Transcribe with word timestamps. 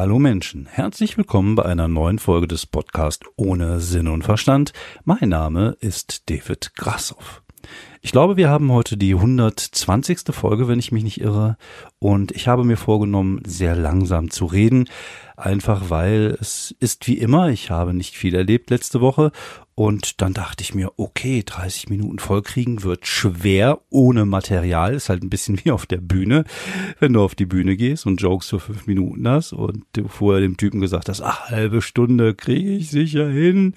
Hallo 0.00 0.18
Menschen, 0.18 0.64
herzlich 0.64 1.18
willkommen 1.18 1.56
bei 1.56 1.66
einer 1.66 1.86
neuen 1.86 2.18
Folge 2.18 2.48
des 2.48 2.64
Podcasts 2.64 3.28
ohne 3.36 3.80
Sinn 3.80 4.08
und 4.08 4.24
Verstand. 4.24 4.72
Mein 5.04 5.28
Name 5.28 5.76
ist 5.78 6.30
David 6.30 6.74
Grassoff. 6.74 7.42
Ich 8.02 8.12
glaube, 8.12 8.38
wir 8.38 8.48
haben 8.48 8.72
heute 8.72 8.96
die 8.96 9.14
120. 9.14 10.20
Folge, 10.30 10.68
wenn 10.68 10.78
ich 10.78 10.90
mich 10.90 11.04
nicht 11.04 11.20
irre. 11.20 11.58
Und 11.98 12.32
ich 12.32 12.48
habe 12.48 12.64
mir 12.64 12.78
vorgenommen, 12.78 13.42
sehr 13.46 13.76
langsam 13.76 14.30
zu 14.30 14.46
reden. 14.46 14.88
Einfach 15.36 15.90
weil 15.90 16.36
es 16.40 16.74
ist 16.80 17.06
wie 17.06 17.18
immer, 17.18 17.48
ich 17.48 17.70
habe 17.70 17.92
nicht 17.92 18.14
viel 18.14 18.34
erlebt 18.34 18.70
letzte 18.70 19.00
Woche 19.00 19.32
und 19.74 20.20
dann 20.20 20.34
dachte 20.34 20.62
ich 20.62 20.74
mir, 20.74 20.92
okay, 20.98 21.42
30 21.44 21.88
Minuten 21.88 22.18
vollkriegen 22.18 22.82
wird 22.82 23.06
schwer 23.06 23.80
ohne 23.88 24.26
Material. 24.26 24.94
Ist 24.94 25.08
halt 25.08 25.22
ein 25.22 25.30
bisschen 25.30 25.58
wie 25.64 25.70
auf 25.70 25.86
der 25.86 25.98
Bühne. 25.98 26.44
Wenn 26.98 27.12
du 27.12 27.22
auf 27.22 27.34
die 27.34 27.46
Bühne 27.46 27.76
gehst 27.76 28.06
und 28.06 28.20
Jokes 28.20 28.48
für 28.48 28.60
fünf 28.60 28.86
Minuten 28.86 29.28
hast 29.28 29.52
und 29.52 29.84
du 29.92 30.08
vorher 30.08 30.40
dem 30.40 30.56
Typen 30.56 30.80
gesagt 30.80 31.10
hast, 31.10 31.20
ach, 31.20 31.50
halbe 31.50 31.82
Stunde 31.82 32.34
kriege 32.34 32.72
ich 32.72 32.90
sicher 32.90 33.28
hin. 33.28 33.74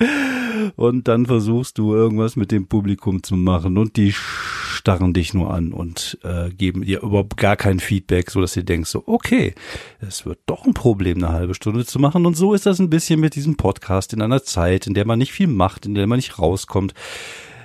Und 0.76 1.08
dann 1.08 1.26
versuchst 1.26 1.77
du 1.77 1.94
irgendwas 1.94 2.35
mit 2.35 2.52
dem 2.52 2.67
Publikum 2.67 3.23
zu 3.23 3.35
machen 3.35 3.77
und 3.77 3.98
die 3.98 4.13
starren 4.13 5.13
dich 5.13 5.34
nur 5.34 5.53
an 5.53 5.72
und 5.72 6.17
äh, 6.23 6.49
geben 6.49 6.81
dir 6.81 7.02
überhaupt 7.02 7.38
gar 7.38 7.55
kein 7.55 7.80
Feedback, 7.80 8.30
so 8.30 8.41
dass 8.41 8.53
du 8.53 8.63
denkst 8.63 8.89
so, 8.89 9.03
okay, 9.05 9.55
es 10.02 10.26
wird 10.26 10.39
doch 10.45 10.66
ein 10.66 10.73
Problem, 10.73 11.17
eine 11.17 11.31
halbe 11.31 11.53
Stunde 11.53 11.86
zu 11.86 11.99
machen. 11.99 12.26
Und 12.26 12.36
so 12.36 12.53
ist 12.53 12.66
das 12.66 12.80
ein 12.80 12.89
bisschen 12.89 13.20
mit 13.20 13.36
diesem 13.36 13.55
Podcast 13.55 14.13
in 14.13 14.22
einer 14.22 14.44
Zeit, 14.44 14.88
in 14.88 14.94
der 14.94 15.05
man 15.05 15.19
nicht 15.19 15.31
viel 15.31 15.47
macht, 15.47 15.86
in 15.86 15.95
der 15.95 16.08
man 16.08 16.17
nicht 16.17 16.38
rauskommt 16.38 16.94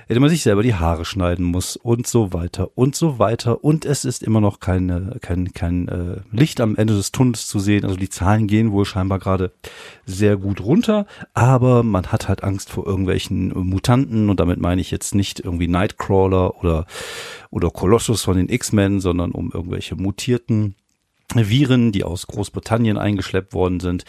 in 0.09 0.15
dem 0.15 0.21
man 0.21 0.31
sich 0.31 0.41
selber 0.41 0.63
die 0.63 0.73
Haare 0.73 1.05
schneiden 1.05 1.45
muss 1.45 1.75
und 1.75 2.07
so 2.07 2.33
weiter 2.33 2.71
und 2.75 2.95
so 2.95 3.19
weiter. 3.19 3.63
Und 3.63 3.85
es 3.85 4.05
ist 4.05 4.23
immer 4.23 4.41
noch 4.41 4.59
keine, 4.59 5.17
kein, 5.21 5.53
kein 5.53 5.87
äh, 5.87 6.21
Licht 6.31 6.61
am 6.61 6.75
Ende 6.75 6.95
des 6.95 7.11
Tunnels 7.11 7.47
zu 7.47 7.59
sehen. 7.59 7.85
Also 7.85 7.95
die 7.95 8.09
Zahlen 8.09 8.47
gehen 8.47 8.71
wohl 8.71 8.85
scheinbar 8.85 9.19
gerade 9.19 9.51
sehr 10.07 10.35
gut 10.35 10.61
runter, 10.61 11.05
aber 11.35 11.83
man 11.83 12.07
hat 12.07 12.27
halt 12.27 12.43
Angst 12.43 12.71
vor 12.71 12.87
irgendwelchen 12.87 13.49
Mutanten 13.49 14.31
und 14.31 14.39
damit 14.39 14.59
meine 14.59 14.81
ich 14.81 14.89
jetzt 14.89 15.13
nicht 15.13 15.41
irgendwie 15.41 15.67
Nightcrawler 15.67 16.59
oder, 16.59 16.87
oder 17.51 17.69
Colossus 17.69 18.23
von 18.23 18.35
den 18.35 18.49
X-Men, 18.49 19.01
sondern 19.01 19.29
um 19.29 19.51
irgendwelche 19.53 19.95
mutierten 19.95 20.73
Viren, 21.35 21.91
die 21.91 22.03
aus 22.03 22.25
Großbritannien 22.25 22.97
eingeschleppt 22.97 23.53
worden 23.53 23.79
sind, 23.79 24.05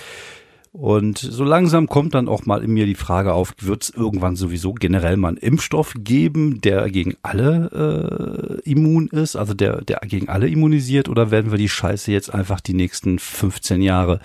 und 0.73 1.19
so 1.19 1.43
langsam 1.43 1.89
kommt 1.89 2.15
dann 2.15 2.29
auch 2.29 2.47
mal 2.47 2.63
in 2.63 2.71
mir 2.71 2.87
die 2.87 2.95
Frage 2.95 3.33
auf, 3.33 3.55
wird 3.59 3.83
es 3.83 3.91
irgendwann 3.91 4.37
sowieso 4.37 4.73
generell 4.73 5.17
mal 5.17 5.31
einen 5.31 5.37
Impfstoff 5.37 5.95
geben, 5.99 6.61
der 6.61 6.89
gegen 6.91 7.17
alle 7.23 8.61
äh, 8.65 8.71
immun 8.71 9.09
ist, 9.09 9.35
also 9.35 9.53
der, 9.53 9.83
der 9.83 9.99
gegen 10.05 10.29
alle 10.29 10.47
immunisiert, 10.47 11.09
oder 11.09 11.33
werden 11.33 11.51
wir 11.51 11.59
die 11.59 11.69
Scheiße 11.69 12.13
jetzt 12.13 12.33
einfach 12.33 12.61
die 12.61 12.75
nächsten 12.75 13.19
15 13.19 13.83
Jahre 13.83 14.21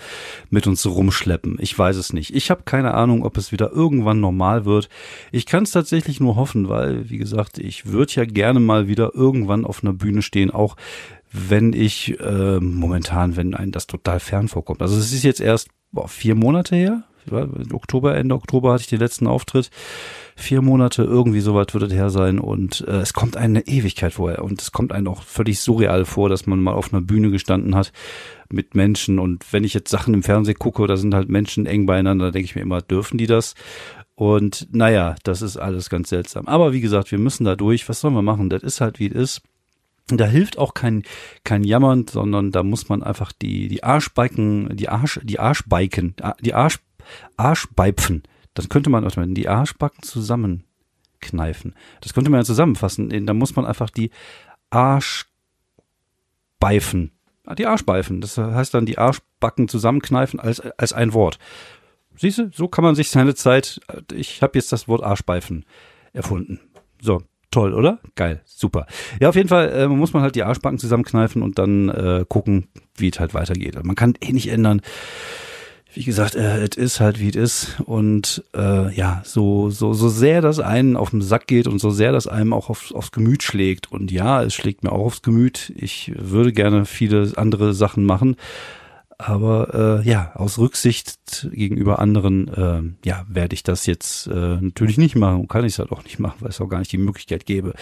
mit 0.48 0.68
uns 0.68 0.86
rumschleppen? 0.86 1.56
Ich 1.60 1.76
weiß 1.76 1.96
es 1.96 2.12
nicht. 2.12 2.32
Ich 2.32 2.48
habe 2.48 2.62
keine 2.64 2.94
Ahnung, 2.94 3.24
ob 3.24 3.36
es 3.38 3.50
wieder 3.50 3.72
irgendwann 3.72 4.20
normal 4.20 4.64
wird. 4.64 4.88
Ich 5.32 5.46
kann 5.46 5.64
es 5.64 5.72
tatsächlich 5.72 6.20
nur 6.20 6.36
hoffen, 6.36 6.68
weil, 6.68 7.10
wie 7.10 7.18
gesagt, 7.18 7.58
ich 7.58 7.86
würde 7.86 8.12
ja 8.14 8.24
gerne 8.24 8.60
mal 8.60 8.86
wieder 8.86 9.16
irgendwann 9.16 9.64
auf 9.64 9.82
einer 9.82 9.94
Bühne 9.94 10.22
stehen, 10.22 10.52
auch 10.52 10.76
wenn 11.36 11.72
ich 11.72 12.18
äh, 12.20 12.60
momentan, 12.60 13.36
wenn 13.36 13.54
einem 13.54 13.72
das 13.72 13.86
total 13.86 14.20
fern 14.20 14.48
vorkommt. 14.48 14.82
Also 14.82 14.96
es 14.96 15.12
ist 15.12 15.22
jetzt 15.22 15.40
erst 15.40 15.68
boah, 15.92 16.08
vier 16.08 16.34
Monate 16.34 16.76
her. 16.76 17.04
Oktober, 17.72 18.16
Ende 18.16 18.36
Oktober 18.36 18.72
hatte 18.72 18.82
ich 18.82 18.88
den 18.88 19.00
letzten 19.00 19.26
Auftritt. 19.26 19.70
Vier 20.36 20.62
Monate, 20.62 21.02
irgendwie 21.02 21.40
so 21.40 21.56
weit 21.56 21.74
wird 21.74 21.84
es 21.84 21.92
her 21.92 22.08
sein. 22.08 22.38
Und 22.38 22.86
äh, 22.86 22.98
es 22.98 23.14
kommt 23.14 23.36
eine 23.36 23.66
Ewigkeit 23.66 24.12
vorher. 24.12 24.44
Und 24.44 24.62
es 24.62 24.70
kommt 24.70 24.92
einem 24.92 25.08
auch 25.08 25.22
völlig 25.22 25.58
surreal 25.60 26.04
vor, 26.04 26.28
dass 26.28 26.46
man 26.46 26.60
mal 26.60 26.74
auf 26.74 26.92
einer 26.92 27.02
Bühne 27.02 27.30
gestanden 27.30 27.74
hat 27.74 27.92
mit 28.48 28.76
Menschen. 28.76 29.18
Und 29.18 29.52
wenn 29.52 29.64
ich 29.64 29.74
jetzt 29.74 29.90
Sachen 29.90 30.14
im 30.14 30.22
Fernsehen 30.22 30.58
gucke, 30.58 30.86
da 30.86 30.96
sind 30.96 31.14
halt 31.14 31.28
Menschen 31.28 31.66
eng 31.66 31.86
beieinander, 31.86 32.30
denke 32.30 32.44
ich 32.44 32.54
mir 32.54 32.62
immer, 32.62 32.80
dürfen 32.80 33.18
die 33.18 33.26
das? 33.26 33.54
Und 34.14 34.68
naja, 34.70 35.16
das 35.24 35.42
ist 35.42 35.56
alles 35.56 35.90
ganz 35.90 36.08
seltsam. 36.08 36.46
Aber 36.46 36.72
wie 36.72 36.80
gesagt, 36.80 37.10
wir 37.10 37.18
müssen 37.18 37.44
da 37.44 37.56
durch. 37.56 37.88
Was 37.88 38.00
sollen 38.00 38.14
wir 38.14 38.22
machen? 38.22 38.50
Das 38.50 38.62
ist 38.62 38.80
halt, 38.80 39.00
wie 39.00 39.08
es 39.08 39.14
ist. 39.14 39.42
Da 40.08 40.26
hilft 40.26 40.56
auch 40.56 40.74
kein, 40.74 41.02
kein 41.42 41.64
Jammern, 41.64 42.06
sondern 42.06 42.52
da 42.52 42.62
muss 42.62 42.88
man 42.88 43.02
einfach 43.02 43.32
die, 43.32 43.66
die 43.66 43.82
Arschbeiken, 43.82 44.76
die 44.76 44.88
Arsch, 44.88 45.18
die 45.24 45.40
Arschbeiken, 45.40 46.14
die 46.40 46.54
Arsch, 46.54 46.78
Arschbeipfen, 47.36 48.22
das 48.54 48.68
könnte 48.68 48.88
man, 48.88 49.06
die 49.34 49.48
Arschbacken 49.48 50.02
zusammenkneifen. 50.02 51.74
Das 52.00 52.14
könnte 52.14 52.30
man 52.30 52.40
ja 52.40 52.44
zusammenfassen. 52.44 53.26
Da 53.26 53.34
muss 53.34 53.54
man 53.54 53.66
einfach 53.66 53.90
die 53.90 54.10
Arschbeifen, 54.70 55.26
die 57.58 57.66
Arschbeifen, 57.66 58.20
das 58.20 58.38
heißt 58.38 58.74
dann 58.74 58.86
die 58.86 58.98
Arschbacken 58.98 59.68
zusammenkneifen 59.68 60.40
als, 60.40 60.60
als 60.60 60.92
ein 60.92 61.12
Wort. 61.12 61.38
Siehst 62.16 62.38
du, 62.38 62.50
so 62.50 62.68
kann 62.68 62.82
man 62.82 62.94
sich 62.94 63.10
seine 63.10 63.34
Zeit, 63.34 63.80
ich 64.12 64.40
habe 64.40 64.58
jetzt 64.58 64.72
das 64.72 64.88
Wort 64.88 65.02
Arschbeifen 65.02 65.66
erfunden. 66.14 66.60
So, 67.00 67.22
Toll, 67.56 67.72
oder? 67.72 68.00
Geil, 68.16 68.42
super. 68.44 68.86
Ja, 69.18 69.30
auf 69.30 69.34
jeden 69.34 69.48
Fall 69.48 69.70
äh, 69.70 69.88
muss 69.88 70.12
man 70.12 70.22
halt 70.22 70.34
die 70.34 70.42
Arschbacken 70.42 70.78
zusammenkneifen 70.78 71.40
und 71.40 71.58
dann 71.58 71.88
äh, 71.88 72.26
gucken, 72.28 72.68
wie 72.98 73.08
es 73.08 73.18
halt 73.18 73.32
weitergeht. 73.32 73.82
Man 73.82 73.96
kann 73.96 74.12
eh 74.20 74.32
nicht 74.32 74.48
ändern. 74.48 74.82
Wie 75.94 76.04
gesagt, 76.04 76.34
äh, 76.34 76.58
es 76.58 76.76
ist 76.76 77.00
halt 77.00 77.18
wie 77.18 77.30
es 77.30 77.34
ist 77.34 77.80
und 77.86 78.44
äh, 78.54 78.94
ja, 78.94 79.22
so 79.24 79.70
so 79.70 79.94
so 79.94 80.10
sehr 80.10 80.42
das 80.42 80.60
einen 80.60 80.98
auf 80.98 81.08
den 81.08 81.22
Sack 81.22 81.46
geht 81.46 81.66
und 81.66 81.78
so 81.78 81.88
sehr 81.88 82.12
das 82.12 82.26
einem 82.26 82.52
auch 82.52 82.68
aufs, 82.68 82.92
aufs 82.92 83.10
Gemüt 83.10 83.42
schlägt 83.42 83.90
und 83.90 84.12
ja, 84.12 84.42
es 84.42 84.52
schlägt 84.52 84.84
mir 84.84 84.92
auch 84.92 85.06
aufs 85.06 85.22
Gemüt. 85.22 85.72
Ich 85.76 86.12
würde 86.14 86.52
gerne 86.52 86.84
viele 86.84 87.32
andere 87.36 87.72
Sachen 87.72 88.04
machen, 88.04 88.36
aber 89.18 90.02
äh, 90.02 90.08
ja, 90.08 90.32
aus 90.34 90.58
Rücksicht 90.58 91.48
gegenüber 91.52 91.98
anderen, 91.98 92.48
äh, 92.48 93.08
ja, 93.08 93.24
werde 93.28 93.54
ich 93.54 93.62
das 93.62 93.86
jetzt 93.86 94.26
äh, 94.26 94.60
natürlich 94.60 94.98
nicht 94.98 95.16
machen 95.16 95.40
und 95.40 95.48
kann 95.48 95.64
ich 95.64 95.72
es 95.72 95.78
halt 95.78 95.92
auch 95.92 96.04
nicht 96.04 96.18
machen, 96.18 96.36
weil 96.40 96.50
es 96.50 96.60
auch 96.60 96.68
gar 96.68 96.78
nicht 96.78 96.92
die 96.92 96.98
Möglichkeit 96.98 97.46
gäbe. 97.46 97.74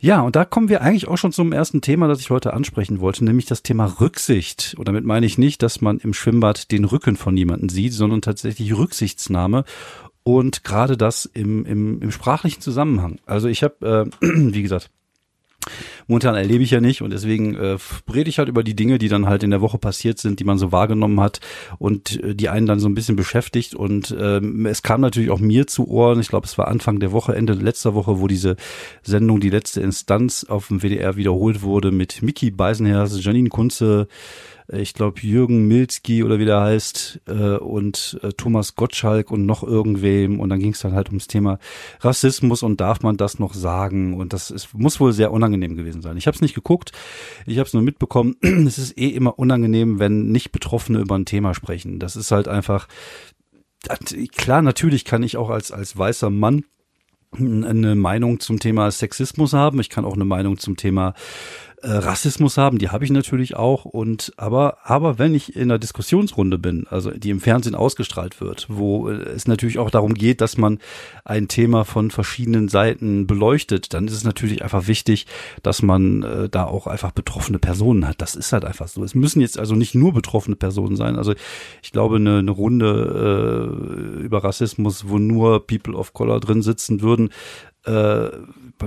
Ja, 0.00 0.20
und 0.20 0.36
da 0.36 0.44
kommen 0.44 0.68
wir 0.68 0.80
eigentlich 0.80 1.08
auch 1.08 1.18
schon 1.18 1.32
zum 1.32 1.52
ersten 1.52 1.80
Thema, 1.80 2.06
das 2.06 2.20
ich 2.20 2.30
heute 2.30 2.54
ansprechen 2.54 3.00
wollte, 3.00 3.24
nämlich 3.24 3.46
das 3.46 3.64
Thema 3.64 4.00
Rücksicht. 4.00 4.76
Und 4.78 4.86
damit 4.86 5.04
meine 5.04 5.26
ich 5.26 5.38
nicht, 5.38 5.60
dass 5.62 5.80
man 5.80 5.98
im 5.98 6.14
Schwimmbad 6.14 6.70
den 6.70 6.84
Rücken 6.84 7.16
von 7.16 7.36
jemandem 7.36 7.68
sieht, 7.68 7.92
sondern 7.92 8.22
tatsächlich 8.22 8.76
Rücksichtsnahme. 8.76 9.64
Und 10.22 10.62
gerade 10.62 10.96
das 10.96 11.24
im, 11.24 11.64
im, 11.66 12.00
im 12.00 12.10
sprachlichen 12.12 12.60
Zusammenhang. 12.60 13.18
Also 13.26 13.48
ich 13.48 13.64
habe, 13.64 14.10
äh, 14.22 14.26
wie 14.52 14.62
gesagt, 14.62 14.90
Momentan 16.08 16.34
erlebe 16.34 16.64
ich 16.64 16.70
ja 16.70 16.80
nicht 16.80 17.02
und 17.02 17.10
deswegen 17.10 17.54
äh, 17.54 17.76
rede 18.12 18.30
ich 18.30 18.38
halt 18.38 18.48
über 18.48 18.64
die 18.64 18.74
Dinge, 18.74 18.96
die 18.98 19.08
dann 19.08 19.26
halt 19.26 19.42
in 19.42 19.50
der 19.50 19.60
Woche 19.60 19.76
passiert 19.76 20.18
sind, 20.18 20.40
die 20.40 20.44
man 20.44 20.56
so 20.56 20.72
wahrgenommen 20.72 21.20
hat 21.20 21.40
und 21.78 22.22
äh, 22.22 22.34
die 22.34 22.48
einen 22.48 22.66
dann 22.66 22.80
so 22.80 22.88
ein 22.88 22.94
bisschen 22.94 23.14
beschäftigt. 23.14 23.74
Und 23.74 24.16
ähm, 24.18 24.64
es 24.64 24.82
kam 24.82 25.02
natürlich 25.02 25.30
auch 25.30 25.38
mir 25.38 25.66
zu 25.66 25.86
Ohren, 25.86 26.18
ich 26.18 26.28
glaube, 26.28 26.46
es 26.46 26.56
war 26.56 26.68
Anfang 26.68 26.98
der 26.98 27.12
Woche, 27.12 27.36
Ende 27.36 27.52
letzter 27.52 27.94
Woche, 27.94 28.20
wo 28.20 28.26
diese 28.26 28.56
Sendung 29.02 29.40
Die 29.40 29.50
letzte 29.50 29.82
Instanz 29.82 30.44
auf 30.44 30.68
dem 30.68 30.80
WDR 30.80 31.16
wiederholt 31.16 31.60
wurde 31.62 31.90
mit 31.90 32.22
Mickey 32.22 32.50
Beisenherz, 32.50 33.22
Janine 33.22 33.50
Kunze, 33.50 34.08
ich 34.70 34.92
glaube 34.92 35.20
Jürgen 35.20 35.66
Milzki 35.66 36.22
oder 36.22 36.38
wie 36.38 36.44
der 36.44 36.60
heißt 36.60 37.20
äh, 37.26 37.56
und 37.56 38.18
äh, 38.22 38.32
Thomas 38.32 38.74
Gottschalk 38.74 39.30
und 39.30 39.46
noch 39.46 39.62
irgendwem 39.62 40.40
und 40.40 40.50
dann 40.50 40.60
ging 40.60 40.72
es 40.72 40.80
dann 40.80 40.92
halt 40.92 41.08
ums 41.08 41.26
Thema 41.26 41.58
Rassismus 42.00 42.62
und 42.62 42.80
darf 42.80 43.02
man 43.02 43.16
das 43.16 43.38
noch 43.38 43.54
sagen 43.54 44.14
und 44.14 44.34
das 44.34 44.50
ist, 44.50 44.74
muss 44.74 45.00
wohl 45.00 45.14
sehr 45.14 45.32
unangenehm 45.32 45.74
gewesen 45.74 45.97
sein. 46.02 46.16
Ich 46.16 46.26
habe 46.26 46.34
es 46.34 46.40
nicht 46.40 46.54
geguckt, 46.54 46.92
ich 47.46 47.58
habe 47.58 47.66
es 47.66 47.74
nur 47.74 47.82
mitbekommen. 47.82 48.36
es 48.42 48.78
ist 48.78 48.98
eh 48.98 49.08
immer 49.08 49.38
unangenehm, 49.38 49.98
wenn 49.98 50.30
nicht 50.30 50.52
Betroffene 50.52 51.00
über 51.00 51.16
ein 51.16 51.26
Thema 51.26 51.54
sprechen. 51.54 51.98
Das 51.98 52.16
ist 52.16 52.30
halt 52.30 52.48
einfach 52.48 52.88
klar. 54.36 54.62
Natürlich 54.62 55.04
kann 55.04 55.22
ich 55.22 55.36
auch 55.36 55.50
als 55.50 55.70
als 55.72 55.96
weißer 55.96 56.30
Mann 56.30 56.64
eine 57.32 57.94
Meinung 57.94 58.40
zum 58.40 58.58
Thema 58.58 58.90
Sexismus 58.90 59.52
haben. 59.52 59.80
Ich 59.80 59.90
kann 59.90 60.04
auch 60.04 60.14
eine 60.14 60.24
Meinung 60.24 60.58
zum 60.58 60.76
Thema 60.76 61.14
äh, 61.82 61.90
Rassismus 61.90 62.56
haben, 62.56 62.78
die 62.78 62.88
habe 62.90 63.04
ich 63.04 63.10
natürlich 63.10 63.56
auch. 63.56 63.84
Und 63.84 64.32
aber, 64.36 64.78
aber 64.82 65.18
wenn 65.18 65.34
ich 65.34 65.54
in 65.54 65.62
einer 65.62 65.78
Diskussionsrunde 65.78 66.58
bin, 66.58 66.86
also 66.88 67.10
die 67.10 67.30
im 67.30 67.40
Fernsehen 67.40 67.74
ausgestrahlt 67.74 68.40
wird, 68.40 68.66
wo 68.68 69.08
es 69.08 69.46
natürlich 69.46 69.78
auch 69.78 69.90
darum 69.90 70.14
geht, 70.14 70.40
dass 70.40 70.56
man 70.56 70.78
ein 71.24 71.48
Thema 71.48 71.84
von 71.84 72.10
verschiedenen 72.10 72.68
Seiten 72.68 73.26
beleuchtet, 73.26 73.94
dann 73.94 74.06
ist 74.08 74.14
es 74.14 74.24
natürlich 74.24 74.62
einfach 74.62 74.86
wichtig, 74.86 75.26
dass 75.62 75.82
man 75.82 76.22
äh, 76.22 76.48
da 76.48 76.64
auch 76.64 76.86
einfach 76.86 77.12
betroffene 77.12 77.58
Personen 77.58 78.08
hat. 78.08 78.20
Das 78.20 78.34
ist 78.34 78.52
halt 78.52 78.64
einfach 78.64 78.88
so. 78.88 79.04
Es 79.04 79.14
müssen 79.14 79.40
jetzt 79.40 79.58
also 79.58 79.74
nicht 79.74 79.94
nur 79.94 80.12
betroffene 80.12 80.56
Personen 80.56 80.96
sein. 80.96 81.16
Also 81.16 81.34
ich 81.82 81.92
glaube, 81.92 82.16
eine, 82.16 82.38
eine 82.38 82.50
Runde 82.50 84.18
äh, 84.18 84.22
über 84.22 84.42
Rassismus, 84.42 85.08
wo 85.08 85.18
nur 85.18 85.66
People 85.66 85.94
of 85.94 86.12
Color 86.12 86.40
drin 86.40 86.62
sitzen 86.62 87.02
würden, 87.02 87.30
äh, 87.88 88.30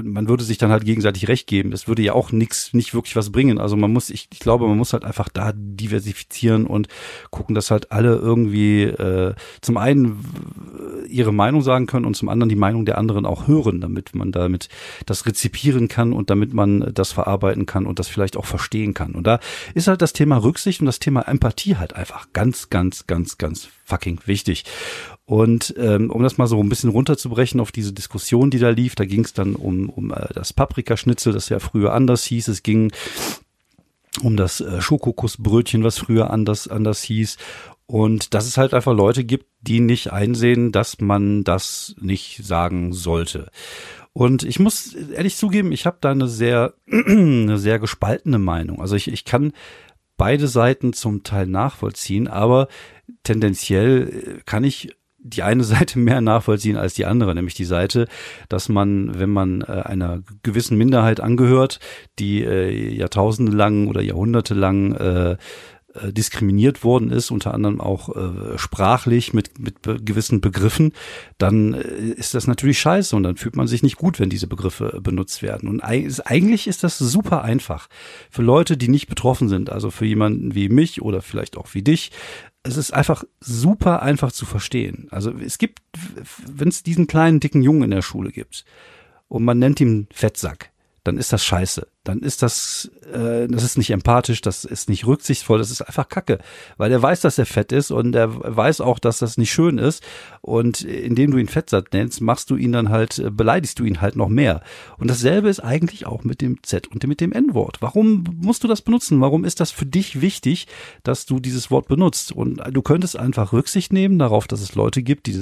man 0.04 0.30
würde 0.30 0.44
sich 0.44 0.58
dann 0.58 0.72
halt 0.72 0.86
gegenseitig 0.86 1.28
recht 1.28 1.48
geben. 1.48 1.72
Das 1.72 1.88
würde 1.88 2.02
ja 2.02 2.14
auch 2.14 2.32
nichts, 2.32 2.74
nicht 2.74 2.94
wirklich 2.94 3.16
was 3.16 3.32
bringen. 3.32 3.60
Also 3.60 3.76
man 3.76 3.92
muss, 3.92 4.10
ich, 4.10 4.28
ich 4.32 4.40
glaube, 4.40 4.68
man 4.68 4.78
muss 4.78 4.94
halt 4.94 5.04
einfach 5.04 5.28
da 5.28 5.52
diversifizieren 5.54 6.66
und 6.66 6.88
gucken, 7.30 7.56
dass 7.56 7.72
halt 7.72 7.92
alle 7.92 8.16
irgendwie 8.16 8.84
äh, 8.84 9.34
zum 9.62 9.78
einen 9.78 10.24
ihre 11.10 11.34
Meinung 11.34 11.62
sagen 11.62 11.88
können 11.88 12.06
und 12.06 12.16
zum 12.16 12.30
anderen 12.30 12.50
die 12.50 12.56
Meinung 12.56 12.86
der 12.86 12.98
anderen 12.98 13.26
auch 13.26 13.48
hören, 13.48 13.82
damit 13.82 14.16
man 14.16 14.32
damit 14.32 14.70
das 15.06 15.26
rezipieren 15.26 15.88
kann 15.88 16.14
und 16.14 16.30
damit 16.30 16.54
man 16.54 16.92
das 16.94 17.12
verarbeiten 17.12 17.66
kann 17.66 17.86
und 17.86 18.00
das 18.00 18.08
vielleicht 18.08 18.38
auch 18.38 18.46
verstehen 18.46 18.94
kann. 18.94 19.12
Und 19.14 19.28
da 19.28 19.40
ist 19.74 19.88
halt 19.88 20.02
das 20.02 20.14
Thema 20.14 20.38
Rücksicht 20.38 20.80
und 20.80 20.86
das 20.86 21.00
Thema 21.00 21.22
Empathie 21.28 21.76
halt 21.76 21.94
einfach 21.96 22.28
ganz, 22.34 22.70
ganz, 22.70 23.08
ganz, 23.08 23.38
ganz 23.38 23.68
fucking 23.84 24.20
wichtig. 24.26 24.64
Und 25.32 25.74
ähm, 25.78 26.12
um 26.12 26.24
das 26.24 26.38
mal 26.38 26.46
so 26.46 26.60
ein 26.60 26.68
bisschen 26.68 26.90
runterzubrechen 26.90 27.62
auf 27.62 27.72
diese 27.72 27.94
Diskussion, 27.94 28.50
die 28.50 28.60
da 28.60 28.68
lief, 28.68 28.96
da 28.96 29.06
ging 29.06 29.24
es 29.24 29.32
dann 29.32 29.56
um, 29.56 29.88
um 29.88 30.12
äh, 30.12 30.28
das 30.34 30.52
Paprikaschnitzel, 30.52 31.32
das 31.32 31.48
ja 31.48 31.60
früher 31.60 31.94
anders 31.94 32.26
hieß. 32.26 32.50
Es 32.50 32.64
ging 32.64 32.92
um 34.22 34.36
das 34.36 34.60
äh, 34.60 34.82
Schokokussbrötchen, 34.82 35.86
was 35.86 36.00
früher 36.00 36.32
anders 36.32 36.68
anders 36.68 37.02
hieß. 37.02 37.38
Und 37.86 38.34
dass 38.34 38.46
es 38.46 38.58
halt 38.58 38.74
einfach 38.74 38.94
Leute 38.94 39.24
gibt, 39.24 39.46
die 39.62 39.80
nicht 39.80 40.12
einsehen, 40.12 40.74
dass 40.74 41.00
man 41.00 41.46
das 41.46 41.96
nicht 42.02 42.44
sagen 42.44 42.92
sollte. 42.92 43.52
Und 44.12 44.44
ich 44.44 44.60
muss 44.60 44.94
ehrlich 44.94 45.38
zugeben, 45.38 45.72
ich 45.72 45.86
habe 45.86 46.00
da 46.02 46.12
eine 46.12 46.28
sehr, 46.28 46.74
eine 46.92 47.58
sehr 47.58 47.80
gespaltene 47.80 48.38
Meinung. 48.38 48.82
Also 48.82 48.98
ich, 48.98 49.08
ich 49.08 49.24
kann 49.24 49.54
beide 50.18 50.50
Seiten 50.50 50.92
zum 50.92 51.24
Teil 51.24 51.48
nachvollziehen, 51.48 52.28
aber 52.28 52.68
tendenziell 53.24 54.10
äh, 54.10 54.42
kann 54.44 54.66
ich 54.66 54.90
die 55.24 55.44
eine 55.44 55.64
Seite 55.72 56.00
mehr 56.00 56.22
nachvollziehen 56.22 56.78
als 56.78 56.94
die 56.94 57.06
andere, 57.06 57.36
nämlich 57.36 57.54
die 57.54 57.66
Seite, 57.66 58.08
dass 58.50 58.70
man, 58.70 59.20
wenn 59.20 59.30
man 59.30 59.62
äh, 59.62 59.82
einer 59.84 60.22
gewissen 60.44 60.78
Minderheit 60.78 61.20
angehört, 61.20 61.80
die 62.20 62.44
äh, 62.44 62.96
Jahrtausende 62.96 63.52
lang 63.52 63.88
oder 63.88 64.02
Jahrhunderte 64.02 64.54
lang 64.54 64.94
äh, 64.96 65.38
äh, 65.94 66.14
diskriminiert 66.14 66.84
worden 66.84 67.10
ist, 67.10 67.32
unter 67.32 67.54
anderem 67.54 67.82
auch 67.82 68.16
äh, 68.16 68.58
sprachlich 68.58 69.34
mit, 69.34 69.60
mit 69.60 69.82
be 69.82 70.02
gewissen 70.02 70.40
Begriffen, 70.40 70.94
dann 71.38 71.74
äh, 71.74 71.80
ist 71.82 72.34
das 72.34 72.48
natürlich 72.48 72.80
scheiße 72.80 73.16
und 73.16 73.24
dann 73.24 73.36
fühlt 73.36 73.56
man 73.56 73.68
sich 73.68 73.84
nicht 73.84 73.98
gut, 73.98 74.20
wenn 74.20 74.30
diese 74.30 74.48
Begriffe 74.48 74.94
äh, 74.96 75.00
benutzt 75.02 75.42
werden. 75.42 75.68
Und 75.68 75.82
eigentlich 75.82 76.68
ist 76.68 76.84
das 76.84 76.98
super 76.98 77.44
einfach 77.44 77.90
für 78.30 78.42
Leute, 78.42 78.78
die 78.78 78.88
nicht 78.88 79.08
betroffen 79.08 79.50
sind, 79.50 79.70
also 79.70 79.92
für 79.92 80.06
jemanden 80.06 80.56
wie 80.56 80.70
mich 80.70 81.02
oder 81.02 81.22
vielleicht 81.22 81.58
auch 81.58 81.74
wie 81.74 81.82
dich, 81.82 82.12
es 82.64 82.78
ist 82.78 82.94
einfach 82.94 83.24
super 83.40 84.02
einfach 84.02 84.32
zu 84.32 84.46
verstehen. 84.46 85.08
Also 85.12 85.32
es 85.32 85.58
gibt, 85.58 85.80
wenn 86.46 86.70
es 86.70 86.84
diesen 86.84 87.08
kleinen 87.08 87.40
dicken 87.40 87.64
Jungen 87.64 87.84
in 87.84 87.92
der 87.92 88.02
Schule 88.02 88.32
gibt 88.32 88.66
und 89.28 89.44
man 89.44 89.60
nennt 89.60 89.82
ihn 89.82 90.08
Fettsack, 90.14 90.72
dann 91.04 91.18
ist 91.18 91.34
das 91.34 91.44
scheiße 91.44 91.88
dann 92.04 92.20
ist 92.20 92.42
das, 92.42 92.90
äh, 93.14 93.48
das 93.48 93.64
ist 93.64 93.78
nicht 93.78 93.92
empathisch, 93.92 94.42
das 94.42 94.66
ist 94.66 94.90
nicht 94.90 95.06
rücksichtsvoll, 95.06 95.60
das 95.60 95.70
ist 95.70 95.82
einfach 95.82 96.10
Kacke, 96.10 96.40
weil 96.78 96.92
er 96.92 97.02
weiß, 97.02 97.22
dass 97.22 97.38
er 97.38 97.46
fett 97.46 97.72
ist 97.72 97.92
und 97.92 98.16
er 98.16 98.30
weiß 98.34 98.82
auch, 98.82 98.98
dass 98.98 99.20
das 99.20 99.38
nicht 99.38 99.52
schön 99.52 99.78
ist 99.78 100.04
und 100.42 100.82
indem 100.82 101.30
du 101.32 101.38
ihn 101.38 101.48
Fettsatt 101.48 101.94
nennst, 101.94 102.20
machst 102.22 102.50
du 102.50 102.56
ihn 102.56 102.72
dann 102.72 102.90
halt, 102.90 103.20
äh, 103.20 103.30
beleidigst 103.30 103.78
du 103.78 103.84
ihn 103.84 104.02
halt 104.02 104.16
noch 104.16 104.30
mehr. 104.30 104.62
Und 104.98 105.10
dasselbe 105.10 105.50
ist 105.50 105.60
eigentlich 105.60 106.08
auch 106.08 106.24
mit 106.24 106.42
dem 106.42 106.64
Z 106.64 106.88
und 106.88 107.06
mit 107.06 107.22
dem 107.22 107.32
N-Wort. 107.32 107.78
Warum 107.82 108.24
musst 108.42 108.64
du 108.64 108.68
das 108.68 108.82
benutzen? 108.82 109.22
Warum 109.22 109.46
ist 109.46 109.60
das 109.60 109.70
für 109.70 109.86
dich 109.86 110.22
wichtig, 110.22 110.68
dass 111.04 111.28
du 111.28 111.40
dieses 111.40 111.70
Wort 111.70 111.88
benutzt? 111.88 112.32
Und 112.32 112.62
du 112.72 112.82
könntest 112.82 113.18
einfach 113.18 113.54
Rücksicht 113.54 113.94
nehmen 113.94 114.18
darauf, 114.18 114.48
dass 114.48 114.62
es 114.62 114.74
Leute 114.74 115.04
gibt, 115.04 115.28
die 115.28 115.40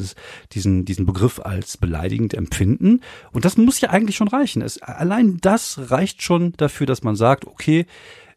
diesen, 0.51 0.83
diesen 0.83 1.05
Begriff 1.05 1.39
als 1.39 1.77
beleidigend 1.77 2.33
empfinden. 2.33 2.99
Und 3.31 3.45
das 3.45 3.55
muss 3.55 3.79
ja 3.79 3.91
eigentlich 3.91 4.17
schon 4.17 4.27
reichen. 4.27 4.61
Es, 4.61 4.81
allein 4.81 5.37
das 5.41 5.91
reicht 5.91 6.21
schon 6.21 6.48
dafür, 6.57 6.87
dass 6.87 7.03
man 7.03 7.15
sagt, 7.15 7.45
okay, 7.45 7.85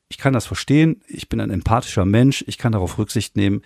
ich 0.08 0.18
kann 0.18 0.32
das 0.32 0.46
verstehen, 0.46 1.02
ich 1.08 1.28
bin 1.28 1.40
ein 1.40 1.50
empathischer 1.50 2.04
Mensch, 2.04 2.44
ich 2.46 2.58
kann 2.58 2.72
darauf 2.72 2.98
Rücksicht 2.98 3.36
nehmen, 3.36 3.62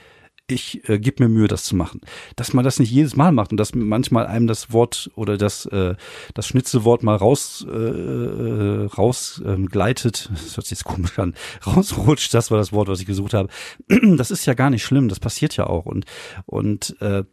ich 0.49 0.89
äh, 0.89 0.99
gebe 0.99 1.25
mir 1.25 1.29
Mühe, 1.29 1.49
das 1.49 1.65
zu 1.65 1.75
machen. 1.75 2.01
Dass 2.37 2.53
man 2.53 2.65
das 2.65 2.79
nicht 2.79 2.91
jedes 2.91 3.17
Mal 3.17 3.33
macht 3.33 3.51
und 3.51 3.57
dass 3.57 3.75
manchmal 3.75 4.27
einem 4.27 4.47
das 4.47 4.73
Wort 4.73 5.11
oder 5.17 5.37
das, 5.37 5.67
äh, 5.67 5.97
das 6.35 6.47
Schnitzelwort 6.47 7.03
mal 7.03 7.17
raus, 7.17 7.67
äh, 7.69 7.73
äh 7.73 8.87
raus 8.87 9.43
ähm, 9.45 9.69
das 9.73 10.05
hört 10.05 10.67
sich 10.67 10.71
jetzt 10.71 10.85
komisch 10.85 11.19
an, 11.19 11.35
rausrutscht, 11.67 12.33
das 12.33 12.51
war 12.51 12.59
das 12.59 12.73
Wort, 12.73 12.89
was 12.89 13.01
ich 13.01 13.07
gesucht 13.07 13.35
habe. 13.35 13.49
Das 14.17 14.31
ist 14.31 14.47
ja 14.47 14.55
gar 14.55 14.71
nicht 14.71 14.85
schlimm, 14.85 15.09
das 15.09 15.21
passiert 15.21 15.57
ja 15.57 15.67
auch 15.67 15.85
und, 15.85 16.05
und 16.47 16.97
äh, 17.01 17.25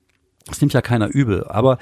das 0.46 0.60
nimmt 0.60 0.74
ja 0.74 0.82
keiner 0.82 1.08
übel. 1.08 1.46
Aber 1.46 1.78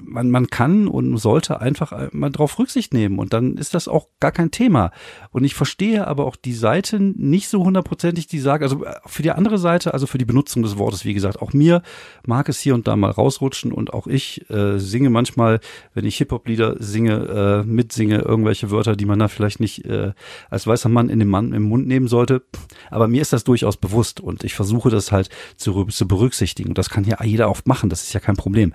man, 0.00 0.30
man 0.30 0.48
kann 0.48 0.88
und 0.88 1.16
sollte 1.16 1.60
einfach 1.60 2.12
mal 2.12 2.30
drauf 2.30 2.58
Rücksicht 2.58 2.92
nehmen 2.92 3.18
und 3.18 3.32
dann 3.32 3.56
ist 3.56 3.74
das 3.74 3.88
auch 3.88 4.08
gar 4.20 4.32
kein 4.32 4.50
Thema. 4.50 4.90
Und 5.30 5.44
ich 5.44 5.54
verstehe 5.54 6.06
aber 6.06 6.26
auch 6.26 6.36
die 6.36 6.52
Seite 6.52 7.00
nicht 7.00 7.48
so 7.48 7.64
hundertprozentig, 7.64 8.26
die 8.26 8.38
sagen, 8.38 8.64
also 8.64 8.84
äh, 8.84 8.94
für 9.06 9.22
die 9.22 9.30
andere 9.30 9.58
Seite, 9.58 9.94
also 9.94 10.06
für 10.06 10.18
die 10.18 10.24
Benutzung 10.24 10.62
des 10.62 10.78
Wortes, 10.78 11.04
wie 11.04 11.14
gesagt, 11.14 11.40
auch 11.40 11.52
mir 11.52 11.82
mag 12.26 12.48
es 12.48 12.60
hier 12.60 12.74
und 12.74 12.86
da 12.86 12.96
mal 12.96 13.10
rausrutschen 13.10 13.72
und 13.72 13.92
auch 13.92 14.06
ich 14.06 14.48
äh, 14.50 14.78
singe 14.78 15.10
manchmal, 15.10 15.60
wenn 15.94 16.04
ich 16.04 16.16
Hip-Hop-Lieder 16.18 16.76
singe, 16.78 17.62
äh, 17.64 17.66
mitsinge, 17.66 18.18
irgendwelche 18.18 18.70
Wörter, 18.70 18.96
die 18.96 19.06
man 19.06 19.18
da 19.18 19.28
vielleicht 19.28 19.60
nicht 19.60 19.84
äh, 19.84 20.12
als 20.50 20.66
weißer 20.66 20.88
Mann 20.88 21.08
in 21.08 21.18
den 21.18 21.28
Mann 21.28 21.52
im 21.52 21.62
Mund 21.62 21.86
nehmen 21.86 22.08
sollte. 22.08 22.42
Aber 22.90 23.08
mir 23.08 23.22
ist 23.22 23.32
das 23.32 23.44
durchaus 23.44 23.76
bewusst 23.76 24.20
und 24.20 24.44
ich 24.44 24.54
versuche 24.54 24.90
das 24.90 25.12
halt 25.12 25.30
zu, 25.56 25.84
zu 25.86 26.06
berücksichtigen. 26.08 26.70
Und 26.70 26.78
das 26.78 26.90
kann 26.90 27.04
ja 27.04 27.22
jeder 27.24 27.50
oft 27.50 27.66
machen, 27.66 27.90
das 27.90 28.02
ist 28.02 28.12
ja 28.12 28.20
kein 28.20 28.36
Problem. 28.36 28.72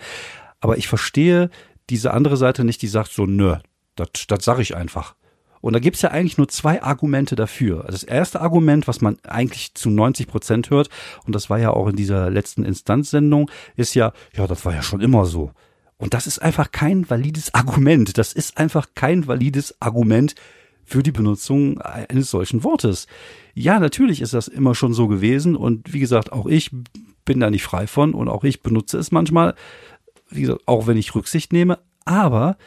Aber 0.60 0.78
ich 0.78 0.88
verstehe 0.88 1.50
diese 1.90 2.14
andere 2.14 2.38
Seite 2.38 2.64
nicht, 2.64 2.82
die 2.82 2.88
sagt 2.88 3.12
so, 3.12 3.26
nö, 3.26 3.56
das, 3.96 4.44
sage 4.44 4.62
ich 4.62 4.76
einfach. 4.76 5.16
Und 5.62 5.74
da 5.74 5.80
gibt's 5.80 6.02
ja 6.02 6.12
eigentlich 6.12 6.38
nur 6.38 6.48
zwei 6.48 6.82
Argumente 6.84 7.36
dafür. 7.36 7.86
Also 7.86 7.94
das 7.94 8.04
erste 8.04 8.42
Argument, 8.42 8.88
was 8.88 9.02
man 9.02 9.18
eigentlich 9.24 9.74
zu 9.74 9.90
90 9.90 10.28
Prozent 10.28 10.70
hört, 10.70 10.90
und 11.26 11.34
das 11.34 11.50
war 11.50 11.58
ja 11.58 11.72
auch 11.72 11.88
in 11.88 11.96
dieser 11.96 12.30
letzten 12.30 12.64
Instanzsendung, 12.64 13.50
ist 13.76 13.96
ja, 13.96 14.14
ja, 14.36 14.48
das 14.48 14.66
war 14.66 14.74
ja 14.74 14.82
schon 14.82 15.02
immer 15.02 15.26
so. 15.26 15.52
Und 15.98 16.14
das 16.14 16.28
ist 16.28 16.40
einfach 16.40 16.72
kein 16.72 17.10
valides 17.10 17.54
Argument. 17.56 18.18
Das 18.18 18.34
ist 18.34 18.58
einfach 18.58 18.90
kein 18.94 19.28
valides 19.28 19.76
Argument 19.82 20.36
für 20.84 21.04
die 21.04 21.12
Benutzung 21.12 21.82
eines 21.82 22.32
solchen 22.32 22.64
Wortes. 22.64 23.08
Ja, 23.56 23.80
natürlich 23.80 24.22
ist 24.22 24.34
das 24.34 24.48
immer 24.48 24.76
schon 24.76 24.94
so 24.94 25.08
gewesen 25.08 25.56
und 25.56 25.92
wie 25.92 26.00
gesagt, 26.00 26.32
auch 26.32 26.46
ich 26.46 26.72
bin 27.26 27.40
da 27.42 27.50
nicht 27.50 27.64
frei 27.64 27.88
von 27.88 28.14
und 28.14 28.30
auch 28.30 28.46
ich 28.46 28.62
benutze 28.62 28.98
es 28.98 29.12
manchmal 29.12 29.54
wie 30.30 30.42
gesagt, 30.42 30.62
auch 30.68 30.88
wenn 30.88 30.98
ich 30.98 31.16
Rücksicht 31.16 31.54
nehme, 31.54 31.80
aber 32.06 32.58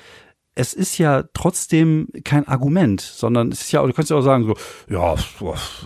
es 0.54 0.74
ist 0.74 0.98
ja 0.98 1.24
trotzdem 1.32 2.08
kein 2.24 2.46
Argument, 2.46 3.00
sondern 3.00 3.50
es 3.52 3.62
ist 3.62 3.72
ja, 3.72 3.86
du 3.86 3.92
kannst 3.92 4.10
ja 4.10 4.16
auch 4.16 4.22
sagen, 4.22 4.46
so, 4.46 4.56
ja, 4.92 5.14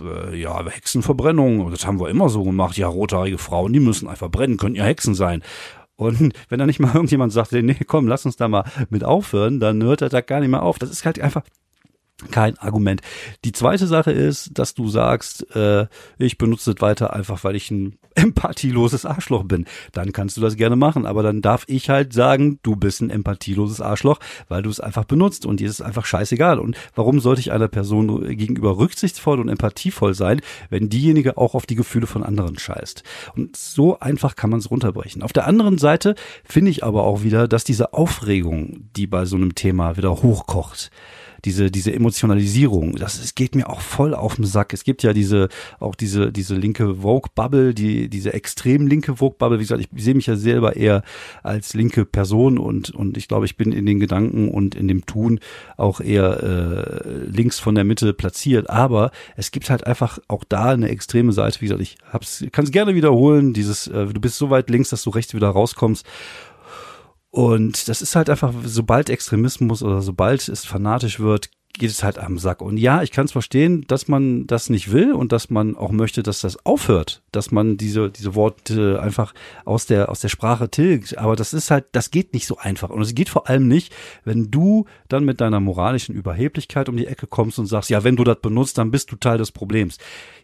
äh, 0.03 0.35
ja, 0.35 0.65
Hexenverbrennung, 0.65 1.71
das 1.71 1.85
haben 1.85 1.99
wir 1.99 2.09
immer 2.09 2.29
so 2.29 2.43
gemacht, 2.43 2.77
ja, 2.77 2.87
rothaarige 2.87 3.37
Frauen, 3.37 3.73
die 3.73 3.79
müssen 3.79 4.07
einfach 4.07 4.29
brennen, 4.29 4.57
können 4.57 4.75
ja 4.75 4.83
Hexen 4.83 5.15
sein. 5.15 5.43
Und 5.95 6.33
wenn 6.49 6.59
da 6.59 6.65
nicht 6.65 6.79
mal 6.79 6.93
irgendjemand 6.93 7.31
sagt, 7.31 7.51
nee, 7.51 7.77
komm, 7.87 8.07
lass 8.07 8.25
uns 8.25 8.35
da 8.35 8.47
mal 8.47 8.65
mit 8.89 9.03
aufhören, 9.03 9.59
dann 9.59 9.83
hört 9.83 10.01
er 10.01 10.09
da 10.09 10.21
gar 10.21 10.39
nicht 10.39 10.49
mehr 10.49 10.63
auf. 10.63 10.79
Das 10.79 10.89
ist 10.89 11.05
halt 11.05 11.19
einfach 11.19 11.43
kein 12.31 12.57
Argument. 12.59 13.01
Die 13.43 13.51
zweite 13.51 13.87
Sache 13.87 14.11
ist, 14.11 14.57
dass 14.57 14.73
du 14.73 14.87
sagst, 14.87 15.53
äh, 15.55 15.87
ich 16.17 16.37
benutze 16.37 16.71
es 16.71 16.81
weiter 16.81 17.13
einfach, 17.13 17.43
weil 17.43 17.57
ich 17.57 17.69
ein 17.71 17.97
empathieloses 18.15 19.05
Arschloch 19.05 19.43
bin. 19.43 19.65
Dann 19.91 20.13
kannst 20.13 20.37
du 20.37 20.41
das 20.41 20.55
gerne 20.55 20.77
machen, 20.77 21.05
aber 21.05 21.23
dann 21.23 21.41
darf 21.41 21.65
ich 21.67 21.89
halt 21.89 22.13
sagen, 22.13 22.59
du 22.63 22.77
bist 22.77 23.01
ein 23.01 23.09
empathieloses 23.09 23.81
Arschloch, 23.81 24.19
weil 24.47 24.63
du 24.63 24.69
es 24.69 24.79
einfach 24.79 25.03
benutzt 25.03 25.45
und 25.45 25.59
dir 25.59 25.67
ist 25.67 25.75
es 25.75 25.81
einfach 25.81 26.05
scheißegal. 26.05 26.59
Und 26.59 26.77
warum 26.95 27.19
sollte 27.19 27.41
ich 27.41 27.51
einer 27.51 27.67
Person 27.67 28.37
gegenüber 28.37 28.77
rücksichtsvoll 28.77 29.41
und 29.41 29.49
empathievoll 29.49 30.13
sein, 30.13 30.39
wenn 30.69 30.89
diejenige 30.89 31.37
auch 31.37 31.53
auf 31.53 31.65
die 31.65 31.75
Gefühle 31.75 32.07
von 32.07 32.23
anderen 32.23 32.57
scheißt? 32.57 33.03
Und 33.35 33.57
so 33.57 33.99
einfach 33.99 34.37
kann 34.37 34.49
man 34.49 34.59
es 34.59 34.71
runterbrechen. 34.71 35.21
Auf 35.21 35.33
der 35.33 35.47
anderen 35.47 35.77
Seite 35.77 36.15
finde 36.45 36.71
ich 36.71 36.85
aber 36.85 37.03
auch 37.03 37.23
wieder, 37.23 37.49
dass 37.49 37.65
diese 37.65 37.93
Aufregung, 37.93 38.89
die 38.95 39.07
bei 39.07 39.25
so 39.25 39.35
einem 39.35 39.53
Thema 39.53 39.97
wieder 39.97 40.11
hochkocht, 40.11 40.91
diese, 41.45 41.69
diese 41.69 41.93
Emotionalisierung, 41.93 42.95
das 42.95 43.23
es 43.23 43.35
geht 43.35 43.55
mir 43.55 43.69
auch 43.69 43.81
voll 43.81 44.13
auf 44.13 44.35
den 44.35 44.45
Sack. 44.45 44.73
Es 44.73 44.83
gibt 44.83 45.03
ja 45.03 45.13
diese, 45.13 45.49
auch 45.79 45.95
diese, 45.95 46.31
diese 46.31 46.55
linke 46.55 46.95
Vogue-Bubble, 46.95 47.73
die, 47.73 48.09
diese 48.09 48.33
extrem 48.33 48.87
linke 48.87 49.17
Vogue-Bubble. 49.17 49.59
Wie 49.59 49.63
gesagt, 49.63 49.81
ich 49.81 50.03
sehe 50.03 50.15
mich 50.15 50.25
ja 50.25 50.35
selber 50.35 50.75
eher 50.75 51.03
als 51.43 51.73
linke 51.73 52.05
Person 52.05 52.57
und, 52.57 52.89
und 52.89 53.17
ich 53.17 53.27
glaube, 53.27 53.45
ich 53.45 53.57
bin 53.57 53.71
in 53.71 53.85
den 53.85 53.99
Gedanken 53.99 54.49
und 54.49 54.75
in 54.75 54.87
dem 54.87 55.05
Tun 55.05 55.39
auch 55.77 56.01
eher 56.01 56.43
äh, 56.43 57.25
links 57.27 57.59
von 57.59 57.75
der 57.75 57.83
Mitte 57.83 58.13
platziert. 58.13 58.69
Aber 58.69 59.11
es 59.35 59.51
gibt 59.51 59.69
halt 59.69 59.85
einfach 59.85 60.19
auch 60.27 60.43
da 60.43 60.71
eine 60.71 60.89
extreme 60.89 61.31
Seite. 61.31 61.61
Wie 61.61 61.65
gesagt, 61.65 61.81
ich 61.81 61.97
kann 62.51 62.65
es 62.65 62.71
gerne 62.71 62.95
wiederholen. 62.95 63.53
Dieses, 63.53 63.87
äh, 63.87 64.07
du 64.07 64.19
bist 64.19 64.37
so 64.37 64.49
weit 64.49 64.69
links, 64.69 64.89
dass 64.89 65.03
du 65.03 65.11
rechts 65.11 65.33
wieder 65.33 65.49
rauskommst. 65.49 66.05
Und 67.35 67.89
das 67.89 68.01
ist 68.01 68.15
halt 68.15 68.29
einfach, 68.29 68.53
sobald 68.63 69.09
Extremismus 69.09 69.83
oder 69.83 70.01
sobald 70.01 70.47
es 70.47 70.63
fanatisch 70.63 71.19
wird, 71.19 71.49
geht 71.73 71.89
es 71.89 72.01
halt 72.01 72.17
am 72.17 72.37
Sack. 72.37 72.61
Und 72.61 72.77
ja, 72.77 73.03
ich 73.03 73.11
kann 73.11 73.25
es 73.25 73.33
verstehen, 73.33 73.83
dass 73.89 74.07
man 74.07 74.47
das 74.47 74.69
nicht 74.69 74.93
will 74.93 75.11
und 75.11 75.33
dass 75.33 75.49
man 75.49 75.75
auch 75.75 75.91
möchte, 75.91 76.23
dass 76.23 76.39
das 76.39 76.65
aufhört. 76.65 77.23
Dass 77.35 77.51
man 77.51 77.77
diese, 77.77 78.09
diese 78.09 78.35
Worte 78.35 79.01
einfach 79.01 79.33
aus 79.65 79.85
der, 79.85 80.09
aus 80.09 80.19
der 80.19 80.29
Sprache 80.29 80.69
tilgt. 80.69 81.17
Aber 81.17 81.35
das 81.35 81.53
ist 81.53 81.71
halt, 81.71 81.85
das 81.91 82.11
geht 82.11 82.33
nicht 82.33 82.47
so 82.47 82.57
einfach. 82.57 82.89
Und 82.89 83.01
es 83.01 83.15
geht 83.15 83.29
vor 83.29 83.49
allem 83.49 83.67
nicht, 83.67 83.93
wenn 84.23 84.51
du 84.51 84.85
dann 85.07 85.25
mit 85.25 85.41
deiner 85.41 85.59
moralischen 85.59 86.15
Überheblichkeit 86.15 86.89
um 86.89 86.97
die 86.97 87.07
Ecke 87.07 87.27
kommst 87.27 87.59
und 87.59 87.67
sagst, 87.67 87.89
ja, 87.89 88.03
wenn 88.03 88.15
du 88.15 88.23
das 88.23 88.39
benutzt, 88.41 88.77
dann 88.77 88.91
bist 88.91 89.11
du 89.11 89.15
Teil 89.15 89.37
des 89.37 89.51
Problems 89.51 89.97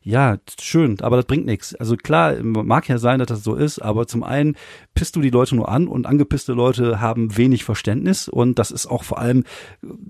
ja, 0.03 0.37
schön, 0.59 0.99
aber 1.01 1.17
das 1.17 1.25
bringt 1.25 1.45
nichts. 1.45 1.75
Also 1.75 1.95
klar, 1.95 2.41
mag 2.41 2.87
ja 2.87 2.97
sein, 2.97 3.19
dass 3.19 3.27
das 3.27 3.43
so 3.43 3.53
ist, 3.53 3.79
aber 3.79 4.07
zum 4.07 4.23
einen 4.23 4.55
pisst 4.95 5.15
du 5.15 5.21
die 5.21 5.29
Leute 5.29 5.55
nur 5.55 5.69
an 5.69 5.87
und 5.87 6.07
angepisste 6.07 6.53
Leute 6.53 6.99
haben 6.99 7.37
wenig 7.37 7.63
Verständnis 7.63 8.27
und 8.27 8.57
das 8.57 8.71
ist 8.71 8.87
auch 8.87 9.03
vor 9.03 9.19
allem 9.19 9.43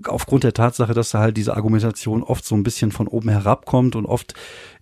aufgrund 0.06 0.44
der 0.44 0.54
Tatsache, 0.54 0.94
dass 0.94 1.10
da 1.10 1.18
halt 1.18 1.36
diese 1.36 1.54
Argumentation 1.54 2.22
oft 2.22 2.44
so 2.46 2.54
ein 2.54 2.62
bisschen 2.62 2.90
von 2.90 3.06
oben 3.06 3.28
herabkommt 3.28 3.94
und 3.94 4.06
oft 4.06 4.32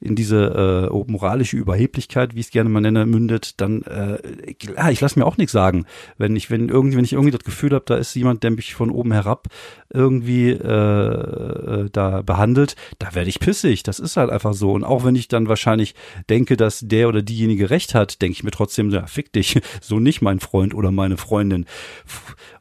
in 0.01 0.15
diese 0.15 0.89
äh, 0.93 1.11
moralische 1.11 1.57
Überheblichkeit, 1.57 1.90
wie 1.97 2.41
ich 2.41 2.47
es 2.47 2.51
gerne 2.51 2.71
mal 2.71 2.81
nenne, 2.81 3.07
mündet, 3.07 3.61
dann 3.61 3.83
äh, 3.83 4.19
ja, 4.77 4.91
ich 4.91 5.01
lasse 5.01 5.19
mir 5.19 5.27
auch 5.27 5.37
nichts 5.37 5.53
sagen. 5.53 5.87
Wenn 6.19 6.37
ich, 6.37 6.51
wenn 6.51 6.69
irgendwie, 6.69 6.97
wenn 6.97 7.05
ich 7.05 7.13
irgendwie 7.13 7.31
das 7.31 7.45
Gefühl 7.45 7.73
habe, 7.73 7.85
da 7.87 7.97
ist 7.97 8.15
jemand, 8.15 8.43
der 8.43 8.51
mich 8.51 8.75
von 8.75 8.91
oben 8.91 9.13
herab 9.13 9.49
irgendwie 9.93 10.51
äh, 10.51 11.85
äh, 11.85 11.91
da 11.91 12.23
behandelt, 12.23 12.77
da 12.99 13.15
werde 13.15 13.29
ich 13.29 13.41
pissig. 13.41 13.83
Das 13.83 13.99
ist 13.99 14.17
halt 14.17 14.31
einfach 14.31 14.55
so. 14.55 14.73
Und 14.73 14.85
auch 14.85 15.05
wenn 15.05 15.17
ich 15.17 15.29
dann 15.29 15.49
wahrscheinlich 15.49 15.95
denke, 16.29 16.57
dass 16.57 16.81
der 16.81 17.09
oder 17.09 17.23
diejenige 17.23 17.71
recht 17.71 17.95
hat, 17.95 18.23
denke 18.23 18.33
ich 18.33 18.45
mir 18.45 18.51
trotzdem, 18.51 18.91
ja, 18.91 19.07
fick 19.07 19.33
dich, 19.33 19.61
so 19.81 19.99
nicht 19.99 20.23
mein 20.23 20.41
Freund 20.41 20.75
oder 20.75 20.91
meine 20.91 21.17
Freundin. 21.17 21.67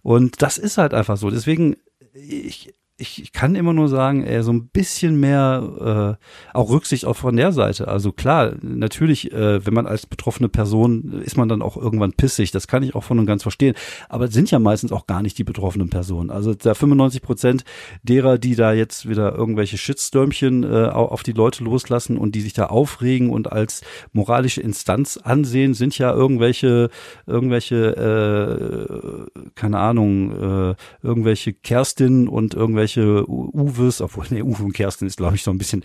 Und 0.01 0.41
das 0.41 0.57
ist 0.57 0.77
halt 0.77 0.93
einfach 0.93 1.17
so. 1.17 1.29
Deswegen, 1.29 1.75
ich, 2.13 2.73
ich, 2.99 3.21
ich 3.21 3.31
kann 3.31 3.55
immer 3.55 3.73
nur 3.73 3.87
sagen, 3.87 4.23
ey, 4.23 4.43
so 4.43 4.51
ein 4.51 4.67
bisschen 4.67 5.19
mehr 5.19 6.17
äh, 6.19 6.57
auch 6.57 6.69
Rücksicht 6.69 7.05
auch 7.05 7.15
von 7.15 7.35
der 7.35 7.51
Seite. 7.51 7.87
Also 7.87 8.11
klar, 8.11 8.53
natürlich, 8.61 9.31
äh, 9.31 9.65
wenn 9.65 9.73
man 9.73 9.87
als 9.87 10.05
betroffene 10.05 10.49
Person 10.49 11.21
ist 11.23 11.37
man 11.37 11.49
dann 11.49 11.61
auch 11.61 11.77
irgendwann 11.77 12.13
pissig. 12.13 12.51
Das 12.51 12.67
kann 12.67 12.83
ich 12.83 12.95
auch 12.95 13.03
von 13.03 13.19
und 13.19 13.25
ganz 13.25 13.43
verstehen. 13.43 13.75
Aber 14.09 14.27
sind 14.27 14.51
ja 14.51 14.59
meistens 14.59 14.91
auch 14.91 15.07
gar 15.07 15.21
nicht 15.21 15.37
die 15.37 15.43
betroffenen 15.43 15.89
Personen. 15.89 16.29
Also 16.29 16.53
da 16.53 16.73
95 16.73 17.21
Prozent 17.21 17.63
derer, 18.03 18.37
die 18.37 18.55
da 18.55 18.73
jetzt 18.73 19.07
wieder 19.07 19.33
irgendwelche 19.33 19.77
Shitstürmchen 19.77 20.63
äh, 20.63 20.89
auf 20.89 21.23
die 21.23 21.31
Leute 21.31 21.63
loslassen 21.63 22.17
und 22.17 22.35
die 22.35 22.41
sich 22.41 22.53
da 22.53 22.65
aufregen 22.65 23.29
und 23.29 23.51
als 23.51 23.81
moralische 24.11 24.61
Instanz 24.61 25.17
ansehen, 25.17 25.73
sind 25.73 25.97
ja 25.97 26.13
irgendwelche 26.13 26.89
irgendwelche 27.25 29.29
äh, 29.35 29.39
keine 29.55 29.79
Ahnung 29.79 30.31
äh, 30.31 30.75
irgendwelche 31.01 31.53
Kerstin 31.53 32.27
und 32.27 32.53
irgendwelche 32.53 32.88
irgendwelche 32.97 33.29
Uwes, 33.29 34.01
obwohl, 34.01 34.25
nee, 34.29 34.41
Uwe 34.41 34.63
und 34.63 34.73
Kerstin 34.73 35.07
ist, 35.07 35.17
glaube 35.17 35.35
ich, 35.35 35.43
so 35.43 35.51
ein 35.51 35.57
bisschen, 35.57 35.83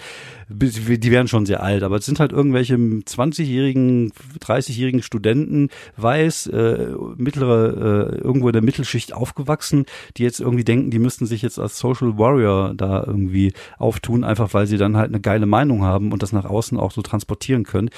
die 0.49 1.11
werden 1.11 1.28
schon 1.28 1.46
sehr 1.46 1.62
alt, 1.62 1.82
aber 1.82 1.96
es 1.96 2.06
sind 2.06 2.20
halt 2.20 2.32
irgendwelche 2.32 2.75
20-jährigen, 2.75 4.12
30-jährigen 4.40 5.02
Studenten, 5.02 5.68
weiß, 5.96 6.49
äh, 6.49 6.94
mittlere, 7.16 8.12
äh, 8.12 8.16
irgendwo 8.18 8.49
in 8.49 8.52
der 8.52 8.62
Mittelschicht 8.62 9.12
aufgewachsen, 9.12 9.87
die 10.16 10.23
jetzt 10.23 10.40
irgendwie 10.40 10.64
denken, 10.64 10.90
die 10.90 10.99
müssten 10.99 11.26
sich 11.26 11.42
jetzt 11.42 11.58
als 11.58 11.78
Social 11.78 12.18
Warrior 12.18 12.75
da 12.75 13.04
irgendwie 13.04 13.52
auftun, 13.78 14.25
einfach 14.25 14.54
weil 14.54 14.66
sie 14.66 14.78
dann 14.78 14.96
halt 14.96 15.08
eine 15.08 15.20
geile 15.20 15.46
Meinung 15.46 15.82
haben 15.82 16.12
und 16.12 16.23
das 16.23 16.32
nach 16.32 16.44
außen 16.44 16.78
auch 16.78 16.92
so 16.92 17.02
transportieren 17.02 17.64
können. 17.64 17.90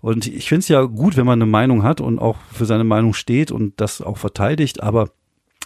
Und 0.00 0.28
ich 0.28 0.48
finde 0.48 0.60
es 0.60 0.68
ja 0.68 0.82
gut, 0.82 1.16
wenn 1.16 1.26
man 1.26 1.42
eine 1.42 1.50
Meinung 1.50 1.82
hat 1.82 2.00
und 2.00 2.20
auch 2.20 2.36
für 2.52 2.66
seine 2.66 2.84
Meinung 2.84 3.14
steht 3.14 3.50
und 3.50 3.80
das 3.80 4.00
auch 4.00 4.16
verteidigt, 4.16 4.80
aber 4.80 5.10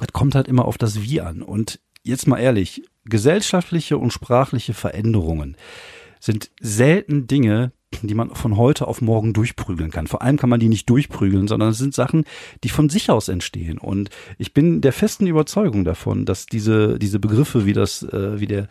es 0.01 0.12
kommt 0.15 0.35
halt 0.35 0.49
immer 0.49 0.65
auf 0.65 0.79
das 0.79 1.03
Wie 1.03 1.21
an. 1.21 1.43
Und 1.43 1.79
jetzt 2.03 2.27
mal 2.27 2.39
ehrlich, 2.39 2.83
gesellschaftliche 3.05 3.99
und 3.99 4.13
sprachliche 4.13 4.75
Veränderungen 4.75 5.57
sind 6.21 6.51
selten 6.61 7.27
Dinge, 7.27 7.73
die 8.03 8.15
man 8.15 8.31
von 8.35 8.57
heute 8.57 8.89
auf 8.89 9.03
morgen 9.03 9.33
durchprügeln 9.33 9.91
kann. 9.91 10.07
Vor 10.07 10.23
allem 10.23 10.37
kann 10.37 10.49
man 10.51 10.61
die 10.61 10.69
nicht 10.69 10.89
durchprügeln, 10.89 11.49
sondern 11.49 11.71
es 11.71 11.79
sind 11.79 11.95
Sachen, 11.95 12.25
die 12.65 12.69
von 12.69 12.89
sich 12.89 13.11
aus 13.11 13.29
entstehen. 13.29 13.79
Und 13.79 14.11
ich 14.39 14.55
bin 14.55 14.81
der 14.81 14.93
festen 14.93 15.27
Überzeugung 15.27 15.85
davon, 15.85 16.25
dass 16.25 16.47
diese, 16.47 16.99
diese 16.99 17.19
Begriffe 17.19 17.67
wie 17.67 17.73
das, 17.73 18.03
äh, 18.03 18.41
wie 18.41 18.47
der 18.47 18.69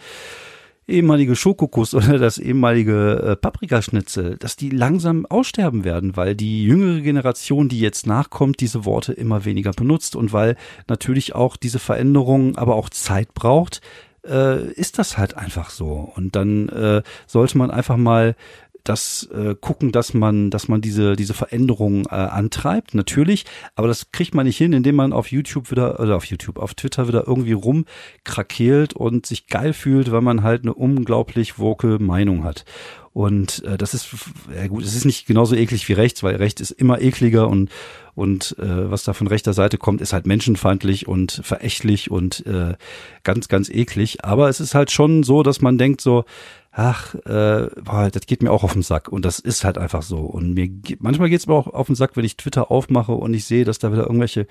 ehemalige 0.91 1.35
Schokokuss 1.35 1.93
oder 1.95 2.17
das 2.19 2.37
ehemalige 2.37 3.23
äh, 3.23 3.35
Paprikaschnitzel, 3.35 4.37
dass 4.37 4.55
die 4.55 4.69
langsam 4.69 5.25
aussterben 5.25 5.83
werden, 5.83 6.15
weil 6.15 6.35
die 6.35 6.63
jüngere 6.63 7.01
Generation, 7.01 7.69
die 7.69 7.79
jetzt 7.79 8.05
nachkommt, 8.07 8.59
diese 8.59 8.85
Worte 8.85 9.13
immer 9.13 9.45
weniger 9.45 9.71
benutzt 9.71 10.15
und 10.15 10.33
weil 10.33 10.55
natürlich 10.87 11.33
auch 11.33 11.57
diese 11.57 11.79
Veränderung 11.79 12.57
aber 12.57 12.75
auch 12.75 12.89
Zeit 12.89 13.33
braucht, 13.33 13.81
äh, 14.27 14.67
ist 14.71 14.99
das 14.99 15.17
halt 15.17 15.35
einfach 15.37 15.69
so. 15.69 16.11
Und 16.15 16.35
dann 16.35 16.69
äh, 16.69 17.01
sollte 17.27 17.57
man 17.57 17.71
einfach 17.71 17.97
mal 17.97 18.35
das 18.83 19.29
äh, 19.33 19.55
gucken, 19.55 19.91
dass 19.91 20.13
man, 20.13 20.49
dass 20.49 20.67
man 20.67 20.81
diese 20.81 21.15
diese 21.15 21.33
Veränderungen 21.33 22.05
äh, 22.05 22.15
antreibt, 22.15 22.93
natürlich, 22.93 23.45
aber 23.75 23.87
das 23.87 24.11
kriegt 24.11 24.33
man 24.33 24.45
nicht 24.45 24.57
hin, 24.57 24.73
indem 24.73 24.95
man 24.95 25.13
auf 25.13 25.31
YouTube 25.31 25.71
wieder 25.71 25.99
oder 25.99 26.15
auf 26.15 26.25
YouTube, 26.25 26.59
auf 26.59 26.73
Twitter 26.73 27.07
wieder 27.07 27.27
irgendwie 27.27 27.53
rumkrakeelt 27.53 28.93
und 28.93 29.25
sich 29.25 29.47
geil 29.47 29.73
fühlt, 29.73 30.11
weil 30.11 30.21
man 30.21 30.43
halt 30.43 30.63
eine 30.63 30.73
unglaublich 30.73 31.59
woke 31.59 31.99
Meinung 31.99 32.43
hat. 32.43 32.65
Und 33.13 33.63
äh, 33.65 33.77
das 33.77 33.93
ist 33.93 34.07
ja 34.55 34.67
gut, 34.67 34.83
es 34.83 34.95
ist 34.95 35.05
nicht 35.05 35.25
genauso 35.25 35.55
eklig 35.55 35.87
wie 35.89 35.93
rechts, 35.93 36.23
weil 36.23 36.35
rechts 36.37 36.61
ist 36.61 36.71
immer 36.71 37.01
ekliger 37.01 37.47
und 37.47 37.69
und 38.13 38.57
äh, 38.59 38.91
was 38.91 39.03
da 39.03 39.13
von 39.13 39.27
rechter 39.27 39.53
Seite 39.53 39.77
kommt, 39.77 40.01
ist 40.01 40.11
halt 40.11 40.27
menschenfeindlich 40.27 41.07
und 41.07 41.41
verächtlich 41.43 42.11
und 42.11 42.45
äh, 42.45 42.75
ganz 43.23 43.47
ganz 43.47 43.69
eklig. 43.69 44.23
Aber 44.25 44.49
es 44.49 44.59
ist 44.59 44.75
halt 44.75 44.91
schon 44.91 45.23
so, 45.23 45.43
dass 45.43 45.61
man 45.61 45.77
denkt 45.77 46.01
so, 46.01 46.25
ach, 46.73 47.15
äh, 47.25 47.67
boah, 47.83 48.09
das 48.11 48.25
geht 48.25 48.41
mir 48.41 48.51
auch 48.51 48.63
auf 48.63 48.73
den 48.73 48.81
Sack. 48.81 49.09
Und 49.09 49.25
das 49.25 49.39
ist 49.39 49.65
halt 49.65 49.77
einfach 49.77 50.03
so. 50.03 50.19
Und 50.19 50.53
mir 50.53 50.69
manchmal 50.99 51.29
geht's 51.29 51.47
mir 51.47 51.53
auch 51.53 51.67
auf 51.67 51.87
den 51.87 51.95
Sack, 51.95 52.15
wenn 52.15 52.23
ich 52.23 52.37
Twitter 52.37 52.71
aufmache 52.71 53.11
und 53.11 53.33
ich 53.33 53.45
sehe, 53.45 53.65
dass 53.65 53.79
da 53.79 53.91
wieder 53.91 54.03
irgendwelche 54.03 54.47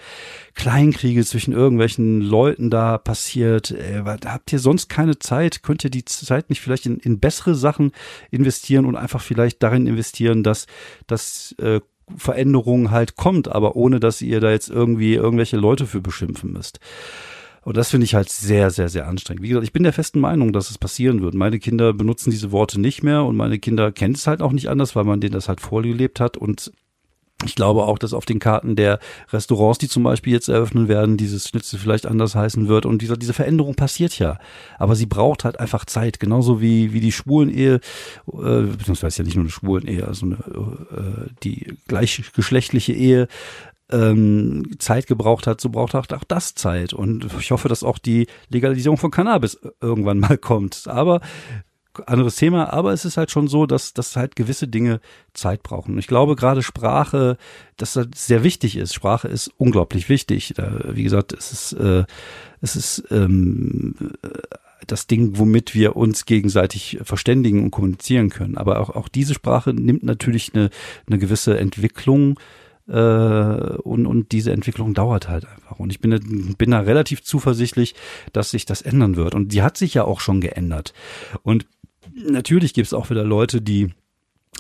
Kleinkriege 0.55 1.25
zwischen 1.25 1.53
irgendwelchen 1.53 2.21
Leuten 2.21 2.69
da 2.69 2.99
passiert. 2.99 3.71
Äh, 3.71 4.03
habt 4.05 4.53
ihr 4.53 4.59
sonst 4.59 4.89
keine 4.89 5.19
Zeit? 5.19 5.63
Könnt 5.63 5.85
ihr 5.85 5.91
die 5.91 6.05
Zeit 6.05 6.51
nicht 6.51 6.61
vielleicht 6.61 6.87
in, 6.87 6.99
in 6.99 7.21
bessere 7.21 7.55
Sachen 7.55 7.93
investieren 8.31 8.50
und 8.85 8.97
einfach 8.97 9.21
vielleicht 9.21 9.63
darin 9.63 9.87
investieren, 9.87 10.43
dass, 10.43 10.67
dass 11.07 11.55
äh, 11.59 11.81
Veränderung 12.17 12.91
halt 12.91 13.17
kommt, 13.17 13.49
aber 13.49 13.77
ohne 13.77 14.01
dass 14.01 14.23
ihr 14.23 14.41
da 14.41 14.51
jetzt 14.51 14.69
irgendwie 14.69 15.15
irgendwelche 15.15 15.57
Leute 15.57 15.87
für 15.87 16.01
beschimpfen 16.01 16.53
müsst. 16.53 16.81
Und 17.63 17.77
das 17.77 17.91
finde 17.91 18.05
ich 18.05 18.15
halt 18.15 18.31
sehr, 18.31 18.71
sehr, 18.71 18.89
sehr 18.89 19.07
anstrengend. 19.07 19.43
Wie 19.43 19.49
gesagt, 19.49 19.65
ich 19.65 19.73
bin 19.73 19.83
der 19.83 19.93
festen 19.93 20.19
Meinung, 20.19 20.53
dass 20.53 20.71
es 20.71 20.79
passieren 20.79 21.21
wird. 21.21 21.35
Meine 21.35 21.59
Kinder 21.59 21.93
benutzen 21.93 22.31
diese 22.31 22.53
Worte 22.53 22.81
nicht 22.81 23.03
mehr 23.03 23.25
und 23.25 23.37
meine 23.37 23.59
Kinder 23.59 23.93
kennen 23.93 24.15
es 24.15 24.27
halt 24.27 24.41
auch 24.41 24.53
nicht 24.53 24.69
anders, 24.71 24.97
weil 24.97 25.05
man 25.05 25.21
denen 25.21 25.35
das 25.35 25.49
halt 25.49 25.61
vorgelebt 25.61 26.21
hat 26.21 26.37
und 26.37 26.73
ich 27.45 27.55
glaube 27.55 27.85
auch, 27.85 27.99
dass 27.99 28.13
auf 28.13 28.27
den 28.27 28.39
Karten 28.39 28.77
der 28.77 28.99
Restaurants, 29.33 29.79
die 29.79 29.89
zum 29.89 30.03
Beispiel 30.03 30.33
jetzt 30.33 30.49
eröffnen 30.49 30.89
werden, 30.89 31.17
dieses 31.17 31.49
Schnitzel 31.49 31.79
vielleicht 31.79 32.07
anders 32.07 32.35
heißen 32.35 32.69
wird. 32.69 32.87
Und 32.87 33.01
diese, 33.03 33.17
diese 33.17 33.33
Veränderung 33.33 33.75
passiert 33.75 34.19
ja. 34.19 34.39
Aber 34.79 34.95
sie 34.95 35.07
braucht 35.07 35.45
halt 35.45 35.59
einfach 35.59 35.85
Zeit. 35.87 36.21
Genauso 36.21 36.61
wie, 36.61 36.93
wie 36.93 37.01
die 37.01 37.13
Schwulenehe, 37.13 37.81
äh, 38.29 38.63
beziehungsweise 38.63 39.19
ja 39.19 39.25
nicht 39.25 39.37
nur 39.37 39.45
eine 39.45 39.51
Schwulenehe, 39.51 40.07
also 40.07 40.27
äh, 40.27 40.37
die 41.43 41.77
gleichgeschlechtliche 41.89 42.93
Ehe 42.93 43.29
ähm, 43.91 44.71
Zeit 44.79 45.07
gebraucht 45.07 45.47
hat, 45.47 45.61
so 45.61 45.69
braucht 45.71 45.95
auch, 45.95 46.07
auch 46.11 46.25
das 46.25 46.55
Zeit. 46.55 46.93
Und 46.93 47.27
ich 47.39 47.51
hoffe, 47.51 47.69
dass 47.69 47.83
auch 47.83 47.99
die 47.99 48.27
Legalisierung 48.49 48.99
von 48.99 49.11
Cannabis 49.11 49.59
irgendwann 49.81 50.21
mal 50.21 50.39
kommt. 50.39 50.87
Aber 50.87 51.21
anderes 52.07 52.37
Thema, 52.37 52.73
aber 52.73 52.93
es 52.93 53.05
ist 53.05 53.17
halt 53.17 53.31
schon 53.31 53.49
so, 53.49 53.67
dass, 53.67 53.95
dass 53.95 54.17
halt 54.17 54.37
gewisse 54.37 54.69
Dinge 54.69 55.01
Zeit 55.35 55.63
brauchen. 55.63 55.99
Ich 55.99 56.07
glaube 56.07 56.37
gerade 56.37 56.63
Sprache, 56.63 57.37
dass 57.77 57.95
das 57.95 58.09
sehr 58.15 58.43
wichtig 58.45 58.77
ist. 58.77 58.95
Sprache 58.95 59.29
ist 59.29 59.53
unglaublich 59.57 60.09
wichtig. 60.09 60.55
wie 60.85 61.03
gesagt, 61.03 61.33
es 61.33 61.53
ist, 61.53 61.73
äh, 61.73 62.05
es 62.61 62.77
ist 62.77 63.05
ähm, 63.11 63.95
das 64.87 65.07
Ding, 65.07 65.39
womit 65.39 65.75
wir 65.75 65.97
uns 65.97 66.27
gegenseitig 66.27 66.99
verständigen 67.03 67.63
und 67.63 67.71
kommunizieren 67.71 68.31
können. 68.31 68.57
Aber 68.57 68.81
auch, 68.81 68.91
auch 68.91 69.09
diese 69.09 69.35
Sprache 69.35 69.73
nimmt 69.73 70.03
natürlich 70.03 70.53
eine, 70.55 70.71
eine 71.07 71.19
gewisse 71.19 71.59
Entwicklung 71.59 72.39
äh, 72.89 72.93
und, 72.93 74.07
und 74.07 74.33
diese 74.33 74.53
Entwicklung 74.53 74.95
dauert 74.95 75.29
halt 75.29 75.47
einfach. 75.47 75.79
Und 75.79 75.91
ich 75.91 76.01
bin, 76.01 76.55
bin 76.57 76.71
da 76.71 76.81
relativ 76.81 77.23
zuversichtlich, 77.23 77.95
dass 78.33 78.51
sich 78.51 78.67
das 78.67 78.83
ändern 78.83 79.17
wird. 79.17 79.35
Und 79.35 79.53
die 79.53 79.63
hat 79.63 79.77
sich 79.77 79.95
ja 79.95 80.05
auch 80.05 80.21
schon 80.21 80.41
geändert. 80.41 80.93
Und 81.43 81.67
natürlich 82.25 82.75
gibt 82.75 82.87
es 82.87 82.93
auch 82.95 83.11
wieder 83.11 83.25
Leute, 83.25 83.61
die 83.61 83.91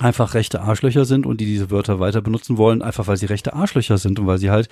einfach 0.00 0.34
rechte 0.34 0.62
Arschlöcher 0.62 1.04
sind 1.04 1.26
und 1.26 1.40
die 1.40 1.44
diese 1.44 1.70
Wörter 1.70 2.00
weiter 2.00 2.22
benutzen 2.22 2.56
wollen, 2.56 2.82
einfach 2.82 3.06
weil 3.06 3.18
sie 3.18 3.26
rechte 3.26 3.52
Arschlöcher 3.52 3.98
sind 3.98 4.18
und 4.18 4.26
weil 4.26 4.38
sie 4.38 4.50
halt 4.50 4.68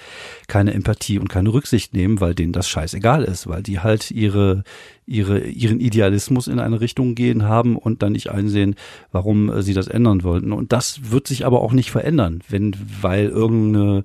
keine 0.46 0.72
Empathie 0.72 1.18
und 1.18 1.28
keine 1.28 1.52
Rücksicht 1.52 1.92
nehmen, 1.92 2.20
weil 2.20 2.34
denen 2.34 2.52
das 2.52 2.68
scheißegal 2.68 3.24
ist, 3.24 3.46
weil 3.46 3.62
die 3.62 3.80
halt 3.80 4.10
ihre, 4.10 4.64
ihre, 5.06 5.40
ihren 5.40 5.80
Idealismus 5.80 6.48
in 6.48 6.58
eine 6.58 6.80
Richtung 6.80 7.14
gehen 7.14 7.44
haben 7.44 7.76
und 7.76 8.02
dann 8.02 8.12
nicht 8.12 8.30
einsehen, 8.30 8.74
warum 9.12 9.50
äh, 9.50 9.62
sie 9.62 9.74
das 9.74 9.86
ändern 9.86 10.22
wollten. 10.22 10.52
Und 10.52 10.72
das 10.72 11.10
wird 11.10 11.26
sich 11.26 11.44
aber 11.44 11.60
auch 11.60 11.72
nicht 11.72 11.90
verändern, 11.90 12.40
wenn, 12.48 12.74
weil 13.02 13.26
irgendeine 13.26 14.02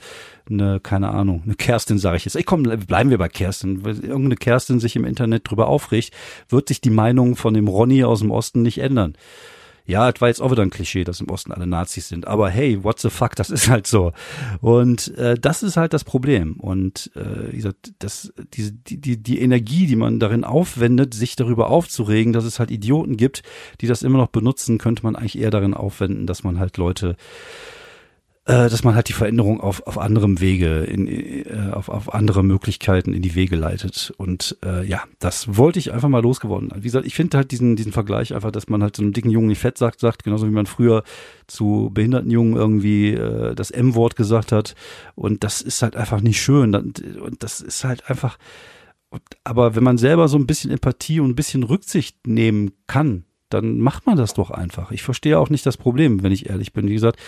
eine, 0.49 0.81
keine 0.81 1.09
Ahnung, 1.11 1.41
eine 1.45 1.55
Kerstin, 1.55 1.99
sage 1.99 2.17
ich 2.17 2.25
jetzt. 2.25 2.35
Ich 2.35 2.45
komm, 2.45 2.63
bleiben 2.63 3.09
wir 3.09 3.17
bei 3.17 3.29
Kerstin. 3.29 3.85
Wenn 3.85 4.01
irgendeine 4.01 4.35
Kerstin 4.35 4.81
sich 4.81 4.97
im 4.97 5.05
Internet 5.05 5.49
drüber 5.49 5.69
aufregt, 5.69 6.11
wird 6.49 6.67
sich 6.67 6.81
die 6.81 6.89
Meinung 6.89 7.37
von 7.37 7.53
dem 7.53 7.69
Ronny 7.69 8.03
aus 8.03 8.19
dem 8.19 8.29
Osten 8.29 8.61
nicht 8.61 8.79
ändern 8.79 9.15
Ja, 9.85 10.09
es 10.09 10.21
war 10.21 10.29
jetzt 10.29 10.41
auch 10.41 10.51
wieder 10.51 10.63
ein 10.63 10.69
Klischee, 10.69 11.03
dass 11.03 11.19
im 11.19 11.29
Osten 11.29 11.51
alle 11.51 11.67
Nazis 11.67 12.07
sind. 12.07 12.25
Aber 12.25 12.49
hey, 12.49 12.83
what 12.83 12.99
the 12.99 13.09
fuck, 13.09 13.35
das 13.35 13.49
ist 13.49 13.67
halt 13.67 13.85
so. 13.85 14.13
Und 14.61 15.15
äh, 15.17 15.35
das 15.37 15.61
ist 15.61 15.75
halt 15.75 15.93
das 15.93 16.05
Problem. 16.05 16.53
Und 16.53 17.11
äh, 17.15 17.51
wie 17.51 17.57
gesagt, 17.57 17.93
das, 17.99 18.33
diese, 18.53 18.71
die, 18.71 18.99
die, 18.99 19.21
die 19.21 19.41
Energie, 19.41 19.85
die 19.85 19.97
man 19.97 20.19
darin 20.19 20.45
aufwendet, 20.45 21.13
sich 21.13 21.35
darüber 21.35 21.69
aufzuregen, 21.69 22.31
dass 22.31 22.45
es 22.45 22.59
halt 22.59 22.71
Idioten 22.71 23.17
gibt, 23.17 23.43
die 23.81 23.87
das 23.87 24.03
immer 24.03 24.17
noch 24.17 24.29
benutzen, 24.29 24.77
könnte 24.77 25.03
man 25.03 25.17
eigentlich 25.17 25.37
eher 25.37 25.51
darin 25.51 25.73
aufwenden, 25.73 26.27
dass 26.27 26.43
man 26.43 26.59
halt 26.59 26.77
Leute 26.77 27.17
äh, 28.45 28.69
dass 28.69 28.83
man 28.83 28.93
halt 28.93 29.07
die 29.07 29.13
Veränderung 29.13 29.61
auf, 29.61 29.87
auf 29.87 29.97
anderem 29.97 30.41
Wege, 30.41 30.81
in, 30.81 31.07
äh, 31.07 31.71
auf, 31.71 31.87
auf 31.87 32.13
andere 32.13 32.43
Möglichkeiten 32.43 33.13
in 33.13 33.21
die 33.21 33.35
Wege 33.35 33.55
leitet. 33.55 34.13
Und 34.17 34.57
äh, 34.65 34.85
ja, 34.85 35.03
das 35.19 35.55
wollte 35.55 35.79
ich 35.79 35.93
einfach 35.93 36.09
mal 36.09 36.21
losgeworden. 36.21 36.69
Wie 36.75 36.81
gesagt, 36.81 37.05
ich 37.05 37.15
finde 37.15 37.37
halt 37.37 37.51
diesen, 37.51 37.77
diesen 37.77 37.93
Vergleich 37.93 38.33
einfach, 38.33 38.51
dass 38.51 38.67
man 38.67 38.83
halt 38.83 38.97
so 38.97 39.01
einem 39.01 39.13
dicken 39.13 39.29
Jungen 39.29 39.47
nicht 39.47 39.59
fett 39.59 39.77
sagt, 39.77 40.01
sagt, 40.01 40.25
genauso 40.25 40.45
wie 40.45 40.51
man 40.51 40.65
früher 40.65 41.03
zu 41.47 41.89
behinderten 41.93 42.31
Jungen 42.31 42.57
irgendwie 42.57 43.13
äh, 43.13 43.55
das 43.55 43.71
M-Wort 43.71 44.17
gesagt 44.17 44.51
hat. 44.51 44.75
Und 45.15 45.45
das 45.45 45.61
ist 45.61 45.81
halt 45.81 45.95
einfach 45.95 46.19
nicht 46.19 46.41
schön. 46.41 46.75
Und 46.75 47.43
das 47.43 47.61
ist 47.61 47.85
halt 47.85 48.09
einfach. 48.09 48.37
Aber 49.45 49.75
wenn 49.75 49.83
man 49.83 49.97
selber 49.97 50.27
so 50.27 50.37
ein 50.37 50.47
bisschen 50.47 50.71
Empathie 50.71 51.21
und 51.21 51.29
ein 51.29 51.35
bisschen 51.35 51.63
Rücksicht 51.63 52.27
nehmen 52.27 52.71
kann, 52.87 53.23
dann 53.53 53.79
macht 53.79 54.05
man 54.05 54.17
das 54.17 54.33
doch 54.33 54.49
einfach. 54.49 54.91
Ich 54.91 55.03
verstehe 55.03 55.39
auch 55.39 55.49
nicht 55.49 55.65
das 55.65 55.77
Problem, 55.77 56.23
wenn 56.23 56.31
ich 56.31 56.49
ehrlich 56.49 56.73
bin. 56.73 56.87
Wie 56.87 56.93
gesagt, 56.93 57.19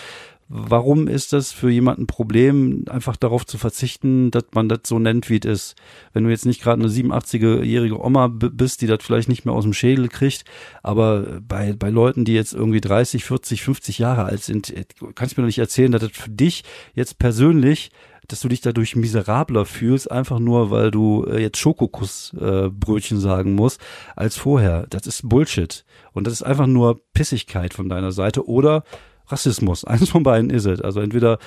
Warum 0.47 1.07
ist 1.07 1.33
das 1.33 1.51
für 1.51 1.71
jemanden 1.71 2.03
ein 2.03 2.07
Problem, 2.07 2.85
einfach 2.87 3.15
darauf 3.15 3.47
zu 3.47 3.57
verzichten, 3.57 4.29
dass 4.29 4.43
man 4.53 4.69
das 4.69 4.81
so 4.85 4.99
nennt, 4.99 5.27
wie 5.27 5.39
es 5.39 5.45
ist? 5.45 5.75
Wenn 6.13 6.23
du 6.23 6.29
jetzt 6.29 6.45
nicht 6.45 6.61
gerade 6.61 6.83
eine 6.83 6.91
87-jährige 6.91 7.99
Oma 7.99 8.27
bist, 8.27 8.81
die 8.81 8.87
das 8.87 9.03
vielleicht 9.03 9.27
nicht 9.27 9.45
mehr 9.45 9.55
aus 9.55 9.63
dem 9.63 9.73
Schädel 9.73 10.07
kriegt, 10.07 10.45
aber 10.83 11.41
bei, 11.41 11.73
bei 11.73 11.89
Leuten, 11.89 12.25
die 12.25 12.35
jetzt 12.35 12.53
irgendwie 12.53 12.79
30, 12.79 13.25
40, 13.25 13.63
50 13.63 13.97
Jahre 13.97 14.25
alt 14.25 14.43
sind, 14.43 14.69
äh, 14.69 14.85
kannst 15.15 15.35
du 15.35 15.41
mir 15.41 15.45
doch 15.45 15.49
nicht 15.49 15.57
erzählen, 15.57 15.91
dass 15.91 16.01
das 16.01 16.11
für 16.11 16.29
dich 16.29 16.63
jetzt 16.93 17.17
persönlich 17.17 17.89
dass 18.27 18.39
du 18.39 18.47
dich 18.47 18.61
dadurch 18.61 18.95
miserabler 18.95 19.65
fühlst, 19.65 20.09
einfach 20.11 20.39
nur, 20.39 20.71
weil 20.71 20.89
du 20.89 21.25
äh, 21.25 21.39
jetzt 21.39 21.59
Schokokussbrötchen 21.59 23.17
äh, 23.17 23.21
sagen 23.21 23.53
musst, 23.53 23.79
als 24.15 24.35
vorher. 24.35 24.87
Das 24.89 25.05
ist 25.05 25.29
Bullshit. 25.29 25.85
Und 26.11 26.25
das 26.25 26.33
ist 26.33 26.41
einfach 26.41 26.65
nur 26.65 27.01
Pissigkeit 27.13 27.75
von 27.75 27.87
deiner 27.87 28.11
Seite 28.11 28.47
oder 28.47 28.83
Rassismus. 29.27 29.83
Eins 29.85 30.09
von 30.09 30.23
beiden 30.23 30.49
ist 30.49 30.65
es. 30.65 30.81
Also 30.81 30.99
entweder 31.01 31.39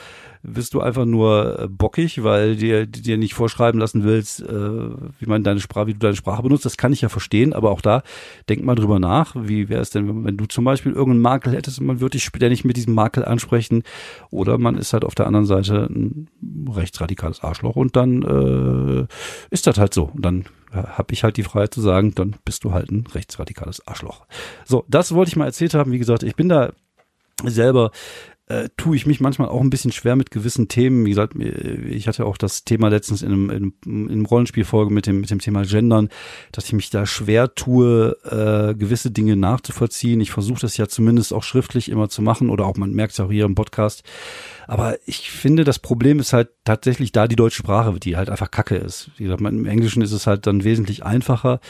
bist 0.42 0.74
du 0.74 0.80
einfach 0.80 1.04
nur 1.04 1.58
äh, 1.58 1.68
bockig, 1.68 2.22
weil 2.22 2.56
dir 2.56 2.86
dir 2.86 3.18
nicht 3.18 3.34
vorschreiben 3.34 3.80
lassen 3.80 4.04
willst, 4.04 4.40
äh, 4.40 4.48
wie 4.48 5.26
man 5.26 5.42
deine 5.42 5.60
Sprache, 5.60 5.88
wie 5.88 5.94
du 5.94 5.98
deine 5.98 6.16
Sprache 6.16 6.42
benutzt. 6.42 6.64
Das 6.64 6.76
kann 6.76 6.92
ich 6.92 7.00
ja 7.00 7.08
verstehen, 7.08 7.52
aber 7.52 7.70
auch 7.70 7.80
da 7.80 8.02
denk 8.48 8.64
mal 8.64 8.74
drüber 8.74 8.98
nach. 8.98 9.34
Wie 9.36 9.68
wäre 9.68 9.80
es 9.80 9.90
denn, 9.90 10.24
wenn, 10.24 10.36
du 10.36 10.46
zum 10.46 10.64
Beispiel 10.64 10.92
irgendeinen 10.92 11.22
Makel 11.22 11.54
hättest 11.54 11.80
und 11.80 11.86
man 11.86 12.00
würde 12.00 12.12
dich 12.12 12.24
ständig 12.24 12.64
mit 12.64 12.76
diesem 12.76 12.94
Makel 12.94 13.24
ansprechen, 13.24 13.82
oder 14.30 14.58
man 14.58 14.76
ist 14.76 14.92
halt 14.92 15.04
auf 15.04 15.14
der 15.14 15.26
anderen 15.26 15.46
Seite 15.46 15.88
ein 15.90 16.28
rechtsradikales 16.70 17.42
Arschloch 17.42 17.76
und 17.76 17.96
dann 17.96 18.22
äh, 18.22 19.06
ist 19.50 19.66
das 19.66 19.78
halt 19.78 19.94
so. 19.94 20.04
Und 20.14 20.24
dann 20.24 20.44
habe 20.72 21.12
ich 21.12 21.24
halt 21.24 21.36
die 21.36 21.42
Freiheit 21.42 21.72
zu 21.72 21.80
sagen, 21.80 22.14
dann 22.14 22.36
bist 22.44 22.64
du 22.64 22.72
halt 22.72 22.90
ein 22.90 23.04
rechtsradikales 23.12 23.86
Arschloch. 23.86 24.26
So, 24.64 24.84
das 24.88 25.14
wollte 25.14 25.30
ich 25.30 25.36
mal 25.36 25.46
erzählt 25.46 25.74
haben. 25.74 25.92
Wie 25.92 25.98
gesagt, 25.98 26.22
ich 26.22 26.36
bin 26.36 26.48
da 26.48 26.72
selber 27.44 27.90
äh, 28.48 28.70
tue 28.76 28.96
ich 28.96 29.06
mich 29.06 29.20
manchmal 29.20 29.48
auch 29.48 29.60
ein 29.60 29.70
bisschen 29.70 29.92
schwer 29.92 30.16
mit 30.16 30.30
gewissen 30.30 30.68
Themen. 30.68 31.04
Wie 31.04 31.10
gesagt, 31.10 31.34
ich 31.36 32.08
hatte 32.08 32.24
auch 32.24 32.38
das 32.38 32.64
Thema 32.64 32.88
letztens 32.88 33.20
in 33.22 33.32
einem, 33.32 33.50
in, 33.50 33.74
in 33.84 34.10
einem 34.10 34.26
Rollenspielfolge 34.26 34.92
mit 34.92 35.06
dem, 35.06 35.20
mit 35.20 35.30
dem 35.30 35.38
Thema 35.38 35.64
Gendern, 35.64 36.08
dass 36.52 36.64
ich 36.64 36.72
mich 36.72 36.88
da 36.88 37.04
schwer 37.04 37.54
tue, 37.54 38.16
äh, 38.24 38.74
gewisse 38.74 39.10
Dinge 39.10 39.36
nachzuvollziehen. 39.36 40.20
Ich 40.20 40.30
versuche 40.30 40.60
das 40.60 40.78
ja 40.78 40.88
zumindest 40.88 41.34
auch 41.34 41.42
schriftlich 41.42 41.90
immer 41.90 42.08
zu 42.08 42.22
machen 42.22 42.48
oder 42.48 42.64
auch, 42.64 42.76
man 42.76 42.92
merkt 42.92 43.12
es 43.12 43.20
auch 43.20 43.30
hier 43.30 43.44
im 43.44 43.54
Podcast. 43.54 44.02
Aber 44.66 44.96
ich 45.06 45.30
finde, 45.30 45.64
das 45.64 45.78
Problem 45.78 46.18
ist 46.18 46.32
halt 46.32 46.48
tatsächlich 46.64 47.12
da 47.12 47.28
die 47.28 47.36
deutsche 47.36 47.58
Sprache, 47.58 47.98
die 48.00 48.16
halt 48.16 48.30
einfach 48.30 48.50
kacke 48.50 48.76
ist. 48.76 49.10
Wie 49.16 49.24
gesagt, 49.24 49.42
im 49.42 49.66
Englischen 49.66 50.02
ist 50.02 50.12
es 50.12 50.26
halt 50.26 50.46
dann 50.46 50.64
wesentlich 50.64 51.04
einfacher. 51.04 51.60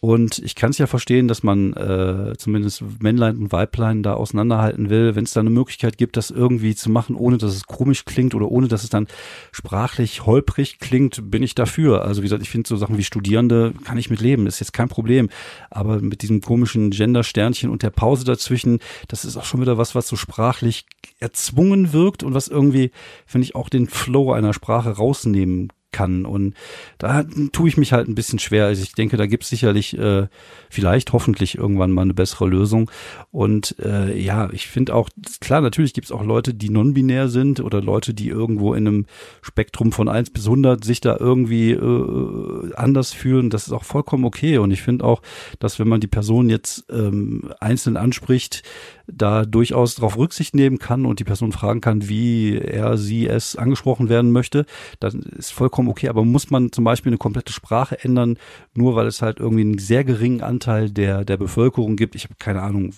Und 0.00 0.38
ich 0.38 0.54
kann 0.54 0.70
es 0.70 0.78
ja 0.78 0.86
verstehen, 0.86 1.28
dass 1.28 1.42
man 1.42 1.72
äh, 1.72 2.34
zumindest 2.36 2.82
Männlein 3.00 3.36
und 3.38 3.52
Weiblein 3.52 4.02
da 4.02 4.14
auseinanderhalten 4.14 4.90
will, 4.90 5.14
wenn 5.14 5.24
es 5.24 5.32
da 5.32 5.40
eine 5.40 5.50
Möglichkeit 5.50 5.98
gibt, 5.98 6.16
das 6.16 6.30
irgendwie 6.30 6.74
zu 6.74 6.90
machen, 6.90 7.16
ohne 7.16 7.38
dass 7.38 7.54
es 7.54 7.66
komisch 7.66 8.04
klingt 8.04 8.34
oder 8.34 8.50
ohne 8.50 8.68
dass 8.68 8.84
es 8.84 8.90
dann 8.90 9.06
sprachlich 9.52 10.26
holprig 10.26 10.78
klingt, 10.78 11.30
bin 11.30 11.42
ich 11.42 11.54
dafür. 11.54 12.04
Also 12.04 12.22
wie 12.22 12.26
gesagt, 12.26 12.42
ich 12.42 12.50
finde 12.50 12.68
so 12.68 12.76
Sachen 12.76 12.98
wie 12.98 13.04
Studierende 13.04 13.72
kann 13.84 13.98
ich 13.98 14.10
mit 14.10 14.20
leben, 14.20 14.46
ist 14.46 14.60
jetzt 14.60 14.72
kein 14.72 14.88
Problem. 14.88 15.28
Aber 15.70 16.00
mit 16.00 16.22
diesem 16.22 16.40
komischen 16.40 16.90
Gender-Sternchen 16.90 17.70
und 17.70 17.82
der 17.82 17.90
Pause 17.90 18.24
dazwischen, 18.24 18.80
das 19.08 19.24
ist 19.24 19.36
auch 19.36 19.44
schon 19.44 19.60
wieder 19.60 19.78
was, 19.78 19.94
was 19.94 20.08
so 20.08 20.16
sprachlich 20.16 20.86
erzwungen 21.18 21.92
wirkt 21.92 22.22
und 22.22 22.34
was 22.34 22.48
irgendwie, 22.48 22.90
finde 23.26 23.44
ich, 23.44 23.54
auch 23.54 23.68
den 23.68 23.86
Flow 23.86 24.32
einer 24.32 24.52
Sprache 24.52 24.90
rausnehmen 24.90 25.72
kann. 25.96 26.26
Und 26.26 26.54
da 26.98 27.24
tue 27.52 27.68
ich 27.68 27.78
mich 27.78 27.94
halt 27.94 28.06
ein 28.06 28.14
bisschen 28.14 28.38
schwer. 28.38 28.66
Also 28.66 28.82
ich 28.82 28.92
denke, 28.92 29.16
da 29.16 29.26
gibt 29.26 29.44
es 29.44 29.48
sicherlich 29.48 29.96
äh, 29.96 30.26
vielleicht 30.68 31.14
hoffentlich 31.14 31.56
irgendwann 31.56 31.90
mal 31.90 32.02
eine 32.02 32.12
bessere 32.12 32.46
Lösung. 32.46 32.90
Und 33.30 33.76
äh, 33.82 34.14
ja, 34.18 34.50
ich 34.52 34.66
finde 34.66 34.94
auch, 34.94 35.08
klar, 35.40 35.62
natürlich 35.62 35.94
gibt 35.94 36.06
es 36.06 36.12
auch 36.12 36.22
Leute, 36.22 36.52
die 36.52 36.68
non-binär 36.68 37.28
sind 37.28 37.60
oder 37.60 37.80
Leute, 37.80 38.12
die 38.12 38.28
irgendwo 38.28 38.74
in 38.74 38.86
einem 38.86 39.06
Spektrum 39.40 39.90
von 39.90 40.08
1 40.08 40.30
bis 40.30 40.44
100 40.44 40.84
sich 40.84 41.00
da 41.00 41.16
irgendwie 41.18 41.70
äh, 41.70 42.74
anders 42.74 43.14
fühlen. 43.14 43.48
Das 43.48 43.66
ist 43.66 43.72
auch 43.72 43.84
vollkommen 43.84 44.26
okay. 44.26 44.58
Und 44.58 44.70
ich 44.70 44.82
finde 44.82 45.04
auch, 45.06 45.22
dass 45.60 45.78
wenn 45.78 45.88
man 45.88 46.00
die 46.00 46.08
Person 46.08 46.50
jetzt 46.50 46.84
ähm, 46.90 47.50
einzeln 47.58 47.96
anspricht, 47.96 48.62
da 49.06 49.44
durchaus 49.44 49.94
darauf 49.94 50.18
Rücksicht 50.18 50.54
nehmen 50.54 50.78
kann 50.78 51.06
und 51.06 51.20
die 51.20 51.24
Person 51.24 51.52
fragen 51.52 51.80
kann, 51.80 52.08
wie 52.08 52.58
er, 52.58 52.98
sie, 52.98 53.26
es 53.26 53.56
angesprochen 53.56 54.08
werden 54.08 54.32
möchte, 54.32 54.66
dann 55.00 55.20
ist 55.20 55.52
vollkommen 55.52 55.85
okay. 55.88 56.08
Aber 56.08 56.24
muss 56.24 56.50
man 56.50 56.72
zum 56.72 56.84
Beispiel 56.84 57.10
eine 57.10 57.18
komplette 57.18 57.52
Sprache 57.52 58.02
ändern, 58.02 58.38
nur 58.74 58.96
weil 58.96 59.06
es 59.06 59.22
halt 59.22 59.40
irgendwie 59.40 59.62
einen 59.62 59.78
sehr 59.78 60.04
geringen 60.04 60.42
Anteil 60.42 60.90
der, 60.90 61.24
der 61.24 61.36
Bevölkerung 61.36 61.96
gibt? 61.96 62.14
Ich 62.14 62.24
habe 62.24 62.34
keine 62.38 62.62
Ahnung, 62.62 62.92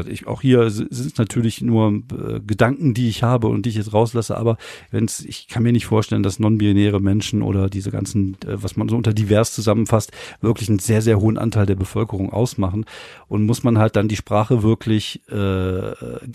ich, 0.00 0.26
auch 0.26 0.42
hier 0.42 0.70
sind 0.70 0.90
es 0.90 1.16
natürlich 1.18 1.60
nur 1.60 1.92
äh, 1.92 2.40
Gedanken, 2.40 2.94
die 2.94 3.08
ich 3.08 3.22
habe 3.22 3.48
und 3.48 3.66
die 3.66 3.70
ich 3.70 3.76
jetzt 3.76 3.92
rauslasse, 3.92 4.36
aber 4.36 4.56
wenn's, 4.90 5.20
ich 5.20 5.48
kann 5.48 5.62
mir 5.62 5.72
nicht 5.72 5.86
vorstellen, 5.86 6.22
dass 6.22 6.38
non-binäre 6.38 7.00
Menschen 7.00 7.42
oder 7.42 7.68
diese 7.68 7.90
ganzen, 7.90 8.34
äh, 8.46 8.62
was 8.62 8.76
man 8.76 8.88
so 8.88 8.96
unter 8.96 9.12
divers 9.12 9.52
zusammenfasst, 9.52 10.12
wirklich 10.40 10.68
einen 10.68 10.78
sehr, 10.78 11.02
sehr 11.02 11.20
hohen 11.20 11.38
Anteil 11.38 11.66
der 11.66 11.76
Bevölkerung 11.76 12.32
ausmachen. 12.32 12.84
Und 13.28 13.44
muss 13.44 13.62
man 13.62 13.78
halt 13.78 13.96
dann 13.96 14.08
die 14.08 14.16
Sprache 14.16 14.62
wirklich 14.62 15.22
äh, 15.30 15.92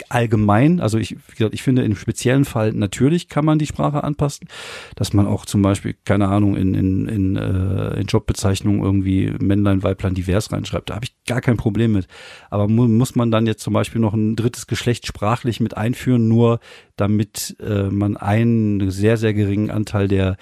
allgemein, 0.10 0.80
also 0.80 0.98
ich, 0.98 1.12
wie 1.12 1.36
gesagt, 1.38 1.54
ich 1.54 1.64
finde 1.64 1.84
im 1.84 1.96
speziellen 1.96 2.46
Fall 2.46 2.74
natürlich 2.74 3.30
kann 3.30 3.46
man 3.46 3.60
die 3.60 3.66
Sprache 3.66 4.04
anpassen, 4.04 4.48
dass 4.96 5.14
man 5.14 5.28
auch 5.28 5.46
zum 5.46 5.62
Beispiel, 5.62 5.96
keine 6.06 6.28
Ahnung, 6.28 6.56
in, 6.56 6.74
in, 6.74 7.08
in, 7.08 7.36
äh, 7.36 8.00
in 8.00 8.08
Jobbezeichnungen 8.08 8.84
irgendwie 8.84 9.34
Männlein, 9.40 9.84
Weiblein 9.84 10.14
divers 10.14 10.52
reinschreibt. 10.52 10.90
Da 10.90 10.96
habe 10.96 11.06
ich 11.06 11.16
gar 11.26 11.42
kein 11.42 11.58
Problem 11.58 11.94
mit. 11.94 12.08
Aber 12.50 12.68
mu 12.68 12.88
muss 12.88 13.16
man 13.16 13.32
dann 13.32 13.46
jetzt 13.48 13.64
zum 13.64 13.74
Beispiel 13.74 14.00
noch 14.00 14.14
ein 14.14 14.36
drittes 14.36 14.68
Geschlecht 14.68 15.08
sprachlich 15.08 15.60
mit 15.60 15.76
einführen, 15.76 16.28
nur 16.28 16.60
damit 16.96 17.56
äh, 17.60 17.84
man 17.84 18.18
einen 18.18 18.92
sehr, 18.92 19.18
sehr 19.18 19.34
geringen 19.34 19.72
Anteil 19.72 20.08
der, 20.08 20.38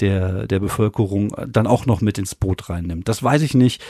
der, 0.00 0.46
der 0.46 0.60
Bevölkerung 0.60 1.34
dann 1.48 1.66
auch 1.66 1.86
noch 1.86 2.00
mit 2.00 2.18
ins 2.18 2.34
Boot 2.34 2.68
reinnimmt. 2.68 3.08
Das 3.08 3.22
weiß 3.22 3.42
ich 3.42 3.54
nicht. 3.54 3.82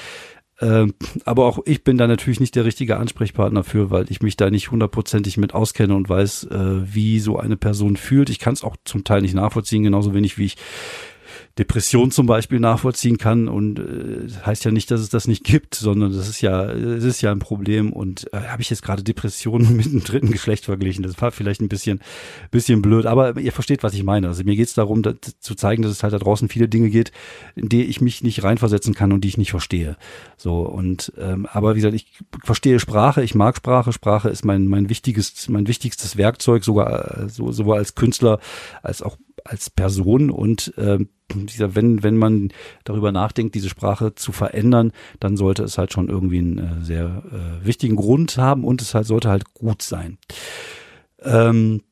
Ähm, 0.61 0.95
aber 1.25 1.47
auch 1.47 1.61
ich 1.65 1.85
bin 1.85 1.97
da 1.97 2.07
natürlich 2.07 2.39
nicht 2.41 2.55
der 2.55 2.67
richtige 2.67 2.99
Ansprechpartner 2.99 3.65
für, 3.65 3.91
weil 3.91 4.11
ich 4.11 4.21
mich 4.21 4.37
da 4.37 4.51
nicht 4.51 4.71
hundertprozentig 4.71 5.39
mit 5.39 5.55
auskenne 5.55 5.95
und 5.95 6.09
weiß, 6.09 6.45
äh, 6.45 6.95
wie 6.95 7.19
so 7.19 7.39
eine 7.39 7.57
Person 7.57 7.97
fühlt. 7.97 8.29
Ich 8.29 8.39
kann 8.39 8.53
es 8.53 8.63
auch 8.63 8.77
zum 8.85 9.05
Teil 9.05 9.23
nicht 9.23 9.35
nachvollziehen, 9.35 9.83
genauso 9.83 10.13
wenig 10.13 10.37
wie 10.37 10.45
ich 10.45 10.57
Depression 11.59 12.11
zum 12.11 12.27
Beispiel 12.27 12.61
nachvollziehen 12.61 13.19
kann 13.19 13.49
und 13.49 13.79
äh, 13.79 14.29
heißt 14.45 14.65
ja 14.65 14.71
nicht, 14.71 14.91
dass 14.91 15.01
es 15.01 15.09
das 15.09 15.29
nicht 15.29 15.45
gibt, 15.45 15.75
sondern 15.75 16.13
das 16.13 16.29
ist 16.29 16.41
ja, 16.41 16.71
es 16.71 17.05
ist 17.05 17.21
ja 17.21 17.33
ein 17.33 17.39
Problem 17.39 17.93
und 17.93 18.33
äh, 18.33 18.41
habe 18.41 18.63
ich 18.63 18.71
jetzt 18.71 18.83
gerade 18.83 19.03
Depressionen 19.03 19.77
mit 19.77 19.87
dem 19.87 20.05
dritten 20.05 20.31
Geschlecht 20.31 20.65
verglichen. 20.65 21.03
Das 21.03 21.21
war 21.21 21.33
vielleicht 21.33 21.61
ein 21.61 21.69
bisschen, 21.69 22.01
bisschen 22.51 22.83
blöd, 22.83 23.07
aber 23.07 23.39
ihr 23.39 23.53
versteht, 23.53 23.83
was 23.83 23.95
ich 23.95 24.05
meine. 24.05 24.29
Also 24.29 24.45
mir 24.45 24.57
geht 24.57 24.69
es 24.69 24.75
darum, 24.75 25.03
dass, 25.03 25.17
zu 25.41 25.55
zeigen, 25.55 25.83
dass 25.83 25.93
es 25.93 26.03
halt 26.03 26.13
da 26.13 26.19
draußen 26.19 26.49
viele 26.49 26.69
Dinge 26.69 26.91
geht, 26.91 27.13
in 27.55 27.69
die 27.69 27.85
ich 27.85 28.01
mich 28.01 28.23
nicht 28.23 28.43
reinversetzen 28.43 28.95
kann 28.95 29.13
und 29.13 29.23
die 29.23 29.29
ich 29.29 29.39
nicht 29.39 29.51
verstehe. 29.51 29.97
So 30.37 30.61
und 30.61 31.13
ähm, 31.19 31.47
aber 31.51 31.75
wie 31.75 31.81
gesagt, 31.81 31.95
ich 31.95 32.07
verstehe 32.45 32.81
Sprache, 32.81 33.23
ich 33.23 33.35
mag 33.35 33.57
Sprache. 33.57 33.93
Sprache 33.93 34.29
ist 34.29 34.45
mein 34.45 34.67
mein 34.67 34.89
wichtiges, 34.89 35.49
mein 35.49 35.67
wichtigstes 35.67 36.17
Werkzeug, 36.17 36.65
sogar 36.65 37.25
äh, 37.25 37.29
so, 37.29 37.53
sowohl 37.53 37.77
als 37.77 37.95
Künstler 37.95 38.41
als 38.83 39.03
auch 39.03 39.17
als 39.51 39.69
Person 39.69 40.31
und 40.31 40.77
äh, 40.79 40.99
wenn, 41.59 42.03
wenn 42.03 42.17
man 42.17 42.53
darüber 42.85 43.13
nachdenkt, 43.13 43.55
diese 43.55 43.69
Sprache 43.69 44.15
zu 44.15 44.33
verändern, 44.33 44.93
dann 45.21 45.37
sollte 45.37 45.63
es 45.63 45.79
halt 45.79 45.93
schon 45.93 46.09
irgendwie 46.09 46.39
einen 46.39 46.59
äh, 46.59 46.85
sehr 46.85 47.23
äh, 47.31 47.67
wichtigen 47.67 47.97
Grund 47.97 48.37
haben 48.37 48.65
und 48.65 48.83
es 48.83 48.95
halt 48.95 49.07
sollte 49.07 49.29
halt 49.29 49.55
gut 49.55 49.83
sein. 49.83 50.19
Ähm, 51.23 51.83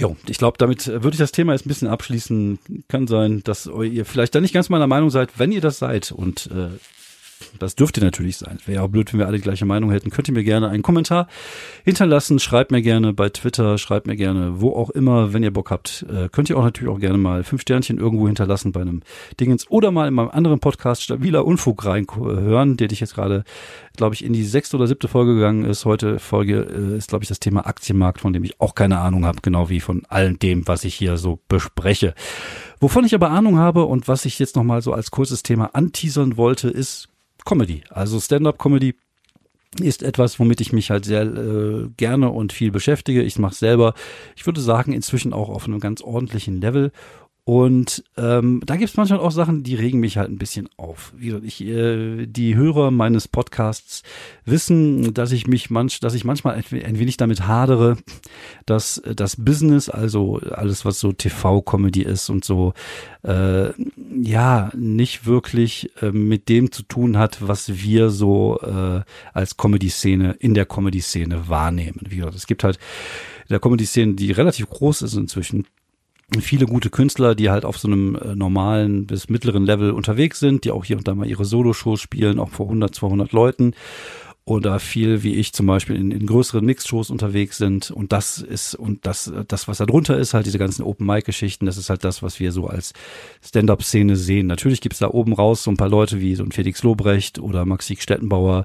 Jo, 0.00 0.16
ich 0.28 0.38
glaube, 0.38 0.58
damit 0.58 0.86
würde 0.86 1.10
ich 1.10 1.18
das 1.18 1.32
Thema 1.32 1.54
jetzt 1.54 1.66
ein 1.66 1.70
bisschen 1.70 1.88
abschließen. 1.88 2.60
Kann 2.86 3.08
sein, 3.08 3.42
dass 3.42 3.66
ihr 3.66 4.04
vielleicht 4.04 4.32
da 4.32 4.40
nicht 4.40 4.54
ganz 4.54 4.68
meiner 4.68 4.86
Meinung 4.86 5.10
seid. 5.10 5.40
Wenn 5.40 5.50
ihr 5.50 5.60
das 5.60 5.80
seid 5.80 6.12
und 6.12 6.48
äh, 6.52 6.68
das 7.58 7.74
dürfte 7.74 8.00
natürlich 8.00 8.36
sein. 8.36 8.58
Wäre 8.66 8.76
ja 8.76 8.82
auch 8.84 8.88
blöd, 8.88 9.12
wenn 9.12 9.20
wir 9.20 9.26
alle 9.26 9.36
die 9.36 9.42
gleiche 9.42 9.64
Meinung 9.64 9.90
hätten. 9.90 10.10
Könnt 10.10 10.28
ihr 10.28 10.34
mir 10.34 10.44
gerne 10.44 10.68
einen 10.68 10.82
Kommentar 10.82 11.28
hinterlassen. 11.84 12.38
Schreibt 12.38 12.70
mir 12.70 12.82
gerne 12.82 13.12
bei 13.12 13.28
Twitter, 13.28 13.78
schreibt 13.78 14.06
mir 14.06 14.16
gerne 14.16 14.60
wo 14.60 14.72
auch 14.72 14.90
immer, 14.90 15.32
wenn 15.32 15.42
ihr 15.42 15.52
Bock 15.52 15.70
habt. 15.70 16.04
Äh, 16.10 16.28
könnt 16.30 16.50
ihr 16.50 16.58
auch 16.58 16.64
natürlich 16.64 16.92
auch 16.92 16.98
gerne 16.98 17.18
mal 17.18 17.44
fünf 17.44 17.62
Sternchen 17.62 17.98
irgendwo 17.98 18.26
hinterlassen 18.26 18.72
bei 18.72 18.80
einem 18.80 19.02
Dingens 19.40 19.70
oder 19.70 19.90
mal 19.90 20.08
in 20.08 20.14
meinem 20.14 20.30
anderen 20.30 20.60
Podcast 20.60 21.02
Stabiler 21.02 21.44
Unfug 21.44 21.84
reinhören, 21.84 22.76
der 22.76 22.90
ich 22.90 23.00
jetzt 23.00 23.14
gerade, 23.14 23.44
glaube 23.96 24.14
ich, 24.14 24.24
in 24.24 24.32
die 24.32 24.44
sechste 24.44 24.76
oder 24.76 24.86
siebte 24.86 25.08
Folge 25.08 25.34
gegangen 25.34 25.64
ist. 25.64 25.84
Heute 25.84 26.18
Folge 26.18 26.60
äh, 26.60 26.96
ist, 26.96 27.08
glaube 27.08 27.24
ich, 27.24 27.28
das 27.28 27.40
Thema 27.40 27.66
Aktienmarkt, 27.66 28.20
von 28.20 28.32
dem 28.32 28.44
ich 28.44 28.60
auch 28.60 28.74
keine 28.74 28.98
Ahnung 28.98 29.24
habe, 29.24 29.40
genau 29.42 29.68
wie 29.68 29.80
von 29.80 30.04
allem 30.08 30.38
dem, 30.38 30.66
was 30.66 30.84
ich 30.84 30.94
hier 30.94 31.16
so 31.16 31.38
bespreche. 31.48 32.14
Wovon 32.80 33.04
ich 33.04 33.14
aber 33.14 33.30
Ahnung 33.30 33.58
habe 33.58 33.84
und 33.84 34.08
was 34.08 34.24
ich 34.24 34.38
jetzt 34.38 34.56
nochmal 34.56 34.82
so 34.82 34.92
als 34.92 35.10
kurzes 35.10 35.42
Thema 35.42 35.74
anteasern 35.74 36.36
wollte, 36.36 36.68
ist 36.68 37.08
Comedy. 37.48 37.82
Also 37.88 38.20
Stand-up-Comedy 38.20 38.94
ist 39.80 40.02
etwas, 40.02 40.38
womit 40.38 40.60
ich 40.60 40.74
mich 40.74 40.90
halt 40.90 41.06
sehr 41.06 41.22
äh, 41.22 41.88
gerne 41.96 42.28
und 42.28 42.52
viel 42.52 42.70
beschäftige. 42.70 43.22
Ich 43.22 43.38
mache 43.38 43.54
selber, 43.54 43.94
ich 44.36 44.44
würde 44.44 44.60
sagen, 44.60 44.92
inzwischen 44.92 45.32
auch 45.32 45.48
auf 45.48 45.64
einem 45.64 45.80
ganz 45.80 46.02
ordentlichen 46.02 46.60
Level 46.60 46.92
und 47.48 48.04
ähm, 48.18 48.60
da 48.66 48.76
gibt 48.76 48.90
es 48.90 48.96
manchmal 48.98 49.20
auch 49.20 49.30
Sachen, 49.30 49.62
die 49.62 49.74
regen 49.74 50.00
mich 50.00 50.18
halt 50.18 50.28
ein 50.28 50.36
bisschen 50.36 50.68
auf. 50.76 51.14
Wie 51.16 51.28
gesagt, 51.28 51.46
ich, 51.46 51.64
äh, 51.64 52.26
die 52.26 52.54
Hörer 52.54 52.90
meines 52.90 53.26
Podcasts 53.26 54.02
wissen, 54.44 55.14
dass 55.14 55.32
ich 55.32 55.46
mich 55.46 55.70
manch, 55.70 55.98
dass 56.00 56.12
ich 56.12 56.26
manchmal 56.26 56.56
ein 56.56 56.98
wenig 56.98 57.16
damit 57.16 57.46
hadere, 57.46 57.96
dass 58.66 59.00
das 59.16 59.36
Business, 59.42 59.88
also 59.88 60.42
alles, 60.50 60.84
was 60.84 61.00
so 61.00 61.10
TV-Comedy 61.10 62.02
ist 62.02 62.28
und 62.28 62.44
so, 62.44 62.74
äh, 63.22 63.70
ja, 64.20 64.70
nicht 64.76 65.24
wirklich 65.24 65.90
äh, 66.02 66.10
mit 66.10 66.50
dem 66.50 66.70
zu 66.70 66.82
tun 66.82 67.16
hat, 67.16 67.48
was 67.48 67.82
wir 67.82 68.10
so 68.10 68.60
äh, 68.60 69.00
als 69.32 69.56
Comedy-Szene 69.56 70.36
in 70.38 70.52
der 70.52 70.66
Comedy-Szene 70.66 71.48
wahrnehmen. 71.48 72.00
Wie 72.06 72.16
gesagt, 72.16 72.36
es 72.36 72.46
gibt 72.46 72.62
halt 72.62 72.78
der 73.48 73.58
Comedy-Szene, 73.58 74.16
die 74.16 74.32
relativ 74.32 74.68
groß 74.68 75.00
ist 75.00 75.14
inzwischen, 75.14 75.64
viele 76.40 76.66
gute 76.66 76.90
Künstler, 76.90 77.34
die 77.34 77.50
halt 77.50 77.64
auf 77.64 77.78
so 77.78 77.88
einem 77.88 78.14
äh, 78.16 78.34
normalen 78.34 79.06
bis 79.06 79.28
mittleren 79.28 79.64
Level 79.64 79.92
unterwegs 79.92 80.38
sind, 80.40 80.64
die 80.64 80.70
auch 80.70 80.84
hier 80.84 80.98
und 80.98 81.08
da 81.08 81.14
mal 81.14 81.26
ihre 81.26 81.44
Solo-Shows 81.44 82.00
spielen, 82.00 82.38
auch 82.38 82.50
vor 82.50 82.66
100, 82.66 82.94
200 82.94 83.32
Leuten 83.32 83.74
oder 84.48 84.80
viel 84.80 85.22
wie 85.22 85.34
ich 85.34 85.52
zum 85.52 85.66
Beispiel 85.66 85.94
in, 85.94 86.10
in 86.10 86.24
größeren 86.24 86.64
Mix-Shows 86.64 87.10
unterwegs 87.10 87.58
sind 87.58 87.90
und 87.90 88.12
das 88.12 88.38
ist 88.38 88.74
und 88.74 89.04
das 89.04 89.30
das 89.46 89.68
was 89.68 89.76
da 89.76 89.84
drunter 89.84 90.16
ist 90.16 90.32
halt 90.32 90.46
diese 90.46 90.58
ganzen 90.58 90.82
Open 90.82 91.06
Mic 91.06 91.26
Geschichten 91.26 91.66
das 91.66 91.76
ist 91.76 91.90
halt 91.90 92.02
das 92.02 92.22
was 92.22 92.40
wir 92.40 92.50
so 92.50 92.66
als 92.66 92.94
Stand-up 93.44 93.82
Szene 93.82 94.16
sehen 94.16 94.46
natürlich 94.46 94.80
gibt's 94.80 95.00
da 95.00 95.08
oben 95.08 95.34
raus 95.34 95.64
so 95.64 95.70
ein 95.70 95.76
paar 95.76 95.90
Leute 95.90 96.22
wie 96.22 96.34
so 96.34 96.44
ein 96.44 96.52
Felix 96.52 96.82
Lobrecht 96.82 97.38
oder 97.38 97.66
Maxi 97.66 97.96
Stettenbauer 98.00 98.64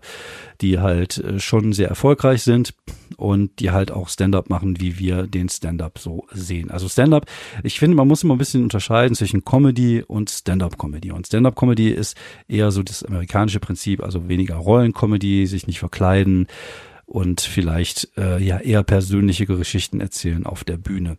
die 0.61 0.79
halt 0.79 1.17
äh, 1.17 1.39
schon 1.39 1.73
sehr 1.73 1.89
erfolgreich 1.89 2.43
sind 2.43 2.73
und 3.17 3.59
die 3.59 3.71
halt 3.71 3.91
auch 3.91 4.09
Stand-up 4.09 4.49
machen, 4.49 4.79
wie 4.79 4.97
wir 4.97 5.27
den 5.27 5.49
Stand-up 5.49 5.99
so 5.99 6.25
sehen. 6.31 6.71
Also 6.71 6.87
Stand-up, 6.87 7.25
ich 7.63 7.79
finde, 7.79 7.95
man 7.95 8.07
muss 8.07 8.23
immer 8.23 8.35
ein 8.35 8.39
bisschen 8.39 8.63
unterscheiden 8.63 9.15
zwischen 9.15 9.45
Comedy 9.45 10.01
und 10.01 10.29
Stand-up-Comedy. 10.29 11.11
Und 11.11 11.27
Stand-up-Comedy 11.27 11.89
ist 11.89 12.17
eher 12.47 12.71
so 12.71 12.81
das 12.81 13.03
amerikanische 13.03 13.59
Prinzip, 13.59 14.01
also 14.01 14.29
weniger 14.29 14.55
Rollen-Comedy, 14.55 15.45
sich 15.45 15.67
nicht 15.67 15.72
verkleiden 15.79 16.47
und 17.05 17.41
vielleicht 17.41 18.09
äh, 18.17 18.41
ja 18.41 18.59
eher 18.59 18.83
persönliche 18.83 19.45
Geschichten 19.45 20.01
erzählen 20.01 20.45
auf 20.45 20.63
der 20.63 20.77
Bühne. 20.77 21.17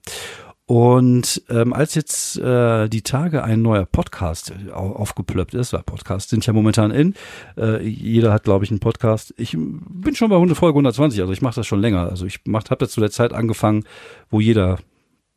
Und 0.66 1.42
ähm, 1.50 1.74
als 1.74 1.94
jetzt 1.94 2.38
äh, 2.38 2.88
die 2.88 3.02
Tage 3.02 3.44
ein 3.44 3.60
neuer 3.60 3.84
Podcast 3.84 4.54
aufgeplöppt 4.72 5.52
ist, 5.52 5.74
weil 5.74 5.82
Podcasts 5.82 6.30
sind 6.30 6.46
ja 6.46 6.54
momentan 6.54 6.90
in, 6.90 7.14
äh, 7.58 7.86
jeder 7.86 8.32
hat, 8.32 8.44
glaube 8.44 8.64
ich, 8.64 8.70
einen 8.70 8.80
Podcast. 8.80 9.34
Ich 9.36 9.52
bin 9.52 10.14
schon 10.14 10.30
bei 10.30 10.54
Folge 10.54 10.76
120, 10.76 11.20
also 11.20 11.34
ich 11.34 11.42
mache 11.42 11.56
das 11.56 11.66
schon 11.66 11.80
länger. 11.80 12.08
Also 12.08 12.24
ich 12.24 12.40
habe 12.46 12.76
das 12.78 12.92
zu 12.92 13.00
der 13.00 13.10
Zeit 13.10 13.34
angefangen, 13.34 13.84
wo 14.30 14.40
jeder 14.40 14.78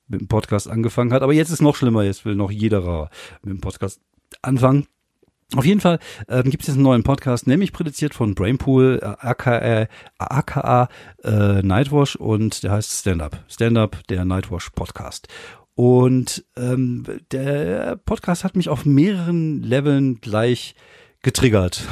mit 0.08 0.21
dem 0.21 0.30
Podcast 0.30 0.69
angefangen 0.69 1.12
hat. 1.12 1.23
Aber 1.23 1.34
jetzt 1.34 1.49
ist 1.49 1.62
noch 1.62 1.75
schlimmer, 1.75 2.03
jetzt 2.03 2.23
will 2.23 2.36
noch 2.36 2.51
jeder 2.51 3.10
mit 3.43 3.51
dem 3.51 3.60
Podcast 3.60 3.99
anfangen. 4.41 4.88
Auf 5.55 5.65
jeden 5.65 5.79
Fall 5.79 5.99
ähm, 6.27 6.49
gibt 6.49 6.63
es 6.63 6.67
jetzt 6.67 6.75
einen 6.75 6.83
neuen 6.83 7.03
Podcast, 7.03 7.47
nämlich 7.47 7.71
produziert 7.71 8.13
von 8.13 8.36
Brainpool, 8.36 8.99
äh, 9.01 9.05
aka, 9.05 9.88
aka 10.17 10.89
äh, 11.23 11.62
Nightwash 11.62 12.17
und 12.17 12.63
der 12.63 12.71
heißt 12.71 12.91
Stand 12.91 13.21
Up. 13.21 13.43
Stand 13.47 13.77
Up, 13.77 14.05
der 14.10 14.25
Nightwash 14.25 14.69
Podcast. 14.71 15.29
Und 15.73 16.43
ähm, 16.57 17.05
der 17.31 17.97
Podcast 18.03 18.43
hat 18.43 18.55
mich 18.57 18.67
auf 18.67 18.86
mehreren 18.86 19.62
Leveln 19.62 20.19
gleich 20.19 20.75
getriggert. 21.27 21.81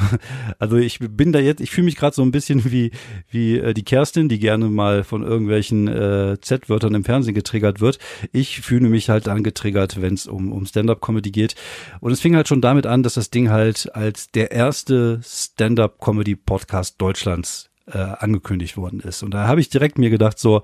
Also 0.58 0.76
ich 0.76 0.98
bin 0.98 1.32
da 1.32 1.38
jetzt, 1.38 1.60
ich 1.60 1.70
fühle 1.70 1.84
mich 1.84 1.96
gerade 1.96 2.14
so 2.14 2.22
ein 2.22 2.30
bisschen 2.30 2.70
wie 2.72 2.90
wie 3.28 3.58
äh, 3.58 3.74
die 3.74 3.84
Kerstin, 3.84 4.28
die 4.28 4.38
gerne 4.38 4.68
mal 4.68 5.04
von 5.04 5.22
irgendwelchen 5.22 5.86
äh, 5.88 6.38
Z-Wörtern 6.40 6.94
im 6.94 7.04
Fernsehen 7.04 7.34
getriggert 7.34 7.80
wird. 7.80 7.98
Ich 8.32 8.60
fühle 8.62 8.88
mich 8.88 9.10
halt 9.10 9.26
dann 9.26 9.42
getriggert, 9.42 10.00
wenn 10.00 10.14
es 10.14 10.26
um 10.26 10.50
um 10.52 10.64
Stand-up-Comedy 10.64 11.30
geht. 11.30 11.54
Und 12.00 12.12
es 12.12 12.20
fing 12.20 12.34
halt 12.34 12.48
schon 12.48 12.62
damit 12.62 12.86
an, 12.86 13.02
dass 13.02 13.14
das 13.14 13.28
Ding 13.28 13.50
halt 13.50 13.94
als 13.94 14.30
der 14.30 14.52
erste 14.52 15.20
Stand-up-Comedy-Podcast 15.22 16.94
Deutschlands 16.98 17.68
äh, 17.86 17.98
angekündigt 17.98 18.78
worden 18.78 19.00
ist. 19.00 19.22
Und 19.22 19.34
da 19.34 19.46
habe 19.46 19.60
ich 19.60 19.68
direkt 19.68 19.98
mir 19.98 20.10
gedacht 20.10 20.38
so, 20.38 20.62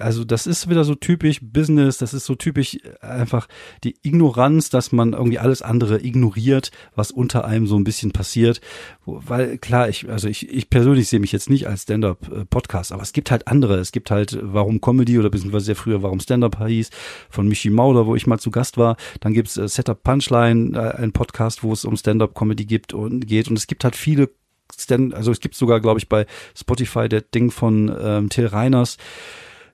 Also 0.00 0.24
das 0.24 0.46
ist 0.46 0.68
wieder 0.68 0.84
so 0.84 0.94
typisch 0.94 1.40
Business, 1.42 1.98
das 1.98 2.14
ist 2.14 2.26
so 2.26 2.36
typisch 2.36 2.78
einfach 3.00 3.48
die 3.82 3.96
Ignoranz, 4.02 4.70
dass 4.70 4.92
man 4.92 5.14
irgendwie 5.14 5.40
alles 5.40 5.62
andere 5.62 6.00
ignoriert, 6.04 6.70
was 6.94 7.10
unter 7.10 7.44
einem 7.44 7.66
so 7.66 7.76
ein 7.76 7.82
bisschen 7.82 8.12
passiert. 8.12 8.60
Weil 9.04 9.58
klar, 9.58 9.88
ich, 9.88 10.08
also 10.08 10.28
ich, 10.28 10.48
ich 10.48 10.70
persönlich 10.70 11.08
sehe 11.08 11.18
mich 11.18 11.32
jetzt 11.32 11.50
nicht 11.50 11.66
als 11.66 11.82
Stand-up-Podcast, 11.82 12.92
aber 12.92 13.02
es 13.02 13.12
gibt 13.12 13.32
halt 13.32 13.48
andere. 13.48 13.78
Es 13.78 13.90
gibt 13.90 14.12
halt 14.12 14.38
Warum 14.40 14.80
Comedy 14.80 15.18
oder 15.18 15.30
beziehungsweise 15.30 15.66
sehr 15.66 15.76
früher 15.76 16.04
Warum 16.04 16.20
Stand-up 16.20 16.64
hieß, 16.64 16.90
von 17.30 17.48
Michi 17.48 17.70
Mauder, 17.70 18.06
wo 18.06 18.14
ich 18.14 18.28
mal 18.28 18.38
zu 18.38 18.52
Gast 18.52 18.78
war. 18.78 18.96
Dann 19.20 19.32
gibt's 19.32 19.56
äh, 19.56 19.66
Setup 19.66 20.00
Punchline, 20.04 20.76
äh, 20.76 21.02
ein 21.02 21.12
Podcast, 21.12 21.64
wo 21.64 21.72
es 21.72 21.84
um 21.84 21.96
Stand-up-Comedy 21.96 22.64
gibt 22.64 22.94
und 22.94 23.26
geht. 23.26 23.48
Und 23.48 23.58
es 23.58 23.66
gibt 23.66 23.82
halt 23.82 23.96
viele 23.96 24.30
Stand, 24.78 25.14
also 25.14 25.30
es 25.30 25.40
gibt 25.40 25.54
sogar, 25.54 25.80
glaube 25.80 25.98
ich, 25.98 26.08
bei 26.08 26.26
Spotify 26.56 27.08
der 27.08 27.20
Ding 27.20 27.50
von 27.50 27.94
ähm, 28.00 28.28
Till 28.28 28.46
Reiners. 28.46 28.96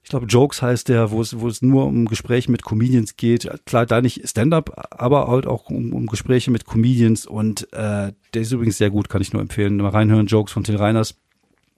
Ich 0.02 0.10
glaube, 0.10 0.26
Jokes 0.26 0.62
heißt 0.62 0.88
der, 0.88 1.10
wo 1.10 1.20
es, 1.20 1.38
wo 1.38 1.48
es 1.48 1.60
nur 1.60 1.84
um 1.84 2.06
Gespräche 2.06 2.50
mit 2.50 2.62
Comedians 2.62 3.16
geht. 3.16 3.46
Klar, 3.66 3.84
da 3.84 4.00
nicht 4.00 4.26
Stand-up, 4.26 4.88
aber 4.90 5.28
halt 5.28 5.46
auch 5.46 5.68
um, 5.68 5.92
um 5.92 6.06
Gespräche 6.06 6.50
mit 6.50 6.64
Comedians. 6.64 7.26
Und 7.26 7.70
äh, 7.74 8.12
der 8.32 8.42
ist 8.42 8.52
übrigens 8.52 8.78
sehr 8.78 8.88
gut, 8.88 9.10
kann 9.10 9.20
ich 9.20 9.34
nur 9.34 9.42
empfehlen. 9.42 9.76
Mal 9.76 9.90
reinhören, 9.90 10.26
Jokes 10.26 10.52
von 10.52 10.64
Till 10.64 10.76
Reiners. 10.76 11.14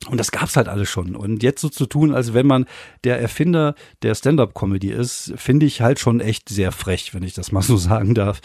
Und 0.09 0.19
das 0.19 0.31
gab's 0.31 0.57
halt 0.57 0.67
alles 0.67 0.89
schon. 0.89 1.15
Und 1.15 1.43
jetzt 1.43 1.61
so 1.61 1.69
zu 1.69 1.85
tun, 1.85 2.15
als 2.15 2.33
wenn 2.33 2.47
man 2.47 2.65
der 3.05 3.21
Erfinder 3.21 3.75
der 4.01 4.15
Stand-up-Comedy 4.15 4.89
ist, 4.89 5.35
finde 5.37 5.67
ich 5.67 5.83
halt 5.83 5.99
schon 5.99 6.21
echt 6.21 6.49
sehr 6.49 6.73
frech, 6.73 7.13
wenn 7.13 7.23
ich 7.23 7.35
das 7.35 7.53
mal 7.53 7.61
so 7.61 7.77
sagen 7.77 8.15
darf. 8.15 8.41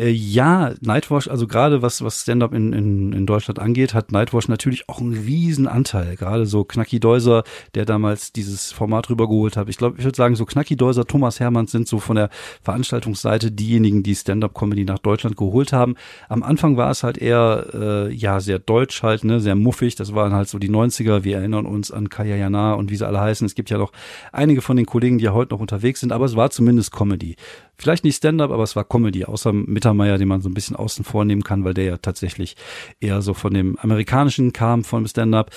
Äh, 0.00 0.08
ja, 0.08 0.74
Nightwash, 0.80 1.28
also 1.28 1.46
gerade 1.46 1.82
was, 1.82 2.02
was 2.02 2.22
Stand-up 2.22 2.52
in, 2.52 2.72
in, 2.72 3.12
in 3.12 3.26
Deutschland 3.26 3.60
angeht, 3.60 3.94
hat 3.94 4.10
Nightwash 4.10 4.48
natürlich 4.48 4.88
auch 4.88 5.00
einen 5.00 5.12
riesen 5.12 5.68
Anteil. 5.68 6.16
Gerade 6.16 6.46
so 6.46 6.64
Knacki 6.64 6.98
Deuser, 6.98 7.44
der 7.76 7.84
damals 7.84 8.32
dieses 8.32 8.72
Format 8.72 9.08
rübergeholt 9.08 9.56
hat. 9.56 9.68
Ich 9.68 9.76
glaube, 9.76 9.98
ich 9.98 10.04
würde 10.04 10.16
sagen, 10.16 10.34
so 10.34 10.46
Knacki 10.46 10.76
Deuser, 10.76 11.04
Thomas 11.04 11.38
Hermanns 11.38 11.70
sind 11.70 11.86
so 11.86 12.00
von 12.00 12.16
der 12.16 12.28
Veranstaltungsseite 12.62 13.52
diejenigen, 13.52 14.02
die 14.02 14.16
Stand-up-Comedy 14.16 14.84
nach 14.84 14.98
Deutschland 14.98 15.36
geholt 15.36 15.72
haben. 15.72 15.94
Am 16.28 16.42
Anfang 16.42 16.76
war 16.76 16.90
es 16.90 17.04
halt 17.04 17.18
eher, 17.18 17.66
äh, 17.72 18.12
ja, 18.12 18.40
sehr 18.40 18.58
deutsch 18.58 19.04
halt, 19.04 19.22
ne, 19.22 19.38
sehr 19.38 19.54
muffig. 19.54 19.94
Das 19.94 20.12
waren 20.12 20.32
halt 20.32 20.48
so 20.48 20.58
die 20.58 20.68
90er. 20.90 21.24
Wir 21.24 21.38
erinnern 21.38 21.66
uns 21.66 21.90
an 21.90 22.08
Kaya 22.08 22.36
Jana 22.36 22.74
und 22.74 22.90
wie 22.90 22.96
sie 22.96 23.06
alle 23.06 23.20
heißen. 23.20 23.46
Es 23.46 23.54
gibt 23.54 23.70
ja 23.70 23.78
noch 23.78 23.92
einige 24.32 24.62
von 24.62 24.76
den 24.76 24.86
Kollegen, 24.86 25.18
die 25.18 25.24
ja 25.24 25.32
heute 25.32 25.54
noch 25.54 25.60
unterwegs 25.60 26.00
sind, 26.00 26.12
aber 26.12 26.24
es 26.24 26.36
war 26.36 26.50
zumindest 26.50 26.92
Comedy. 26.92 27.36
Vielleicht 27.76 28.04
nicht 28.04 28.16
Stand-up, 28.16 28.50
aber 28.50 28.62
es 28.62 28.76
war 28.76 28.84
Comedy, 28.84 29.24
außer 29.24 29.52
Mittermeier, 29.52 30.18
den 30.18 30.28
man 30.28 30.40
so 30.40 30.48
ein 30.48 30.54
bisschen 30.54 30.76
außen 30.76 31.04
vornehmen 31.04 31.44
kann, 31.44 31.64
weil 31.64 31.74
der 31.74 31.84
ja 31.84 31.96
tatsächlich 31.96 32.56
eher 33.00 33.22
so 33.22 33.34
von 33.34 33.54
dem 33.54 33.78
amerikanischen 33.78 34.52
kam, 34.52 34.84
von 34.84 35.06
Stand-up. 35.06 35.50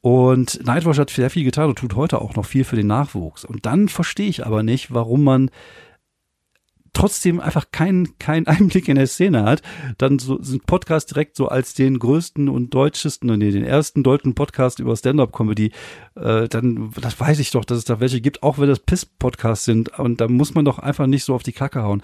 Und 0.00 0.64
Nightwatch 0.66 0.98
hat 0.98 1.08
sehr 1.08 1.30
viel 1.30 1.44
getan 1.44 1.70
und 1.70 1.78
tut 1.78 1.96
heute 1.96 2.20
auch 2.20 2.36
noch 2.36 2.44
viel 2.44 2.64
für 2.64 2.76
den 2.76 2.86
Nachwuchs. 2.86 3.44
Und 3.44 3.64
dann 3.64 3.88
verstehe 3.88 4.28
ich 4.28 4.44
aber 4.44 4.62
nicht, 4.62 4.92
warum 4.92 5.24
man 5.24 5.50
trotzdem 6.94 7.40
einfach 7.40 7.66
keinen 7.70 8.18
keinen 8.18 8.46
Einblick 8.54 8.88
in 8.88 8.96
der 8.96 9.06
Szene 9.06 9.44
hat, 9.44 9.62
dann 9.98 10.18
so 10.18 10.42
sind 10.42 10.66
Podcast 10.66 11.10
direkt 11.10 11.36
so 11.36 11.48
als 11.48 11.74
den 11.74 11.98
größten 11.98 12.48
und 12.48 12.72
deutschesten, 12.72 13.36
nee, 13.38 13.50
den 13.50 13.64
ersten 13.64 14.02
deutschen 14.02 14.34
Podcast 14.34 14.78
über 14.78 14.96
Stand-up-Comedy, 14.96 15.72
äh, 16.14 16.48
dann, 16.48 16.90
das 17.00 17.18
weiß 17.20 17.38
ich 17.40 17.50
doch, 17.50 17.64
dass 17.64 17.78
es 17.78 17.84
da 17.84 18.00
welche 18.00 18.20
gibt, 18.20 18.42
auch 18.42 18.58
wenn 18.58 18.68
das 18.68 18.80
Piss-Podcasts 18.80 19.64
sind. 19.64 19.98
Und 19.98 20.20
da 20.20 20.28
muss 20.28 20.54
man 20.54 20.64
doch 20.64 20.78
einfach 20.78 21.06
nicht 21.06 21.24
so 21.24 21.34
auf 21.34 21.42
die 21.42 21.52
Kacke 21.52 21.82
hauen. 21.82 22.02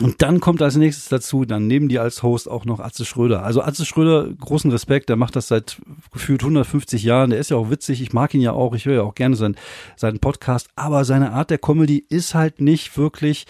Und 0.00 0.22
dann 0.22 0.40
kommt 0.40 0.62
als 0.62 0.76
nächstes 0.76 1.10
dazu, 1.10 1.44
dann 1.44 1.66
nehmen 1.66 1.88
die 1.88 1.98
als 1.98 2.22
Host 2.22 2.50
auch 2.50 2.64
noch 2.64 2.80
Atze 2.80 3.04
Schröder. 3.04 3.44
Also 3.44 3.60
Atze 3.62 3.84
Schröder, 3.84 4.26
großen 4.32 4.70
Respekt, 4.70 5.10
der 5.10 5.16
macht 5.16 5.36
das 5.36 5.48
seit 5.48 5.82
gefühlt 6.12 6.40
150 6.40 7.02
Jahren. 7.02 7.28
Der 7.30 7.38
ist 7.38 7.50
ja 7.50 7.58
auch 7.58 7.70
witzig, 7.70 8.00
ich 8.00 8.14
mag 8.14 8.32
ihn 8.32 8.40
ja 8.40 8.52
auch, 8.52 8.74
ich 8.74 8.86
höre 8.86 8.94
ja 8.94 9.02
auch 9.02 9.14
gerne 9.14 9.36
seinen, 9.36 9.56
seinen 9.96 10.18
Podcast. 10.18 10.68
Aber 10.76 11.04
seine 11.04 11.32
Art 11.32 11.50
der 11.50 11.58
Comedy 11.58 12.04
ist 12.08 12.34
halt 12.34 12.60
nicht 12.60 12.96
wirklich 12.96 13.44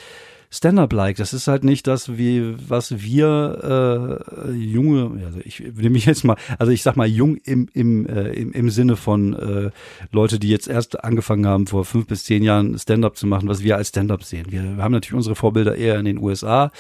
Stand-up-like. 0.53 1.17
Das 1.17 1.33
ist 1.33 1.49
halt 1.49 1.65
nicht 1.65 1.87
das, 1.87 2.19
wie 2.19 2.55
was 2.69 3.01
wir 3.01 4.21
äh, 4.47 4.53
junge, 4.53 5.25
also 5.25 5.41
ich 5.43 5.61
nehme 5.61 5.91
mich 5.91 6.05
jetzt 6.05 6.25
mal, 6.25 6.37
also 6.59 6.71
ich 6.71 6.83
sag 6.83 6.97
mal 6.97 7.07
jung 7.07 7.37
im 7.37 7.69
im 7.73 8.07
äh, 8.07 8.33
im, 8.35 8.53
im 8.53 8.69
Sinne 8.69 8.97
von 8.97 9.35
äh, 9.35 9.71
Leute, 10.11 10.39
die 10.39 10.51
jetzt 10.51 10.69
erst 10.69 11.03
angefangen 11.03 11.47
haben 11.47 11.67
vor 11.67 11.87
fünf 11.87 12.07
bis 12.07 12.25
zehn 12.25 12.43
Jahren 12.43 12.79
Stand-up 12.79 13.17
zu 13.17 13.27
machen, 13.27 13.49
was 13.49 13.63
wir 13.63 13.77
als 13.77 13.89
Stand-up 13.89 14.25
sehen. 14.25 14.47
Wir 14.51 14.63
haben 14.77 14.93
natürlich 14.93 15.15
unsere 15.15 15.37
Vorbilder 15.37 15.75
eher 15.75 15.99
in 15.99 16.05
den 16.05 16.19
USA. 16.19 16.71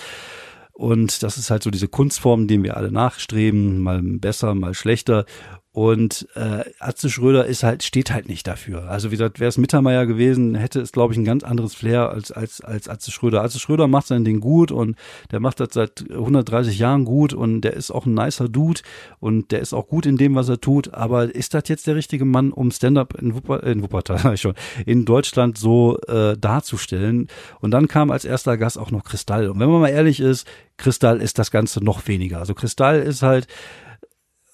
Und 0.75 1.23
das 1.23 1.37
ist 1.37 1.51
halt 1.51 1.63
so 1.63 1.71
diese 1.71 1.87
Kunstform, 1.87 2.49
denen 2.49 2.65
wir 2.65 2.77
alle 2.77 2.91
nachstreben, 2.91 3.79
mal 3.81 4.03
besser, 4.03 4.55
mal 4.55 4.75
schlechter. 4.75 5.27
Und 5.75 6.29
äh, 6.35 6.65
Atze 6.81 7.09
Schröder 7.09 7.47
ist 7.47 7.63
halt, 7.63 7.83
steht 7.83 8.13
halt 8.13 8.29
nicht 8.29 8.47
dafür. 8.47 8.91
Also 8.91 9.11
wie 9.11 9.17
gesagt, 9.17 9.41
wäre 9.41 9.49
es 9.49 9.57
Mittermeier 9.57 10.05
gewesen, 10.05 10.55
hätte 10.55 10.83
es, 10.83 10.93
glaube 10.93 11.15
ich, 11.15 11.19
ein 11.19 11.25
ganz 11.25 11.45
anderes 11.45 11.75
Flair 11.75 12.11
als, 12.11 12.31
als, 12.31 12.61
als 12.61 12.91
Atze 12.91 13.11
Schröder. 13.11 13.43
Atze 13.43 13.59
Schröder 13.59 13.89
macht 13.89 14.07
sein 14.07 14.23
Ding 14.23 14.41
gut 14.41 14.71
und 14.71 14.97
der 15.31 15.41
macht 15.41 15.61
das 15.61 15.69
seit 15.73 16.11
130 16.11 16.79
Jahren 16.79 17.07
gut 17.07 17.33
und 17.33 17.63
der 17.63 17.73
ist 17.73 17.91
auch 17.91 18.05
ein 18.05 18.13
nicer 18.13 18.51
Dude 18.51 18.83
und 19.19 19.51
der 19.51 19.61
ist 19.61 19.73
auch 19.73 19.89
gut 19.89 20.05
in 20.05 20.19
dem, 20.19 20.35
was 20.35 20.51
er 20.51 20.61
tut. 20.61 20.93
Aber 20.93 21.35
ist 21.35 21.55
das 21.55 21.63
jetzt 21.69 21.87
der 21.87 21.97
richtige 21.97 22.27
Mann, 22.27 22.53
um 22.53 22.71
Stand-up 22.71 23.15
in, 23.15 23.35
Wupper, 23.35 23.63
in 23.63 23.83
Wuppertal 23.83 24.37
schon, 24.37 24.53
in 24.85 25.07
Deutschland 25.07 25.57
so 25.57 25.97
äh, 26.07 26.37
darzustellen? 26.37 27.29
Und 27.61 27.71
dann 27.71 27.89
kam 27.89 28.11
als 28.11 28.27
erster 28.27 28.59
Gast 28.59 28.79
auch 28.79 28.91
noch 28.91 29.05
Kristall. 29.05 29.49
Und 29.49 29.59
wenn 29.59 29.71
man 29.71 29.81
mal 29.81 29.89
ehrlich 29.89 30.21
ist, 30.21 30.47
Kristall 30.77 31.23
ist 31.23 31.39
das 31.39 31.51
Ganze 31.51 31.83
noch 31.83 32.09
weniger. 32.09 32.41
Also 32.41 32.53
Kristall 32.53 33.01
ist 33.01 33.23
halt, 33.23 33.47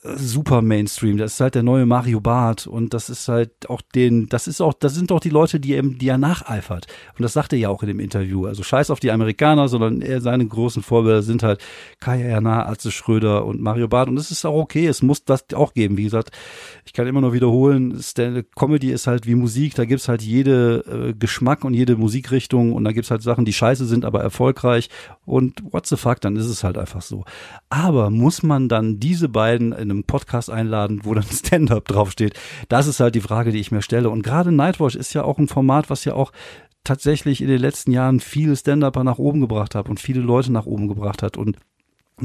super 0.00 0.62
Mainstream. 0.62 1.16
Das 1.16 1.34
ist 1.34 1.40
halt 1.40 1.56
der 1.56 1.64
neue 1.64 1.84
Mario 1.84 2.20
Barth 2.20 2.68
und 2.68 2.94
das 2.94 3.10
ist 3.10 3.26
halt 3.26 3.68
auch 3.68 3.82
den, 3.82 4.28
das 4.28 4.46
ist 4.46 4.60
auch, 4.60 4.72
das 4.72 4.94
sind 4.94 5.10
doch 5.10 5.18
die 5.18 5.30
Leute, 5.30 5.58
die 5.58 5.72
er, 5.72 5.82
die 5.82 6.08
er 6.08 6.18
nacheifert. 6.18 6.86
Und 7.16 7.22
das 7.22 7.32
sagt 7.32 7.52
er 7.52 7.58
ja 7.58 7.68
auch 7.68 7.82
in 7.82 7.88
dem 7.88 7.98
Interview. 7.98 8.46
Also 8.46 8.62
scheiß 8.62 8.90
auf 8.90 9.00
die 9.00 9.10
Amerikaner, 9.10 9.66
sondern 9.66 10.00
er, 10.00 10.20
seine 10.20 10.46
großen 10.46 10.82
Vorbilder 10.82 11.22
sind 11.22 11.42
halt 11.42 11.60
Kaya 11.98 12.28
Jana, 12.28 12.66
Atze 12.66 12.92
Schröder 12.92 13.44
und 13.44 13.60
Mario 13.60 13.88
Barth. 13.88 14.08
Und 14.08 14.16
das 14.16 14.30
ist 14.30 14.44
auch 14.44 14.54
okay. 14.54 14.86
Es 14.86 15.02
muss 15.02 15.24
das 15.24 15.46
auch 15.54 15.74
geben. 15.74 15.96
Wie 15.96 16.04
gesagt, 16.04 16.30
ich 16.84 16.92
kann 16.92 17.08
immer 17.08 17.20
nur 17.20 17.32
wiederholen, 17.32 18.00
Comedy 18.54 18.92
ist 18.92 19.08
halt 19.08 19.26
wie 19.26 19.34
Musik. 19.34 19.74
Da 19.74 19.84
gibt's 19.84 20.08
halt 20.08 20.22
jede 20.22 21.08
äh, 21.08 21.14
Geschmack 21.14 21.64
und 21.64 21.74
jede 21.74 21.96
Musikrichtung 21.96 22.72
und 22.72 22.84
da 22.84 22.92
gibt's 22.92 23.10
halt 23.10 23.22
Sachen, 23.22 23.44
die 23.44 23.52
scheiße 23.52 23.84
sind, 23.86 24.04
aber 24.04 24.20
erfolgreich. 24.22 24.90
Und 25.24 25.62
what 25.72 25.86
the 25.86 25.96
fuck, 25.96 26.20
dann 26.20 26.36
ist 26.36 26.46
es 26.46 26.62
halt 26.62 26.78
einfach 26.78 27.02
so. 27.02 27.24
Aber 27.68 28.10
muss 28.10 28.44
man 28.44 28.68
dann 28.68 29.00
diese 29.00 29.28
beiden 29.28 29.72
einem 29.90 30.04
Podcast 30.04 30.50
einladen, 30.50 31.00
wo 31.04 31.14
dann 31.14 31.24
Stand-up 31.30 31.86
draufsteht? 31.86 32.38
Das 32.68 32.86
ist 32.86 33.00
halt 33.00 33.14
die 33.14 33.20
Frage, 33.20 33.52
die 33.52 33.60
ich 33.60 33.70
mir 33.70 33.82
stelle. 33.82 34.10
Und 34.10 34.22
gerade 34.22 34.52
Nightwatch 34.52 34.96
ist 34.96 35.14
ja 35.14 35.24
auch 35.24 35.38
ein 35.38 35.48
Format, 35.48 35.90
was 35.90 36.04
ja 36.04 36.14
auch 36.14 36.32
tatsächlich 36.84 37.40
in 37.40 37.48
den 37.48 37.60
letzten 37.60 37.92
Jahren 37.92 38.20
viele 38.20 38.56
Stand-Upper 38.56 39.04
nach 39.04 39.18
oben 39.18 39.40
gebracht 39.40 39.74
hat 39.74 39.88
und 39.88 40.00
viele 40.00 40.20
Leute 40.20 40.52
nach 40.52 40.66
oben 40.66 40.88
gebracht 40.88 41.22
hat 41.22 41.36
und 41.36 41.56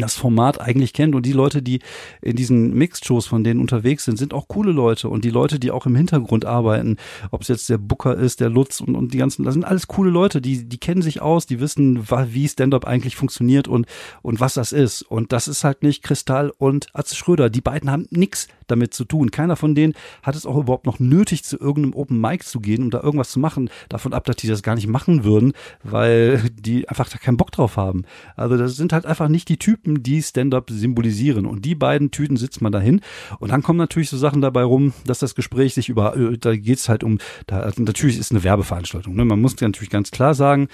das 0.01 0.15
Format 0.15 0.59
eigentlich 0.59 0.93
kennt 0.93 1.15
und 1.15 1.25
die 1.25 1.33
Leute, 1.33 1.61
die 1.61 1.79
in 2.21 2.35
diesen 2.35 2.73
Mixed-Shows 2.73 3.27
von 3.27 3.43
denen 3.43 3.59
unterwegs 3.59 4.05
sind, 4.05 4.17
sind 4.17 4.33
auch 4.33 4.47
coole 4.47 4.71
Leute 4.71 5.09
und 5.09 5.23
die 5.23 5.29
Leute, 5.29 5.59
die 5.59 5.71
auch 5.71 5.85
im 5.85 5.95
Hintergrund 5.95 6.45
arbeiten, 6.45 6.97
ob 7.31 7.41
es 7.41 7.47
jetzt 7.47 7.69
der 7.69 7.77
Booker 7.77 8.15
ist, 8.15 8.39
der 8.39 8.49
Lutz 8.49 8.81
und, 8.81 8.95
und 8.95 9.13
die 9.13 9.17
ganzen, 9.17 9.43
das 9.43 9.53
sind 9.53 9.65
alles 9.65 9.87
coole 9.87 10.09
Leute, 10.09 10.41
die, 10.41 10.65
die 10.67 10.77
kennen 10.77 11.01
sich 11.01 11.21
aus, 11.21 11.45
die 11.45 11.59
wissen, 11.59 12.07
wie 12.09 12.47
Stand-Up 12.47 12.85
eigentlich 12.85 13.15
funktioniert 13.15 13.67
und, 13.67 13.85
und 14.21 14.39
was 14.39 14.53
das 14.53 14.71
ist. 14.71 15.03
Und 15.03 15.31
das 15.31 15.47
ist 15.47 15.63
halt 15.63 15.83
nicht 15.83 16.03
Kristall 16.03 16.51
und 16.57 16.87
Atze 16.93 17.15
Schröder. 17.15 17.49
Die 17.49 17.61
beiden 17.61 17.91
haben 17.91 18.07
nichts 18.09 18.47
damit 18.67 18.93
zu 18.93 19.05
tun. 19.05 19.31
Keiner 19.31 19.55
von 19.55 19.75
denen 19.75 19.93
hat 20.21 20.35
es 20.35 20.45
auch 20.45 20.57
überhaupt 20.57 20.85
noch 20.85 20.99
nötig, 20.99 21.43
zu 21.43 21.59
irgendeinem 21.59 21.95
Open 21.95 22.19
Mic 22.19 22.45
zu 22.45 22.59
gehen, 22.59 22.83
um 22.83 22.89
da 22.89 23.01
irgendwas 23.01 23.31
zu 23.31 23.39
machen. 23.39 23.69
Davon 23.89 24.13
ab, 24.13 24.25
dass 24.25 24.37
die 24.37 24.47
das 24.47 24.63
gar 24.63 24.75
nicht 24.75 24.87
machen 24.87 25.23
würden, 25.23 25.53
weil 25.83 26.49
die 26.51 26.87
einfach 26.89 27.09
da 27.09 27.17
keinen 27.17 27.37
Bock 27.37 27.51
drauf 27.51 27.77
haben. 27.77 28.03
Also 28.35 28.57
das 28.57 28.75
sind 28.75 28.93
halt 28.93 29.05
einfach 29.05 29.27
nicht 29.27 29.49
die 29.49 29.57
Typen, 29.57 29.82
die 29.85 30.21
Stand-up 30.21 30.69
symbolisieren. 30.69 31.45
Und 31.45 31.65
die 31.65 31.75
beiden 31.75 32.11
Tüten 32.11 32.37
sitzt 32.37 32.61
man 32.61 32.71
dahin. 32.71 33.01
Und 33.39 33.51
dann 33.51 33.63
kommen 33.63 33.77
natürlich 33.77 34.09
so 34.09 34.17
Sachen 34.17 34.41
dabei 34.41 34.63
rum, 34.63 34.93
dass 35.05 35.19
das 35.19 35.35
Gespräch 35.35 35.73
sich 35.73 35.89
über, 35.89 36.15
äh, 36.15 36.37
da 36.37 36.55
geht's 36.55 36.89
halt 36.89 37.03
um, 37.03 37.19
da, 37.47 37.71
natürlich 37.77 38.17
ist 38.17 38.31
eine 38.31 38.43
Werbeveranstaltung. 38.43 39.15
Ne? 39.15 39.25
Man 39.25 39.41
muss 39.41 39.59
natürlich 39.59 39.89
ganz 39.89 40.11
klar 40.11 40.33
sagen, 40.33 40.67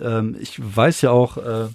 ähm, 0.00 0.36
ich 0.40 0.58
weiß 0.58 1.02
ja 1.02 1.10
auch, 1.10 1.36
äh, 1.36 1.68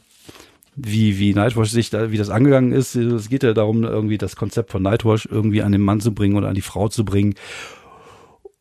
wie, 0.75 1.19
wie 1.19 1.33
Nightwatch 1.33 1.69
sich 1.69 1.89
da, 1.89 2.11
wie 2.11 2.17
das 2.17 2.29
angegangen 2.29 2.71
ist. 2.71 2.95
Es 2.95 3.29
geht 3.29 3.43
ja 3.43 3.53
darum, 3.53 3.83
irgendwie 3.83 4.17
das 4.17 4.35
Konzept 4.35 4.71
von 4.71 4.81
Nightwatch 4.81 5.27
irgendwie 5.29 5.61
an 5.61 5.71
den 5.71 5.81
Mann 5.81 5.99
zu 5.99 6.13
bringen 6.13 6.37
oder 6.37 6.47
an 6.47 6.55
die 6.55 6.61
Frau 6.61 6.87
zu 6.87 7.03
bringen. 7.03 7.35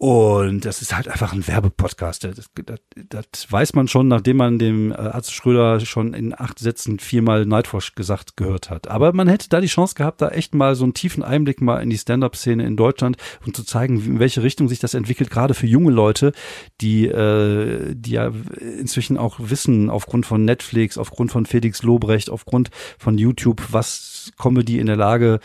Und 0.03 0.65
das 0.65 0.81
ist 0.81 0.97
halt 0.97 1.09
einfach 1.09 1.35
ein 1.35 1.47
Werbepodcast. 1.47 2.25
Das, 2.25 2.47
das, 2.65 2.81
das 3.11 3.53
weiß 3.53 3.75
man 3.75 3.87
schon, 3.87 4.09
nachdem 4.09 4.39
man 4.39 4.59
dem 4.59 4.93
äh, 4.93 4.95
Arzt 4.95 5.35
Schröder 5.35 5.79
schon 5.81 6.15
in 6.15 6.33
acht 6.35 6.59
Sätzen 6.59 6.99
viermal 6.99 7.45
Nightwatch 7.45 7.97
gesagt 7.97 8.39
gehört 8.39 8.71
hat. 8.71 8.89
Aber 8.89 9.13
man 9.13 9.29
hätte 9.29 9.51
da 9.51 9.61
die 9.61 9.67
Chance 9.67 9.95
gehabt, 9.95 10.23
da 10.23 10.31
echt 10.31 10.55
mal 10.55 10.75
so 10.75 10.85
einen 10.85 10.95
tiefen 10.95 11.23
Einblick 11.23 11.61
mal 11.61 11.83
in 11.83 11.91
die 11.91 11.99
Stand-up-Szene 11.99 12.65
in 12.65 12.79
Deutschland 12.79 13.19
und 13.45 13.55
zu 13.55 13.63
zeigen, 13.63 14.03
in 14.03 14.19
welche 14.21 14.43
Richtung 14.43 14.71
sich 14.71 14.79
das 14.79 14.95
entwickelt, 14.95 15.29
gerade 15.29 15.53
für 15.53 15.67
junge 15.67 15.93
Leute, 15.93 16.33
die, 16.81 17.07
äh, 17.07 17.95
die 17.95 18.13
ja 18.13 18.33
inzwischen 18.59 19.19
auch 19.19 19.37
wissen, 19.39 19.91
aufgrund 19.91 20.25
von 20.25 20.47
Netflix, 20.47 20.97
aufgrund 20.97 21.31
von 21.31 21.45
Felix 21.45 21.83
Lobrecht, 21.83 22.31
aufgrund 22.31 22.71
von 22.99 23.19
YouTube, 23.19 23.63
was 23.71 24.33
Comedy 24.39 24.79
in 24.79 24.87
der 24.87 24.97
Lage 24.97 25.41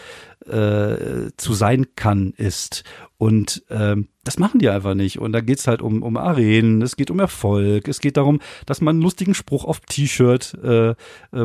äh, 0.46 1.32
zu 1.38 1.54
sein 1.54 1.88
kann, 1.96 2.34
ist. 2.38 2.84
Und 3.18 3.64
ähm, 3.70 4.10
das 4.26 4.40
machen 4.40 4.60
die 4.60 4.70
einfach 4.70 4.96
nicht. 4.96 5.20
Und 5.20 5.32
da 5.32 5.40
geht's 5.40 5.68
halt 5.68 5.82
um, 5.82 6.02
um 6.02 6.18
Arenen, 6.18 6.82
es 6.82 6.98
geht 6.98 7.12
um 7.12 7.20
Erfolg, 7.20 7.88
es 7.88 8.02
geht 8.02 8.18
darum, 8.18 8.42
dass 8.66 8.82
man 8.82 8.96
einen 8.96 9.04
lustigen 9.04 9.36
Spruch 9.36 9.64
auf 9.64 9.80
T-Shirt 9.82 10.58
äh, 10.64 10.90
äh, 10.90 10.96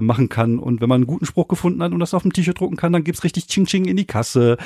machen 0.00 0.28
kann. 0.28 0.58
Und 0.58 0.80
wenn 0.80 0.88
man 0.88 0.96
einen 0.96 1.06
guten 1.06 1.26
Spruch 1.26 1.46
gefunden 1.46 1.82
hat 1.82 1.92
und 1.92 2.00
das 2.00 2.14
auf 2.14 2.22
dem 2.22 2.32
T-Shirt 2.32 2.58
drucken 2.58 2.76
kann, 2.76 2.92
dann 2.92 3.04
gibt's 3.04 3.22
richtig 3.22 3.46
Ching-Ching 3.46 3.84
in 3.84 3.96
die 3.96 4.06
Kasse. 4.06 4.56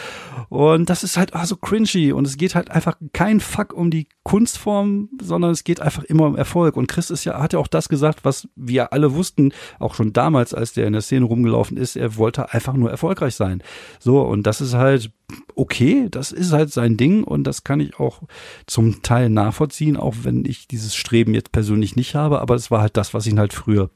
Und 0.49 0.89
das 0.89 1.03
ist 1.03 1.17
halt 1.17 1.35
ah, 1.35 1.45
so 1.45 1.57
cringy. 1.57 2.13
Und 2.13 2.27
es 2.27 2.37
geht 2.37 2.55
halt 2.55 2.71
einfach 2.71 2.97
kein 3.13 3.41
Fuck 3.41 3.75
um 3.75 3.91
die 3.91 4.07
Kunstform, 4.23 5.11
sondern 5.21 5.51
es 5.51 5.65
geht 5.65 5.81
einfach 5.81 6.05
immer 6.05 6.27
um 6.27 6.37
Erfolg. 6.37 6.77
Und 6.77 6.87
Chris 6.87 7.11
ist 7.11 7.25
ja, 7.25 7.43
hat 7.43 7.53
ja 7.53 7.59
auch 7.59 7.69
das 7.69 7.89
gesagt, 7.89 8.25
was 8.25 8.49
wir 8.55 8.93
alle 8.93 9.15
wussten, 9.15 9.53
auch 9.81 9.95
schon 9.95 10.13
damals, 10.13 10.55
als 10.55 10.73
der 10.73 10.87
in 10.87 10.93
der 10.93 11.03
Szene 11.03 11.27
rumgelaufen 11.27 11.77
ist, 11.77 11.97
er 11.97 12.17
wollte 12.17 12.55
einfach 12.55 12.75
nur 12.75 12.91
erfolgreich 12.91 13.35
sein. 13.35 13.63
So, 13.99 14.23
und 14.23 14.47
das 14.47 14.61
ist 14.61 14.75
halt 14.75 15.11
okay, 15.55 16.09
das 16.11 16.33
ist 16.33 16.53
halt 16.53 16.73
sein 16.73 16.97
Ding 16.97 17.25
und 17.25 17.45
das 17.45 17.65
kann 17.65 17.81
ich 17.81 17.99
auch 17.99 18.23
zum 18.67 19.03
Teil 19.03 19.31
nachvollziehen, 19.31 19.97
auch 19.97 20.15
wenn 20.23 20.45
ich 20.45 20.69
dieses 20.69 20.95
Streben 20.95 21.35
jetzt 21.35 21.53
persönlich 21.53 21.97
nicht 21.97 22.15
habe, 22.15 22.41
aber 22.41 22.55
es 22.55 22.71
war 22.71 22.81
halt 22.81 22.97
das, 22.97 23.15
was 23.15 23.27
ihn 23.27 23.39
halt 23.39 23.53
früher 23.53 23.91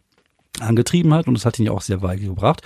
angetrieben 0.61 1.15
hat 1.15 1.29
und 1.29 1.37
es 1.37 1.45
hat 1.45 1.59
ihn 1.59 1.67
ja 1.67 1.73
auch 1.73 1.83
sehr 1.83 2.03
weit 2.03 2.21
gebracht. 2.21 2.63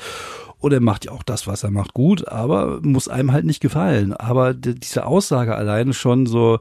Und 0.59 0.73
er 0.73 0.81
macht 0.81 1.07
ja 1.07 1.11
auch 1.11 1.25
das, 1.25 1.49
was 1.49 1.65
er 1.65 1.73
macht, 1.73 1.93
gut, 1.93 2.29
aber 2.29 2.81
muss 2.83 3.09
einem 3.09 3.33
halt 3.33 3.45
nicht 3.45 3.61
gefallen. 3.61 4.13
Aber 4.13 4.55
diese 4.55 5.07
Aussage 5.07 5.57
alleine 5.57 5.93
schon 5.93 6.27
so, 6.27 6.61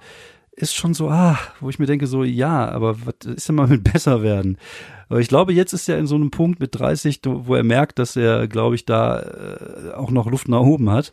ist 0.61 0.75
schon 0.75 0.93
so, 0.93 1.09
ah, 1.09 1.37
wo 1.59 1.69
ich 1.69 1.79
mir 1.79 1.85
denke, 1.85 2.07
so, 2.07 2.23
ja, 2.23 2.69
aber 2.69 2.97
was 3.05 3.33
ist 3.35 3.47
denn 3.47 3.55
mal 3.55 3.67
mit 3.67 3.83
besser 3.91 4.21
werden? 4.21 4.57
Aber 5.09 5.19
ich 5.19 5.27
glaube, 5.27 5.51
jetzt 5.51 5.73
ist 5.73 5.89
er 5.89 5.97
in 5.97 6.07
so 6.07 6.15
einem 6.15 6.31
Punkt 6.31 6.61
mit 6.61 6.79
30, 6.79 7.19
wo 7.25 7.55
er 7.55 7.63
merkt, 7.63 7.99
dass 7.99 8.15
er, 8.15 8.47
glaube 8.47 8.75
ich, 8.75 8.85
da 8.85 9.19
äh, 9.19 9.91
auch 9.93 10.09
noch 10.09 10.29
Luft 10.31 10.47
nach 10.47 10.61
oben 10.61 10.89
hat. 10.89 11.11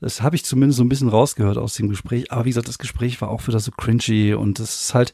Das 0.00 0.20
habe 0.20 0.34
ich 0.34 0.44
zumindest 0.44 0.78
so 0.78 0.84
ein 0.84 0.88
bisschen 0.88 1.08
rausgehört 1.08 1.56
aus 1.56 1.74
dem 1.74 1.88
Gespräch. 1.88 2.32
Aber 2.32 2.44
wie 2.44 2.50
gesagt, 2.50 2.66
das 2.66 2.78
Gespräch 2.78 3.20
war 3.20 3.30
auch 3.30 3.46
wieder 3.46 3.60
so 3.60 3.70
cringy 3.70 4.34
und 4.34 4.58
das 4.58 4.82
ist 4.82 4.94
halt, 4.94 5.12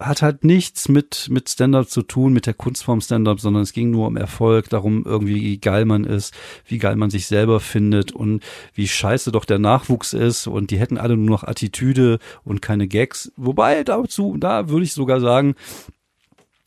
hat 0.00 0.22
halt 0.22 0.44
nichts 0.44 0.88
mit, 0.88 1.28
mit 1.30 1.48
Stand-up 1.48 1.88
zu 1.88 2.02
tun, 2.02 2.32
mit 2.32 2.46
der 2.46 2.54
Kunstform 2.54 3.00
Stand-up, 3.00 3.40
sondern 3.40 3.62
es 3.62 3.72
ging 3.72 3.90
nur 3.90 4.06
um 4.06 4.16
Erfolg, 4.16 4.68
darum 4.70 5.04
irgendwie, 5.04 5.40
wie 5.40 5.58
geil 5.58 5.84
man 5.84 6.04
ist, 6.04 6.34
wie 6.66 6.78
geil 6.78 6.96
man 6.96 7.10
sich 7.10 7.26
selber 7.26 7.60
findet 7.60 8.12
und 8.12 8.42
wie 8.74 8.88
scheiße 8.88 9.30
doch 9.30 9.44
der 9.44 9.58
Nachwuchs 9.58 10.12
ist 10.12 10.46
und 10.46 10.70
die 10.70 10.78
hätten 10.78 10.98
alle 10.98 11.16
nur 11.16 11.30
noch 11.30 11.44
Attitüde 11.44 12.18
und 12.44 12.62
keine 12.62 12.88
Gags. 12.88 13.32
Wobei 13.36 13.84
dazu, 13.84 14.36
da 14.38 14.68
würde 14.68 14.84
ich 14.84 14.94
sogar 14.94 15.20
sagen, 15.20 15.54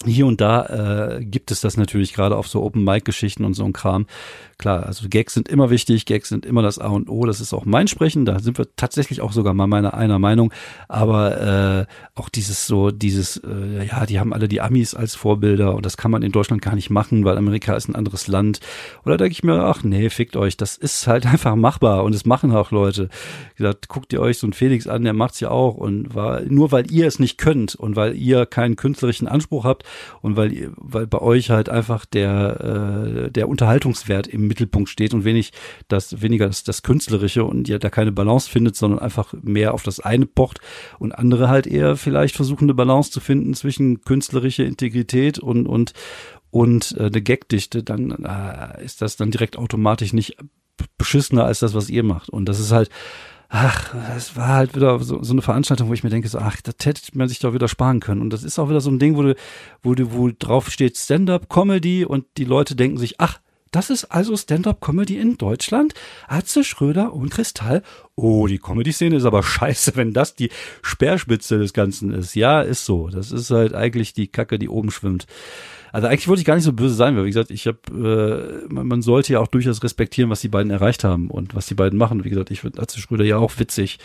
hier 0.06 0.26
und 0.26 0.42
da 0.42 1.18
äh, 1.18 1.26
gibt 1.26 1.52
es 1.52 1.62
das 1.62 1.78
natürlich 1.78 2.14
gerade 2.14 2.36
auf 2.38 2.48
so 2.48 2.62
Open-Mic-Geschichten 2.64 3.46
und 3.46 3.54
so 3.54 3.66
ein 3.66 3.74
Kram. 3.74 4.06
Klar, 4.58 4.86
also 4.86 5.10
Gags 5.10 5.34
sind 5.34 5.50
immer 5.50 5.70
wichtig, 5.70 6.06
Gags 6.06 6.30
sind 6.30 6.46
immer 6.46 6.62
das 6.62 6.80
A 6.80 6.88
und 6.88 7.10
O, 7.10 7.26
das 7.26 7.42
ist 7.42 7.54
auch 7.54 7.66
mein 7.66 7.88
Sprechen, 7.88 8.24
da 8.26 8.40
sind 8.40 8.58
wir 8.58 8.68
tatsächlich 8.76 9.22
auch 9.22 9.32
sogar 9.32 9.54
mal 9.54 9.68
meiner 9.68 9.94
einer 9.94 10.20
Meinung, 10.20 10.54
aber 10.88 11.42
äh, 11.82 11.86
auch 12.16 12.30
dieses 12.30 12.68
so, 12.68 12.92
dieses, 12.92 13.38
äh, 13.38 13.86
ja, 13.86 14.06
die 14.06 14.20
haben 14.20 14.34
alle 14.34 14.48
die 14.48 14.62
Amis 14.62 14.94
als 14.94 15.16
Vorbilder 15.16 15.76
und 15.76 15.86
das 15.86 15.98
kann 15.98 16.12
man 16.12 16.22
in 16.22 16.32
Deutschland 16.32 16.62
gar 16.62 16.76
nicht 16.76 16.90
machen, 16.90 17.26
weil 17.26 17.38
Amerika 17.38 17.76
ist 17.76 17.90
ein 17.90 17.96
anderes 17.96 18.28
Land. 18.28 18.60
Oder 19.06 19.18
denke 19.18 19.34
ich 19.34 19.44
mir, 19.44 19.64
ach 19.64 19.84
nee, 19.84 20.10
fickt 20.10 20.36
euch, 20.36 20.56
das 20.56 20.78
ist 20.78 21.08
halt 21.08 21.26
einfach 21.34 21.56
machbar 21.56 22.04
und 22.04 22.14
es 22.14 22.26
machen 22.26 22.52
auch 22.52 22.72
Leute. 22.72 23.10
Gesagt, 23.58 23.90
guckt 23.90 24.14
ihr 24.14 24.22
euch 24.22 24.38
so 24.38 24.48
einen 24.48 24.54
Felix 24.54 24.88
an, 24.88 25.04
der 25.04 25.14
macht's 25.14 25.40
ja 25.40 25.50
auch 25.50 25.76
und 25.76 26.14
war, 26.16 26.42
nur 26.42 26.72
weil 26.72 26.92
ihr 26.92 27.08
es 27.08 27.20
nicht 27.20 27.38
könnt 27.38 27.76
und 27.76 27.96
weil 27.96 28.16
ihr 28.16 28.46
keinen 28.46 28.76
künstlerischen 28.76 29.28
Anspruch 29.28 29.66
habt, 29.66 29.84
und 30.22 30.38
weil, 30.38 30.72
weil 30.78 31.08
bei 31.08 31.20
euch 31.20 31.50
halt 31.50 31.70
einfach 31.70 32.06
der, 32.06 33.26
äh, 33.28 33.32
der 33.32 33.50
Unterhaltungswert 33.50 34.28
im 34.28 34.48
Mittelpunkt 34.48 34.90
steht 34.90 35.14
und 35.14 35.26
wenig 35.26 35.52
das, 35.88 36.22
weniger 36.22 36.48
das, 36.48 36.64
das 36.64 36.84
Künstlerische 36.84 37.44
und 37.44 37.70
ihr 37.70 37.80
da 37.80 37.90
keine 37.90 38.12
Balance 38.12 38.50
findet, 38.50 38.76
sondern 38.76 39.00
einfach 39.00 39.34
mehr 39.42 39.74
auf 39.74 39.84
das 39.84 40.00
eine 40.00 40.26
pocht 40.26 40.60
und 41.00 41.14
andere 41.14 41.50
halt 41.50 41.68
eher 41.68 41.96
vielleicht 41.96 42.36
versuchen, 42.36 42.66
eine 42.66 42.74
Balance 42.74 43.12
zu 43.12 43.20
finden 43.20 43.54
zwischen 43.54 44.02
künstlerische 44.02 44.64
Integrität 44.64 45.40
und, 45.40 45.68
und, 45.68 45.94
und 46.52 46.96
äh, 46.98 47.06
eine 47.06 47.22
Gagdichte, 47.22 47.84
dann 47.84 48.12
äh, 48.24 48.84
ist 48.84 49.02
das 49.02 49.16
dann 49.16 49.32
direkt 49.32 49.58
automatisch 49.58 50.14
nicht 50.14 50.38
beschissener 50.98 51.46
als 51.46 51.60
das, 51.60 51.74
was 51.74 51.90
ihr 51.90 52.04
macht. 52.04 52.30
Und 52.30 52.46
das 52.46 52.60
ist 52.60 52.72
halt, 52.72 52.90
ach, 53.54 53.94
das 53.94 54.36
war 54.36 54.48
halt 54.48 54.76
wieder 54.76 55.00
so, 55.00 55.24
so 55.24 55.32
eine 55.32 55.44
Veranstaltung, 55.44 55.88
wo 55.88 55.94
ich 55.94 56.04
mir 56.04 56.10
denke, 56.10 56.28
so, 56.28 56.40
ach, 56.40 56.60
das 56.62 56.76
hätte 56.84 57.02
man 57.14 57.30
sich 57.30 57.38
doch 57.38 57.54
wieder 57.54 57.68
sparen 57.68 58.00
können. 58.00 58.22
Und 58.22 58.32
das 58.32 58.44
ist 58.44 58.58
auch 58.58 58.68
wieder 58.68 58.82
so 58.82 58.90
ein 58.90 58.98
Ding, 58.98 59.16
wo 59.16 59.22
du, 59.22 59.36
wo 59.84 59.94
du, 59.94 60.12
wo 60.12 60.32
drauf 60.38 60.72
steht 60.72 60.98
Stand-up-Comedy 60.98 62.04
und 62.04 62.26
die 62.38 62.46
Leute 62.46 62.76
denken 62.76 62.98
sich, 62.98 63.20
ach, 63.20 63.40
das 63.70 63.92
ist 63.92 64.06
also 64.06 64.36
Stand-up-Comedy 64.36 65.18
in 65.18 65.38
Deutschland. 65.38 65.94
Atze 66.28 66.64
Schröder 66.64 67.14
und 67.14 67.30
Kristall. 67.30 67.84
Oh, 68.16 68.48
die 68.48 68.58
Comedy-Szene 68.58 69.18
ist 69.18 69.26
aber 69.26 69.44
scheiße, 69.44 69.96
wenn 69.96 70.14
das 70.14 70.34
die 70.34 70.50
Speerspitze 70.82 71.60
des 71.60 71.74
Ganzen 71.74 72.12
ist. 72.12 72.36
Ja, 72.36 72.62
ist 72.62 72.86
so. 72.86 73.10
Das 73.10 73.32
ist 73.32 73.52
halt 73.52 73.76
eigentlich 73.76 74.14
die 74.14 74.28
Kacke, 74.28 74.58
die 74.58 74.70
oben 74.70 74.90
schwimmt. 74.90 75.28
Also 75.94 76.08
eigentlich 76.08 76.28
wollte 76.28 76.40
ich 76.40 76.46
gar 76.46 76.56
nicht 76.56 76.64
so 76.64 76.74
böse 76.74 76.96
sein, 76.96 77.16
weil 77.16 77.26
wie 77.26 77.30
gesagt, 77.30 77.52
ich 77.52 77.68
habe, 77.68 77.78
äh, 78.68 78.74
man, 78.74 78.88
man 78.88 79.02
sollte 79.04 79.34
ja 79.34 79.40
auch 79.40 79.48
durchaus 79.48 79.84
respektieren, 79.84 80.32
was 80.32 80.42
die 80.42 80.48
beiden 80.48 80.72
erreicht 80.72 81.04
haben 81.04 81.30
und 81.30 81.54
was 81.54 81.68
die 81.68 81.76
beiden 81.76 82.00
machen. 82.00 82.24
Wie 82.24 82.32
gesagt, 82.32 82.50
ich 82.50 82.62
finde 82.62 82.82
Atze 82.82 83.00
Schröder 83.00 83.24
ja 83.24 83.38
auch 83.38 83.60
witzig. 83.60 84.00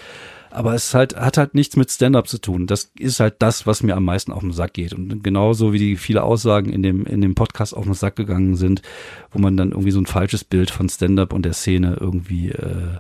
Aber 0.51 0.75
es 0.75 0.93
halt, 0.93 1.17
hat 1.17 1.39
halt 1.39 1.55
nichts 1.55 1.77
mit 1.77 1.91
Stand-up 1.91 2.29
zu 2.29 2.39
tun. 2.39 2.67
Das 2.67 2.91
ist 2.99 3.21
halt 3.21 3.37
das, 3.39 3.67
was 3.67 3.83
mir 3.83 3.97
am 3.97 4.05
meisten 4.05 4.33
auf 4.33 4.41
den 4.41 4.53
Sack 4.53 4.75
geht. 4.75 4.93
Und 4.93 5.25
genauso 5.25 5.73
wie 5.73 5.79
die 5.79 5.97
viele 5.97 6.23
Aussagen 6.23 6.71
in 6.71 6.83
dem, 6.83 7.07
in 7.07 7.23
dem 7.23 7.35
Podcast 7.35 7.75
auf 7.75 7.85
den 7.85 7.95
Sack 7.95 8.17
gegangen 8.17 8.55
sind, 8.55 8.83
wo 9.31 9.39
man 9.39 9.57
dann 9.57 9.71
irgendwie 9.71 9.91
so 9.91 10.01
ein 10.01 10.07
falsches 10.07 10.45
Bild 10.45 10.71
von 10.71 10.91
Stand-up 10.91 11.33
und 11.33 11.45
der 11.45 11.55
Szene 11.55 11.97
irgendwie 11.99 12.51
äh, 12.51 12.99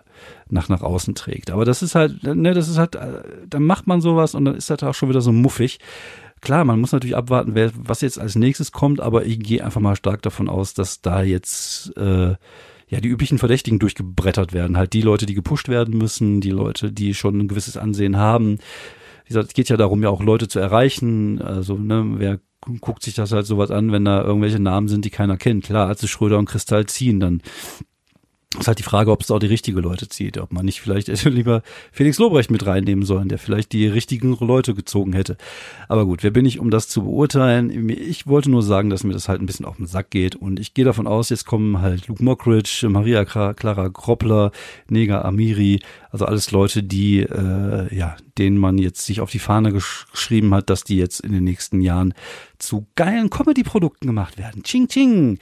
nach, 0.48 0.70
nach 0.70 0.80
außen 0.80 1.14
trägt. 1.14 1.50
Aber 1.50 1.66
das 1.66 1.82
ist 1.82 1.94
halt, 1.94 2.22
ne, 2.22 2.54
das 2.54 2.68
ist 2.68 2.78
halt, 2.78 2.94
äh, 2.94 3.22
dann 3.48 3.64
macht 3.64 3.86
man 3.86 4.00
sowas 4.00 4.34
und 4.34 4.46
dann 4.46 4.54
ist 4.54 4.70
das 4.70 4.82
auch 4.82 4.94
schon 4.94 5.10
wieder 5.10 5.20
so 5.20 5.32
muffig. 5.32 5.78
Klar, 6.40 6.64
man 6.64 6.80
muss 6.80 6.92
natürlich 6.92 7.16
abwarten, 7.16 7.54
wer, 7.54 7.70
was 7.74 8.00
jetzt 8.00 8.18
als 8.18 8.36
nächstes 8.36 8.72
kommt, 8.72 9.00
aber 9.00 9.26
ich 9.26 9.38
gehe 9.40 9.64
einfach 9.64 9.80
mal 9.80 9.96
stark 9.96 10.22
davon 10.22 10.48
aus, 10.48 10.74
dass 10.74 11.00
da 11.00 11.22
jetzt 11.22 11.96
äh, 11.96 12.36
ja 12.88 13.00
die 13.00 13.08
üblichen 13.08 13.38
Verdächtigen 13.38 13.78
durchgebrettert 13.78 14.52
werden. 14.52 14.76
Halt 14.76 14.92
die 14.92 15.02
Leute, 15.02 15.26
die 15.26 15.34
gepusht 15.34 15.68
werden 15.68 15.96
müssen, 15.96 16.40
die 16.40 16.50
Leute, 16.50 16.92
die 16.92 17.14
schon 17.14 17.38
ein 17.38 17.48
gewisses 17.48 17.76
Ansehen 17.76 18.16
haben. 18.16 18.58
Wie 19.24 19.28
gesagt, 19.28 19.48
es 19.48 19.54
geht 19.54 19.68
ja 19.68 19.76
darum, 19.76 20.02
ja 20.02 20.08
auch 20.08 20.22
Leute 20.22 20.48
zu 20.48 20.58
erreichen. 20.58 21.40
Also, 21.42 21.76
ne, 21.76 22.14
wer 22.16 22.40
guckt 22.80 23.02
sich 23.02 23.14
das 23.14 23.32
halt 23.32 23.46
sowas 23.46 23.70
an, 23.70 23.92
wenn 23.92 24.04
da 24.04 24.22
irgendwelche 24.22 24.58
Namen 24.58 24.88
sind, 24.88 25.04
die 25.04 25.10
keiner 25.10 25.36
kennt. 25.36 25.64
Klar, 25.64 25.88
als 25.88 26.08
Schröder 26.08 26.38
und 26.38 26.48
Kristall 26.48 26.86
ziehen, 26.86 27.20
dann 27.20 27.42
ist 28.56 28.66
halt 28.66 28.78
die 28.78 28.84
Frage, 28.84 29.10
ob 29.10 29.20
es 29.20 29.30
auch 29.30 29.38
die 29.38 29.46
richtige 29.46 29.80
Leute 29.80 30.08
zieht, 30.08 30.38
ob 30.38 30.52
man 30.52 30.64
nicht 30.64 30.80
vielleicht 30.80 31.08
lieber 31.24 31.62
Felix 31.92 32.18
Lobrecht 32.18 32.50
mit 32.50 32.64
reinnehmen 32.64 33.04
sollen, 33.04 33.28
der 33.28 33.38
vielleicht 33.38 33.72
die 33.72 33.86
richtigen 33.86 34.34
Leute 34.40 34.74
gezogen 34.74 35.12
hätte. 35.12 35.36
Aber 35.86 36.06
gut, 36.06 36.22
wer 36.22 36.30
bin 36.30 36.46
ich, 36.46 36.58
um 36.58 36.70
das 36.70 36.88
zu 36.88 37.02
beurteilen? 37.02 37.90
Ich 37.90 38.26
wollte 38.26 38.50
nur 38.50 38.62
sagen, 38.62 38.88
dass 38.88 39.04
mir 39.04 39.12
das 39.12 39.28
halt 39.28 39.42
ein 39.42 39.46
bisschen 39.46 39.66
auf 39.66 39.76
den 39.76 39.86
Sack 39.86 40.10
geht 40.10 40.34
und 40.34 40.58
ich 40.58 40.72
gehe 40.72 40.86
davon 40.86 41.06
aus, 41.06 41.28
jetzt 41.28 41.44
kommen 41.44 41.82
halt 41.82 42.08
Luke 42.08 42.24
Mockridge, 42.24 42.88
Maria 42.88 43.26
Clara 43.26 43.88
Groppler, 43.88 44.50
Nega 44.88 45.20
Amiri, 45.20 45.80
also 46.10 46.24
alles 46.24 46.50
Leute, 46.50 46.82
die, 46.82 47.20
äh, 47.20 47.94
ja, 47.94 48.16
denen 48.38 48.56
man 48.56 48.78
jetzt 48.78 49.04
sich 49.04 49.20
auf 49.20 49.30
die 49.30 49.40
Fahne 49.40 49.72
gesch 49.72 50.06
geschrieben 50.10 50.54
hat, 50.54 50.70
dass 50.70 50.84
die 50.84 50.96
jetzt 50.96 51.20
in 51.20 51.32
den 51.32 51.44
nächsten 51.44 51.82
Jahren 51.82 52.14
zu 52.58 52.86
geilen 52.94 53.28
Comedy-Produkten 53.28 54.06
gemacht 54.06 54.38
werden. 54.38 54.62
Ching, 54.62 54.88
ching. 54.88 55.38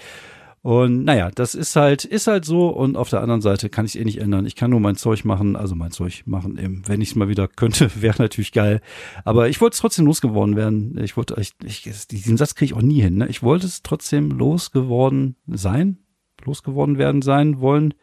Und 0.66 1.05
naja, 1.05 1.31
das 1.33 1.55
ist 1.55 1.76
halt, 1.76 2.05
ist 2.05 2.26
halt 2.26 2.44
so. 2.44 2.66
Und 2.70 2.96
auf 2.96 3.09
der 3.09 3.20
anderen 3.20 3.40
Seite 3.40 3.70
kann 3.70 3.85
ich 3.85 3.94
es 3.94 4.00
eh 4.00 4.05
nicht 4.05 4.20
ändern. 4.20 4.46
Ich 4.46 4.57
kann 4.57 4.72
nur 4.72 4.81
mein 4.81 4.96
Zeug 4.96 5.24
machen, 5.24 5.55
also 5.55 5.76
mein 5.76 5.92
Zeug 5.92 6.24
machen. 6.26 6.59
Eben. 6.59 6.83
Wenn 6.88 7.00
ich 7.00 7.11
es 7.11 7.14
mal 7.14 7.29
wieder 7.29 7.46
könnte, 7.46 7.88
wäre 8.02 8.20
natürlich 8.20 8.50
geil. 8.50 8.81
Aber 9.24 9.48
ich 9.48 9.61
wollte 9.61 9.74
es 9.74 9.81
trotzdem 9.81 10.07
losgeworden 10.07 10.57
werden. 10.57 10.98
Ich 10.98 11.16
wollte, 11.16 11.40
ich, 11.40 11.52
ich, 11.64 12.09
diesen 12.09 12.37
Satz 12.37 12.57
kriege 12.57 12.72
ich 12.72 12.76
auch 12.76 12.83
nie 12.83 13.00
hin. 13.00 13.18
Ne? 13.18 13.29
Ich 13.29 13.44
wollte 13.44 13.64
es 13.64 13.85
trotzdem 13.85 14.33
losgeworden 14.33 15.37
sein, 15.46 15.98
losgeworden 16.44 16.98
werden 16.98 17.22
sein 17.22 17.61
wollen. 17.61 17.94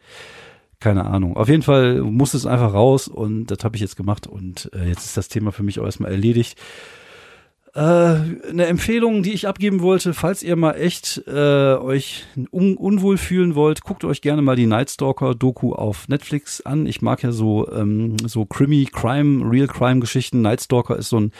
Keine 0.80 1.04
Ahnung. 1.04 1.36
Auf 1.36 1.50
jeden 1.50 1.60
Fall 1.60 2.00
muss 2.00 2.32
es 2.32 2.46
einfach 2.46 2.72
raus 2.72 3.08
und 3.08 3.48
das 3.48 3.62
habe 3.62 3.76
ich 3.76 3.82
jetzt 3.82 3.96
gemacht 3.96 4.26
und 4.26 4.70
äh, 4.72 4.88
jetzt 4.88 5.04
ist 5.04 5.18
das 5.18 5.28
Thema 5.28 5.52
für 5.52 5.64
mich 5.64 5.80
auch 5.80 5.84
erstmal 5.84 6.12
erledigt. 6.12 6.58
Äh, 7.74 7.80
eine 7.80 8.66
Empfehlung, 8.66 9.24
die 9.24 9.32
ich 9.32 9.48
abgeben 9.48 9.80
wollte, 9.80 10.14
falls 10.14 10.44
ihr 10.44 10.54
mal 10.54 10.74
echt 10.74 11.24
äh, 11.26 11.74
euch 11.74 12.24
un 12.52 12.76
unwohl 12.76 13.18
fühlen 13.18 13.56
wollt, 13.56 13.82
guckt 13.82 14.04
euch 14.04 14.20
gerne 14.20 14.42
mal 14.42 14.54
die 14.54 14.66
Nightstalker-Doku 14.66 15.72
auf 15.72 16.06
Netflix 16.06 16.60
an. 16.60 16.86
Ich 16.86 17.02
mag 17.02 17.24
ja 17.24 17.32
so 17.32 17.68
ähm, 17.72 18.16
so 18.24 18.46
Krimi, 18.46 18.84
Crime, 18.84 19.50
Real 19.50 19.66
Crime-Geschichten. 19.66 20.40
Nightstalker 20.40 20.96
ist 20.96 21.08
so 21.08 21.18
ein 21.18 21.32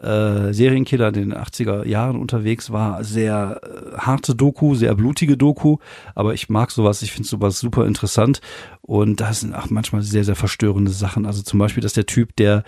äh, 0.00 0.52
Serienkiller, 0.52 1.10
der 1.10 1.24
in 1.24 1.30
den 1.30 1.38
80er 1.38 1.84
Jahren 1.84 2.20
unterwegs 2.20 2.70
war. 2.70 3.02
Sehr 3.02 3.60
äh, 3.64 3.98
harte 3.98 4.36
Doku, 4.36 4.76
sehr 4.76 4.94
blutige 4.94 5.36
Doku, 5.36 5.78
aber 6.14 6.32
ich 6.32 6.48
mag 6.48 6.70
sowas, 6.70 7.02
ich 7.02 7.10
finde 7.10 7.28
sowas 7.28 7.58
super 7.58 7.86
interessant 7.86 8.40
und 8.82 9.20
da 9.20 9.32
sind 9.32 9.52
auch 9.52 9.68
manchmal 9.68 10.02
sehr, 10.02 10.22
sehr 10.22 10.36
verstörende 10.36 10.92
Sachen. 10.92 11.26
Also 11.26 11.42
zum 11.42 11.58
Beispiel, 11.58 11.82
dass 11.82 11.92
der 11.92 12.06
Typ, 12.06 12.36
der 12.36 12.62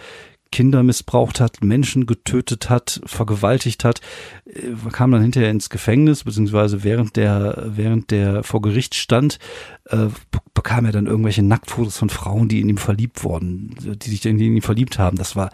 Kinder 0.54 0.84
missbraucht 0.84 1.40
hat, 1.40 1.64
Menschen 1.64 2.06
getötet 2.06 2.70
hat, 2.70 3.00
vergewaltigt 3.06 3.82
hat, 3.82 4.00
äh, 4.46 4.70
kam 4.92 5.10
dann 5.10 5.20
hinterher 5.20 5.50
ins 5.50 5.68
Gefängnis, 5.68 6.22
beziehungsweise 6.22 6.84
während 6.84 7.16
der, 7.16 7.72
während 7.74 8.12
der 8.12 8.44
vor 8.44 8.62
Gericht 8.62 8.94
stand, 8.94 9.40
äh, 9.86 10.06
bekam 10.54 10.84
er 10.84 10.92
dann 10.92 11.06
irgendwelche 11.06 11.42
Nacktfotos 11.42 11.98
von 11.98 12.08
Frauen, 12.08 12.48
die 12.48 12.60
in 12.60 12.68
ihm 12.68 12.76
verliebt 12.76 13.24
wurden, 13.24 13.74
die 13.80 14.08
sich 14.08 14.24
in 14.24 14.38
ihn 14.38 14.62
verliebt 14.62 14.96
haben. 14.96 15.18
Das 15.18 15.34
war, 15.34 15.50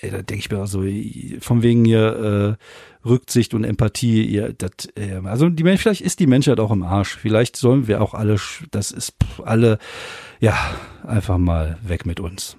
ey, 0.00 0.10
da 0.10 0.22
denke 0.22 0.40
ich 0.40 0.50
mir 0.50 0.58
auch 0.58 0.66
so, 0.66 0.84
von 1.40 1.62
wegen 1.62 1.84
ihr 1.84 2.58
äh, 3.04 3.08
Rücksicht 3.08 3.54
und 3.54 3.64
Empathie, 3.64 4.24
ihr, 4.24 4.52
das, 4.52 4.70
äh, 4.96 5.20
also 5.24 5.48
die 5.48 5.62
Mensch, 5.62 5.82
vielleicht 5.82 6.02
ist 6.02 6.20
die 6.20 6.26
Menschheit 6.26 6.60
auch 6.60 6.70
im 6.70 6.82
Arsch. 6.82 7.16
Vielleicht 7.16 7.56
sollen 7.56 7.86
wir 7.86 8.02
auch 8.02 8.14
alle, 8.14 8.36
das 8.70 8.90
ist 8.90 9.14
alle, 9.44 9.78
ja, 10.40 10.54
einfach 11.06 11.38
mal 11.38 11.78
weg 11.82 12.04
mit 12.04 12.20
uns. 12.20 12.56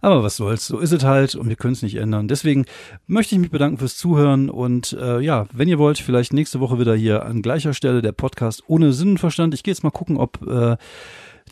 Aber 0.00 0.24
was 0.24 0.36
soll's, 0.36 0.66
so 0.66 0.78
ist 0.80 0.92
es 0.92 1.04
halt 1.04 1.36
und 1.36 1.48
wir 1.48 1.54
können 1.56 1.74
es 1.74 1.82
nicht 1.82 1.94
ändern. 1.94 2.26
Deswegen 2.26 2.64
möchte 3.06 3.34
ich 3.34 3.40
mich 3.40 3.50
bedanken 3.50 3.78
fürs 3.78 3.96
Zuhören 3.96 4.50
und 4.50 4.92
äh, 5.00 5.20
ja, 5.20 5.46
wenn 5.52 5.68
ihr 5.68 5.78
wollt, 5.78 5.98
vielleicht 5.98 6.32
nächste 6.32 6.58
Woche 6.58 6.80
wieder 6.80 6.96
hier 6.96 7.24
an 7.24 7.42
gleicher 7.42 7.74
Stelle 7.74 8.02
der 8.02 8.12
Podcast 8.12 8.64
ohne 8.66 8.92
Sinn 8.92 9.10
und 9.10 9.18
Verstand. 9.18 9.54
Ich 9.54 9.62
gehe 9.62 9.72
jetzt 9.72 9.84
mal 9.84 9.90
gucken, 9.90 10.16
ob 10.16 10.44
äh, 10.46 10.76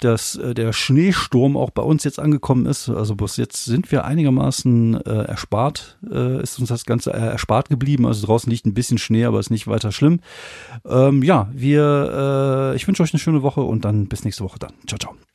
dass 0.00 0.36
äh, 0.36 0.54
der 0.54 0.72
Schneesturm 0.72 1.56
auch 1.56 1.70
bei 1.70 1.82
uns 1.82 2.04
jetzt 2.04 2.18
angekommen 2.18 2.66
ist. 2.66 2.88
Also 2.88 3.14
bis 3.14 3.36
jetzt 3.36 3.64
sind 3.64 3.90
wir 3.92 4.04
einigermaßen 4.04 5.00
äh, 5.00 5.24
erspart, 5.24 5.98
äh, 6.10 6.42
ist 6.42 6.58
uns 6.58 6.68
das 6.68 6.84
Ganze 6.84 7.12
äh, 7.12 7.18
erspart 7.18 7.68
geblieben. 7.68 8.06
Also 8.06 8.26
draußen 8.26 8.50
liegt 8.50 8.66
ein 8.66 8.74
bisschen 8.74 8.98
Schnee, 8.98 9.24
aber 9.24 9.40
ist 9.40 9.50
nicht 9.50 9.66
weiter 9.66 9.92
schlimm. 9.92 10.20
Ähm, 10.84 11.22
ja, 11.22 11.48
wir, 11.52 12.72
äh, 12.72 12.76
ich 12.76 12.86
wünsche 12.86 13.02
euch 13.02 13.12
eine 13.12 13.20
schöne 13.20 13.42
Woche 13.42 13.62
und 13.62 13.84
dann 13.84 14.06
bis 14.06 14.24
nächste 14.24 14.44
Woche 14.44 14.58
dann. 14.58 14.72
Ciao, 14.86 14.98
ciao. 14.98 15.29